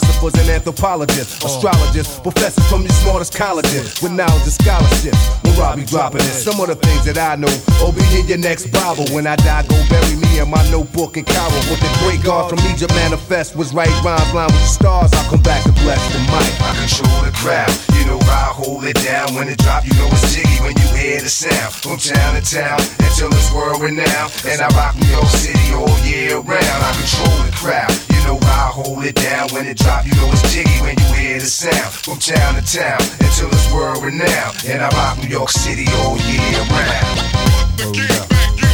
philosophers 0.08 0.42
and 0.42 0.50
anthropologists, 0.50 1.44
oh. 1.44 1.48
astrologists, 1.48 2.20
professors 2.20 2.66
from 2.68 2.84
the 2.84 2.90
smartest 2.94 3.36
colleges 3.36 4.02
with 4.02 4.12
knowledge 4.12 4.44
and 4.44 4.52
scholarships. 4.52 5.20
When 5.44 5.56
Robbie 5.58 5.86
dropping 5.86 6.22
it, 6.22 6.36
some 6.36 6.60
of 6.60 6.68
the 6.68 6.76
things 6.76 7.06
that 7.06 7.18
I 7.18 7.36
know. 7.36 7.52
Oh, 7.82 7.92
be 7.92 8.04
in 8.20 8.28
your 8.28 8.38
next 8.38 8.68
Bible. 8.72 9.06
When 9.12 9.28
I 9.28 9.36
die, 9.36 9.64
go 9.68 9.76
bury 9.90 10.16
me 10.16 10.40
in 10.40 10.50
my 10.50 10.64
notebook 10.70 11.18
in 11.18 11.26
Cairo. 11.26 11.60
With 11.70 11.82
the 11.82 11.92
great 12.04 12.24
God 12.24 12.50
from 12.50 12.60
Egypt 12.72 12.94
manifest 12.94 13.56
was 13.56 13.74
right 13.74 13.92
rhymes 14.04 14.34
line 14.34 14.52
with 14.52 14.62
the 14.62 14.72
stars. 14.72 15.12
I'll 15.14 15.30
come 15.30 15.42
back 15.42 15.64
to 15.64 15.72
bless 15.84 16.02
the 16.14 16.20
mic. 16.32 16.52
I 16.62 16.74
control 16.78 17.20
the 17.26 17.34
crowd, 17.36 17.72
you 17.98 18.06
know 18.06 18.20
I 18.28 18.52
hold 18.54 18.86
it 18.86 18.98
down. 19.04 19.36
When 19.36 19.48
it 19.48 19.58
drop, 19.60 19.86
you 19.86 19.94
know 19.94 20.08
it's 20.12 20.34
jiggy 20.34 20.58
when 20.64 20.76
you 20.78 20.88
hear 20.96 21.20
the 21.22 21.30
sound. 21.30 21.74
From 21.74 21.98
town 21.98 22.36
to 22.36 22.44
town, 22.44 22.80
until 23.00 23.30
it's 23.32 23.52
world 23.54 23.82
renowned. 23.82 24.32
And 24.46 24.62
I 24.62 24.70
rock 24.78 24.96
New 24.96 25.10
York 25.10 25.32
City 25.32 25.74
all 25.74 25.98
year 26.06 26.40
round. 26.40 26.80
I 26.84 26.92
control 26.96 27.38
the 27.44 27.54
crowd, 27.56 27.92
you 28.14 28.22
know 28.26 28.38
I 28.42 28.70
hold 28.72 29.04
it 29.06 29.16
down. 29.16 29.50
When 29.54 29.66
it 29.66 29.78
drop, 29.78 29.97
you 30.06 30.14
know 30.16 30.30
it's 30.32 30.54
jiggy 30.54 30.78
when 30.82 30.98
you 30.98 31.10
hear 31.16 31.40
the 31.40 31.46
sound. 31.46 31.94
From 31.94 32.18
town 32.20 32.56
to 32.56 32.64
town, 32.66 33.02
until 33.22 33.48
it's 33.50 33.72
world 33.74 34.04
renowned. 34.04 34.58
And 34.68 34.82
I 34.82 34.90
rock 34.90 35.18
New 35.24 35.30
York 35.30 35.50
City 35.50 35.86
all 36.02 36.18
year 36.28 36.60
round. 36.70 37.18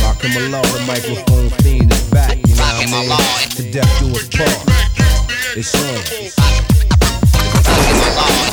Rock 0.04 0.22
him 0.22 0.36
along, 0.48 0.68
the 0.74 0.84
microphone 0.88 1.50
fiend 1.62 1.92
is 1.92 2.04
back. 2.10 2.38
You 2.48 2.56
know 2.56 2.64
what 2.64 3.20
I 3.20 3.24
mean? 3.40 3.50
To 3.58 3.72
death 3.72 4.00
do 4.00 4.10
us 4.12 4.28
part. 4.30 4.64
It's 5.56 5.76
on. 5.76 6.44
Rockin' 7.64 8.04
Now 8.16 8.53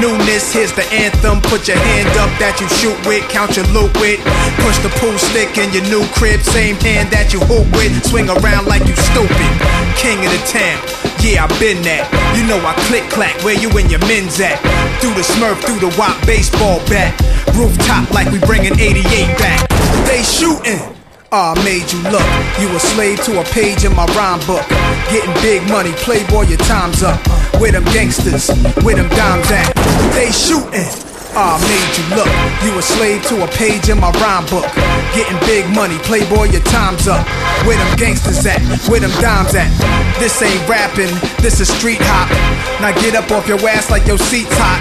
Newness, 0.00 0.52
here's 0.52 0.72
the 0.72 0.84
anthem. 0.92 1.40
Put 1.40 1.68
your 1.68 1.78
hand 1.78 2.12
up 2.20 2.28
that 2.36 2.60
you 2.60 2.68
shoot 2.76 2.96
with, 3.08 3.24
count 3.32 3.56
your 3.56 3.64
loot 3.72 3.92
with. 3.96 4.20
Push 4.60 4.78
the 4.84 4.92
pool 5.00 5.16
stick 5.16 5.56
in 5.56 5.72
your 5.72 5.84
new 5.88 6.04
crib, 6.12 6.40
same 6.40 6.76
hand 6.84 7.08
that 7.12 7.32
you 7.32 7.40
hoop 7.48 7.64
with. 7.72 7.92
Swing 8.04 8.28
around 8.28 8.66
like 8.66 8.84
you 8.84 8.96
stupid. 8.96 9.52
King 9.96 10.20
of 10.24 10.30
the 10.32 10.42
town. 10.48 10.78
Yeah, 11.24 11.44
I 11.44 11.50
been 11.58 11.80
that. 11.84 12.08
You 12.36 12.44
know 12.44 12.60
I 12.60 12.76
click 12.88 13.08
clack 13.08 13.36
where 13.44 13.56
you 13.56 13.72
and 13.76 13.90
your 13.90 14.00
men's 14.04 14.40
at. 14.40 14.60
Through 15.00 15.16
the 15.16 15.24
smurf, 15.24 15.60
through 15.64 15.80
the 15.80 15.92
wop 15.96 16.16
baseball 16.26 16.80
bat. 16.88 17.16
Rooftop 17.56 18.12
like 18.12 18.28
we 18.32 18.38
bringing 18.44 18.78
88 18.78 19.04
back. 19.38 19.68
They 20.06 20.22
shooting. 20.22 20.95
Ah, 21.32 21.54
I 21.56 21.64
made 21.64 21.90
you 21.90 21.98
look. 22.10 22.26
You 22.60 22.74
a 22.74 22.78
slave 22.78 23.22
to 23.24 23.40
a 23.40 23.44
page 23.44 23.84
in 23.84 23.94
my 23.94 24.06
rhyme 24.14 24.38
book. 24.46 24.66
Getting 25.10 25.34
big 25.42 25.68
money, 25.68 25.92
playboy, 25.92 26.42
your 26.46 26.58
time's 26.58 27.02
up. 27.02 27.18
Where 27.60 27.72
them 27.72 27.84
gangsters, 27.86 28.48
where 28.84 28.94
them 28.94 29.08
dimes 29.10 29.50
at? 29.50 29.74
They 30.14 30.30
shooting. 30.30 31.05
I 31.36 31.60
made 31.68 31.92
you 32.00 32.06
look. 32.16 32.32
You 32.64 32.72
a 32.78 32.82
slave 32.82 33.20
to 33.28 33.44
a 33.44 33.48
page 33.60 33.92
in 33.92 34.00
my 34.00 34.08
rhyme 34.24 34.48
book. 34.48 34.64
Getting 35.12 35.36
big 35.44 35.68
money, 35.68 36.00
playboy, 36.00 36.48
your 36.48 36.64
time's 36.64 37.06
up. 37.06 37.28
Where 37.68 37.76
them 37.76 37.92
gangsters 38.00 38.40
at? 38.48 38.64
Where 38.88 39.00
them 39.00 39.12
dimes 39.20 39.52
at? 39.52 39.68
This 40.16 40.40
ain't 40.40 40.64
rapping, 40.64 41.12
this 41.44 41.60
is 41.60 41.68
street 41.68 42.00
hop. 42.00 42.32
Now 42.80 42.96
get 43.04 43.14
up 43.14 43.30
off 43.36 43.46
your 43.46 43.60
ass 43.68 43.90
like 43.90 44.08
your 44.08 44.16
seat's 44.16 44.56
hot. 44.56 44.80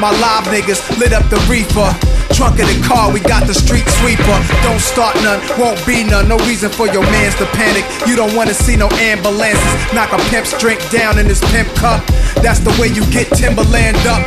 My 0.00 0.08
live 0.08 0.48
niggas 0.48 0.80
lit 0.96 1.12
up 1.12 1.28
the 1.28 1.36
reefer. 1.44 1.92
Trunk 2.32 2.56
of 2.64 2.72
the 2.72 2.80
car, 2.80 3.12
we 3.12 3.20
got 3.20 3.44
the 3.44 3.52
street 3.52 3.84
sweeper. 4.00 4.38
Don't 4.64 4.80
start 4.80 5.12
none, 5.20 5.44
won't 5.60 5.76
be 5.84 6.00
none. 6.00 6.28
No 6.32 6.40
reason 6.48 6.72
for 6.72 6.88
your 6.88 7.04
mans 7.12 7.36
to 7.36 7.46
panic. 7.52 7.84
You 8.08 8.16
don't 8.16 8.32
wanna 8.34 8.54
see 8.54 8.74
no 8.74 8.88
ambulances. 9.04 9.92
Knock 9.92 10.16
a 10.16 10.18
pimp's 10.32 10.56
drink 10.56 10.80
down 10.88 11.18
in 11.18 11.26
his 11.26 11.44
pimp 11.52 11.68
cup. 11.76 12.00
That's 12.40 12.60
the 12.60 12.72
way 12.80 12.88
you 12.88 13.04
get 13.12 13.28
Timberland 13.36 14.00
up. 14.08 14.24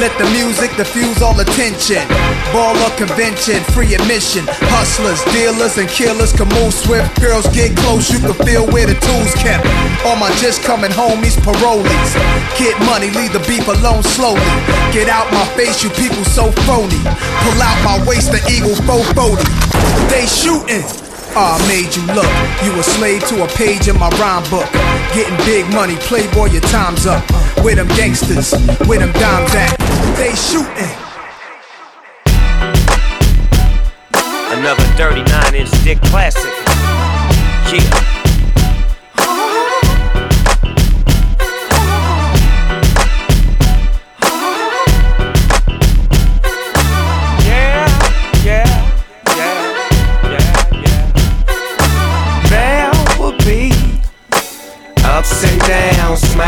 Let 0.00 0.16
the 0.16 0.24
music 0.32 0.72
diffuse 0.76 1.20
all 1.20 1.38
attention. 1.38 2.00
Ball 2.52 2.72
or 2.80 2.90
convention, 2.96 3.60
free 3.76 3.94
admission. 3.94 4.44
Hustlers, 4.72 5.20
dealers, 5.36 5.76
and 5.76 5.88
killers 5.88 6.32
can 6.32 6.48
move 6.48 6.72
swift. 6.72 7.20
Girls 7.20 7.46
get 7.52 7.76
close, 7.84 8.08
you 8.10 8.18
can 8.18 8.32
feel 8.46 8.64
where 8.72 8.86
the 8.86 8.96
tools 8.96 9.34
kept. 9.36 9.68
All 10.08 10.16
my 10.16 10.32
just 10.40 10.62
coming 10.62 10.90
homies, 10.90 11.36
parolees. 11.44 12.10
Get 12.56 12.72
money, 12.88 13.10
leave 13.12 13.32
the 13.32 13.44
beef 13.44 13.68
alone 13.68 14.02
slowly. 14.02 14.40
Get 14.96 15.08
out 15.12 15.30
my 15.30 15.44
face, 15.60 15.84
you 15.84 15.90
people 15.90 16.24
so 16.24 16.50
phony. 16.64 16.98
Pull 17.44 17.60
out 17.60 17.78
my 17.84 18.00
waist, 18.08 18.32
the 18.32 18.40
eagle 18.48 18.74
440. 18.88 19.44
They 20.08 20.24
shooting. 20.24 21.11
Ah, 21.34 21.56
I 21.56 21.66
made 21.66 21.96
you 21.96 22.04
look. 22.12 22.28
You 22.62 22.78
a 22.78 22.82
slave 22.82 23.26
to 23.28 23.44
a 23.44 23.48
page 23.48 23.88
in 23.88 23.98
my 23.98 24.10
rhyme 24.20 24.44
book. 24.50 24.68
Getting 25.14 25.36
big 25.46 25.64
money, 25.72 25.96
playboy, 25.96 26.50
your 26.52 26.60
time's 26.68 27.06
up. 27.06 27.24
With 27.64 27.76
them 27.76 27.88
gangsters, 27.96 28.52
with 28.86 29.00
them 29.00 29.12
dimes 29.12 29.54
at. 29.54 29.76
They 30.16 30.34
shooting. 30.36 30.92
Another 34.52 34.84
39 35.00 35.54
inch 35.54 35.70
dick 35.84 36.00
classic. 36.02 36.52
Yeah. 37.72 38.11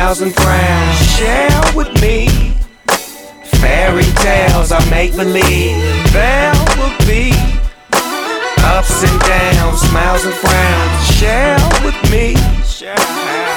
Downs, 0.05 0.18
smiles 0.18 0.20
and 0.20 0.35
frowns. 0.35 0.98
Share 1.16 1.76
with 1.76 2.02
me 2.02 2.28
fairy 3.60 4.05
tales 4.22 4.72
I 4.72 4.85
make 4.90 5.16
believe. 5.16 6.12
There 6.12 6.52
will 6.76 6.97
be 7.06 7.32
ups 8.64 9.02
and 9.02 9.20
downs, 9.20 9.81
smiles 9.81 10.24
and 10.24 10.35
frowns. 10.35 11.16
Share 11.18 11.59
with 11.85 11.97
me 12.10 12.35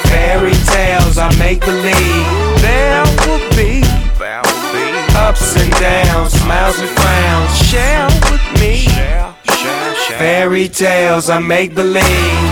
fairy 0.10 0.54
tales 0.66 1.18
I 1.18 1.34
make 1.38 1.60
believe. 1.62 2.62
There 2.62 3.04
will 3.26 3.44
be 3.56 3.84
ups 5.16 5.56
and 5.58 5.72
downs, 5.74 6.34
smiles 6.34 6.80
and 6.80 6.90
frowns. 6.90 7.58
Share 7.68 8.08
with 8.32 8.62
me. 8.62 9.27
Fairy 10.18 10.68
tales 10.68 11.30
I 11.30 11.40
make 11.40 11.76
believe. 11.76 12.04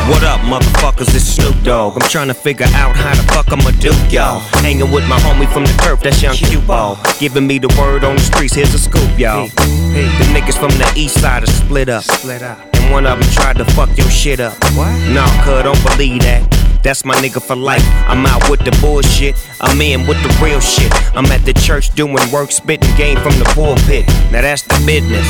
What 0.08 0.24
up, 0.24 0.40
motherfuckers? 0.42 1.16
It's 1.16 1.24
Snoop 1.24 1.56
Dogg. 1.64 1.94
I'm 1.96 2.08
trying 2.10 2.28
to 2.28 2.34
figure 2.34 2.68
out 2.74 2.96
how 2.96 3.16
the 3.16 3.24
fuck 3.34 3.52
I'ma 3.52 3.72
do, 3.80 3.92
y'all. 4.14 4.40
Hanging 4.62 4.92
with 4.92 5.08
my 5.08 5.18
homie 5.20 5.52
from 5.52 5.64
the 5.64 5.74
turf, 5.84 6.02
that's 6.02 6.22
young 6.22 6.36
Q 6.36 6.62
Ball. 6.62 7.00
Giving 7.20 7.48
me 7.48 7.58
the 7.58 7.74
word 7.80 8.04
on 8.04 8.18
the 8.18 8.22
streets, 8.22 8.54
here's 8.54 8.74
a 8.74 8.80
scoop, 8.80 9.18
y'all. 9.18 9.48
The 9.48 10.26
niggas 10.36 10.60
from 10.60 10.78
the 10.78 10.92
east 10.96 11.20
side 11.20 11.44
are 11.44 11.48
split 11.48 11.90
up. 11.90 12.04
Split 12.04 12.44
up. 12.44 12.60
And 12.76 12.92
one 12.92 13.08
of 13.08 13.20
them 13.20 13.30
tried 13.32 13.58
to 13.58 13.66
fuck 13.66 13.98
your 13.98 14.10
shit 14.10 14.40
up. 14.40 14.54
What? 14.76 14.92
Nah, 15.10 15.44
cuz 15.44 15.64
don't 15.64 15.82
believe 15.84 16.22
that. 16.22 16.75
That's 16.86 17.04
my 17.04 17.16
nigga 17.16 17.42
for 17.42 17.56
life. 17.56 17.84
I'm 18.06 18.28
out 18.28 18.48
with 18.48 18.60
the 18.60 18.70
bullshit. 18.80 19.36
I'm 19.60 19.82
in 19.82 20.06
with 20.06 20.22
the 20.22 20.30
real 20.40 20.60
shit. 20.60 20.94
I'm 21.16 21.26
at 21.32 21.44
the 21.44 21.54
church 21.54 21.90
doing 21.96 22.16
work, 22.32 22.52
spitting 22.52 22.96
game 22.96 23.18
from 23.18 23.34
the 23.40 23.46
pulpit. 23.56 24.06
Now 24.32 24.44
that's 24.44 24.62
the 24.62 24.80
business. 24.86 25.26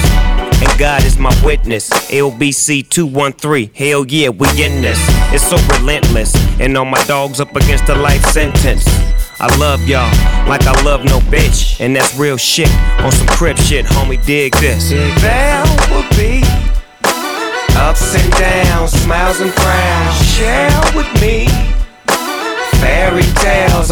And 0.61 0.77
God 0.77 1.05
is 1.05 1.17
my 1.17 1.33
witness. 1.45 1.89
LBC 2.11 2.89
213. 2.89 3.71
Hell 3.73 4.05
yeah, 4.05 4.27
we 4.27 4.49
in 4.61 4.81
this. 4.81 4.99
It's 5.31 5.47
so 5.47 5.55
relentless. 5.79 6.35
And 6.59 6.77
all 6.77 6.83
my 6.83 7.01
dogs 7.05 7.39
up 7.39 7.55
against 7.55 7.87
a 7.87 7.95
life 7.95 8.25
sentence. 8.25 8.83
I 9.39 9.47
love 9.57 9.87
y'all 9.87 10.11
like 10.49 10.67
I 10.67 10.83
love 10.83 11.05
no 11.05 11.19
bitch. 11.31 11.79
And 11.79 11.95
that's 11.95 12.17
real 12.17 12.35
shit. 12.35 12.69
On 12.99 13.13
some 13.13 13.27
crib 13.27 13.57
shit, 13.57 13.85
homie, 13.85 14.23
dig 14.25 14.51
this. 14.55 14.89
There 14.89 15.63
will 15.89 16.09
be 16.17 16.43
ups 17.77 18.15
and 18.15 18.31
downs, 18.33 18.91
smiles 18.91 19.39
and 19.41 19.53
frowns. 19.53 20.35
Share 20.35 20.81
with 20.95 21.09
me 21.21 21.44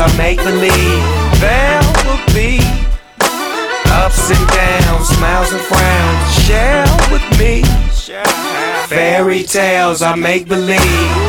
I 0.04 0.18
make 0.18 0.38
believe. 0.44 1.00
There 1.40 1.80
will 2.04 2.20
be 2.36 2.60
ups 4.04 4.30
and 4.30 4.48
downs, 4.50 5.08
smiles 5.08 5.54
and 5.54 5.62
frowns. 5.62 6.44
Share 6.44 6.84
with 7.10 7.24
me. 7.40 7.64
Fairy 8.90 9.44
tales 9.44 10.02
I 10.02 10.16
make 10.16 10.50
believe. 10.50 10.78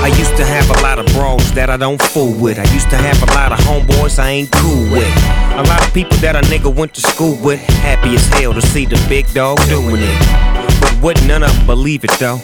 I 0.03 0.09
used 0.19 0.37
to 0.39 0.45
have 0.45 0.69
a 0.77 0.83
lot 0.83 0.99
of 0.99 1.07
bros 1.15 1.53
that 1.53 1.71
I 1.71 1.77
don't 1.77 2.03
fool 2.03 2.35
with. 2.35 2.59
I 2.59 2.65
used 2.75 2.91
to 2.91 2.97
have 2.97 3.23
a 3.23 3.33
lot 3.33 3.53
of 3.53 3.61
homeboys 3.61 4.19
I 4.19 4.31
ain't 4.31 4.51
cool 4.51 4.91
with. 4.91 5.07
A 5.55 5.63
lot 5.69 5.87
of 5.87 5.95
people 5.95 6.19
that 6.19 6.35
a 6.35 6.41
nigga 6.49 6.75
went 6.75 6.95
to 6.95 7.01
school 7.01 7.39
with. 7.45 7.61
Happy 7.87 8.17
as 8.17 8.27
hell 8.27 8.53
to 8.55 8.61
see 8.61 8.87
the 8.87 9.01
big 9.09 9.33
dog 9.33 9.59
doing 9.69 10.03
it. 10.03 10.81
But 10.81 11.01
wouldn't 11.01 11.29
none 11.29 11.45
of 11.45 11.55
them 11.57 11.67
believe 11.67 12.03
it 12.03 12.11
though? 12.19 12.39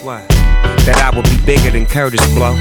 That 0.85 0.97
I 1.03 1.13
would 1.13 1.25
be 1.25 1.45
bigger 1.45 1.71
than 1.71 1.85
Kurtis 1.85 2.25
Blow. 2.33 2.55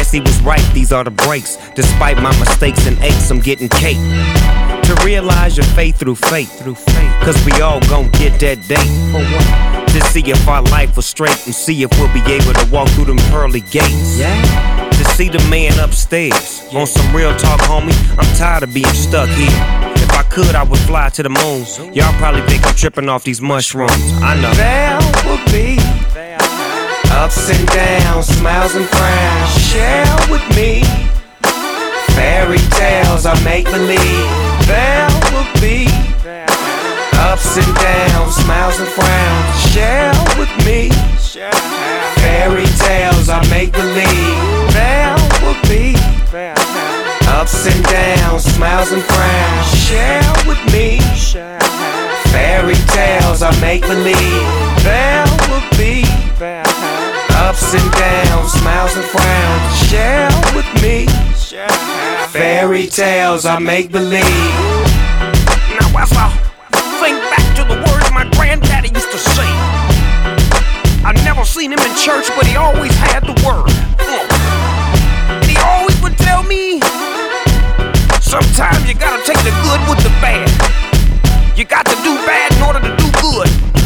Guess 0.00 0.12
he 0.12 0.20
was 0.20 0.40
right, 0.40 0.64
these 0.72 0.92
are 0.92 1.04
the 1.04 1.10
breaks. 1.10 1.58
Despite 1.74 2.16
my 2.22 2.30
mistakes 2.38 2.86
and 2.86 2.98
aches, 3.00 3.30
I'm 3.30 3.38
getting 3.38 3.68
cake. 3.68 3.98
To 3.98 4.96
realize 5.04 5.58
your 5.58 5.66
faith 5.76 5.98
through 5.98 6.14
faith, 6.14 6.58
through 6.58 6.76
faith. 6.76 7.12
Cause 7.20 7.36
we 7.44 7.52
all 7.60 7.80
gon' 7.80 8.08
get 8.12 8.40
that 8.40 8.66
date. 8.66 9.92
To 9.92 10.00
see 10.06 10.22
if 10.30 10.48
our 10.48 10.62
life 10.62 10.96
was 10.96 11.04
straight 11.04 11.44
and 11.44 11.54
see 11.54 11.82
if 11.82 11.90
we'll 11.98 12.10
be 12.14 12.22
able 12.32 12.54
to 12.54 12.66
walk 12.72 12.88
through 12.92 13.04
them 13.04 13.18
pearly 13.28 13.60
gates. 13.60 14.16
Yeah. 14.16 14.88
To 14.88 15.04
see 15.16 15.28
the 15.28 15.46
man 15.50 15.78
upstairs. 15.78 16.62
On 16.72 16.86
some 16.86 17.14
real 17.14 17.36
talk, 17.36 17.60
homie, 17.60 17.92
I'm 18.18 18.36
tired 18.38 18.62
of 18.62 18.72
being 18.72 18.86
stuck 18.86 19.28
here. 19.28 19.50
If 19.96 20.10
I 20.12 20.22
could, 20.30 20.54
I 20.54 20.62
would 20.62 20.80
fly 20.80 21.10
to 21.10 21.22
the 21.22 21.28
moon. 21.28 21.66
Y'all 21.92 22.10
probably 22.14 22.40
think 22.48 22.66
I'm 22.66 22.74
tripping 22.74 23.10
off 23.10 23.24
these 23.24 23.42
mushrooms. 23.42 23.92
I 24.22 24.40
know. 24.40 24.54
There 24.54 24.98
will 25.28 25.44
be 25.52 25.76
ups 27.10 27.50
and 27.50 27.66
downs, 27.68 28.26
smiles 28.26 28.74
and 28.74 28.86
frowns. 28.86 29.50
Share 29.70 30.06
with 30.30 30.44
me 30.56 30.82
fairy 32.14 32.62
tales 32.78 33.26
I 33.26 33.34
make 33.44 33.64
believe. 33.66 34.30
There 34.66 35.08
will 35.32 35.50
be 35.60 35.86
ups 37.18 37.56
and 37.56 37.74
downs, 37.76 38.36
smiles 38.36 38.78
and 38.80 38.88
frowns. 38.88 39.72
Share 39.72 40.12
with 40.38 40.52
me 40.66 40.90
fairy 42.20 42.66
tales 42.86 43.28
I 43.28 43.40
make 43.50 43.72
believe. 43.72 44.72
There 44.72 45.16
will 45.42 45.60
be 45.68 45.94
ups 47.28 47.66
and 47.66 47.84
downs, 47.84 48.44
smiles 48.44 48.92
and 48.92 49.02
frowns. 49.02 49.66
Share 49.86 50.22
with 50.46 50.60
me 50.72 50.98
fairy 52.32 52.78
tales 52.94 53.42
I 53.42 53.52
make 53.60 53.82
believe. 53.82 54.46
There 54.82 55.26
will 55.50 55.66
be 55.76 56.04
ups 57.46 57.74
and 57.74 57.90
downs, 57.92 58.52
smiles 58.52 58.96
and 58.96 59.04
frowns. 59.04 59.72
Share 59.88 60.30
with 60.54 60.68
me 60.82 61.06
fairy 62.30 62.86
tales 62.86 63.44
I 63.44 63.58
make 63.58 63.90
believe. 63.90 64.24
Now 65.78 65.90
as 65.98 66.12
I 66.14 66.30
think 67.00 67.18
back 67.32 67.46
to 67.56 67.64
the 67.64 67.76
words 67.90 68.10
my 68.12 68.28
granddaddy 68.36 68.90
used 68.94 69.10
to 69.10 69.18
say, 69.18 69.50
I 71.02 71.12
never 71.24 71.44
seen 71.44 71.72
him 71.72 71.80
in 71.80 71.96
church, 71.96 72.28
but 72.36 72.46
he 72.46 72.56
always 72.56 72.94
had 72.94 73.20
the 73.26 73.34
word. 73.42 73.70
And 75.42 75.50
he 75.50 75.56
always 75.58 76.00
would 76.02 76.16
tell 76.18 76.42
me, 76.42 76.80
sometimes 78.20 78.86
you 78.86 78.94
gotta 78.94 79.22
take 79.26 79.42
the 79.42 79.54
good 79.66 79.80
with 79.90 80.00
the 80.06 80.12
you 81.60 81.66
got 81.66 81.84
to 81.84 81.94
do 81.96 82.14
bad 82.24 82.56
in 82.56 82.62
order 82.62 82.80
to 82.80 82.96
do 82.96 83.20
good. 83.20 83.79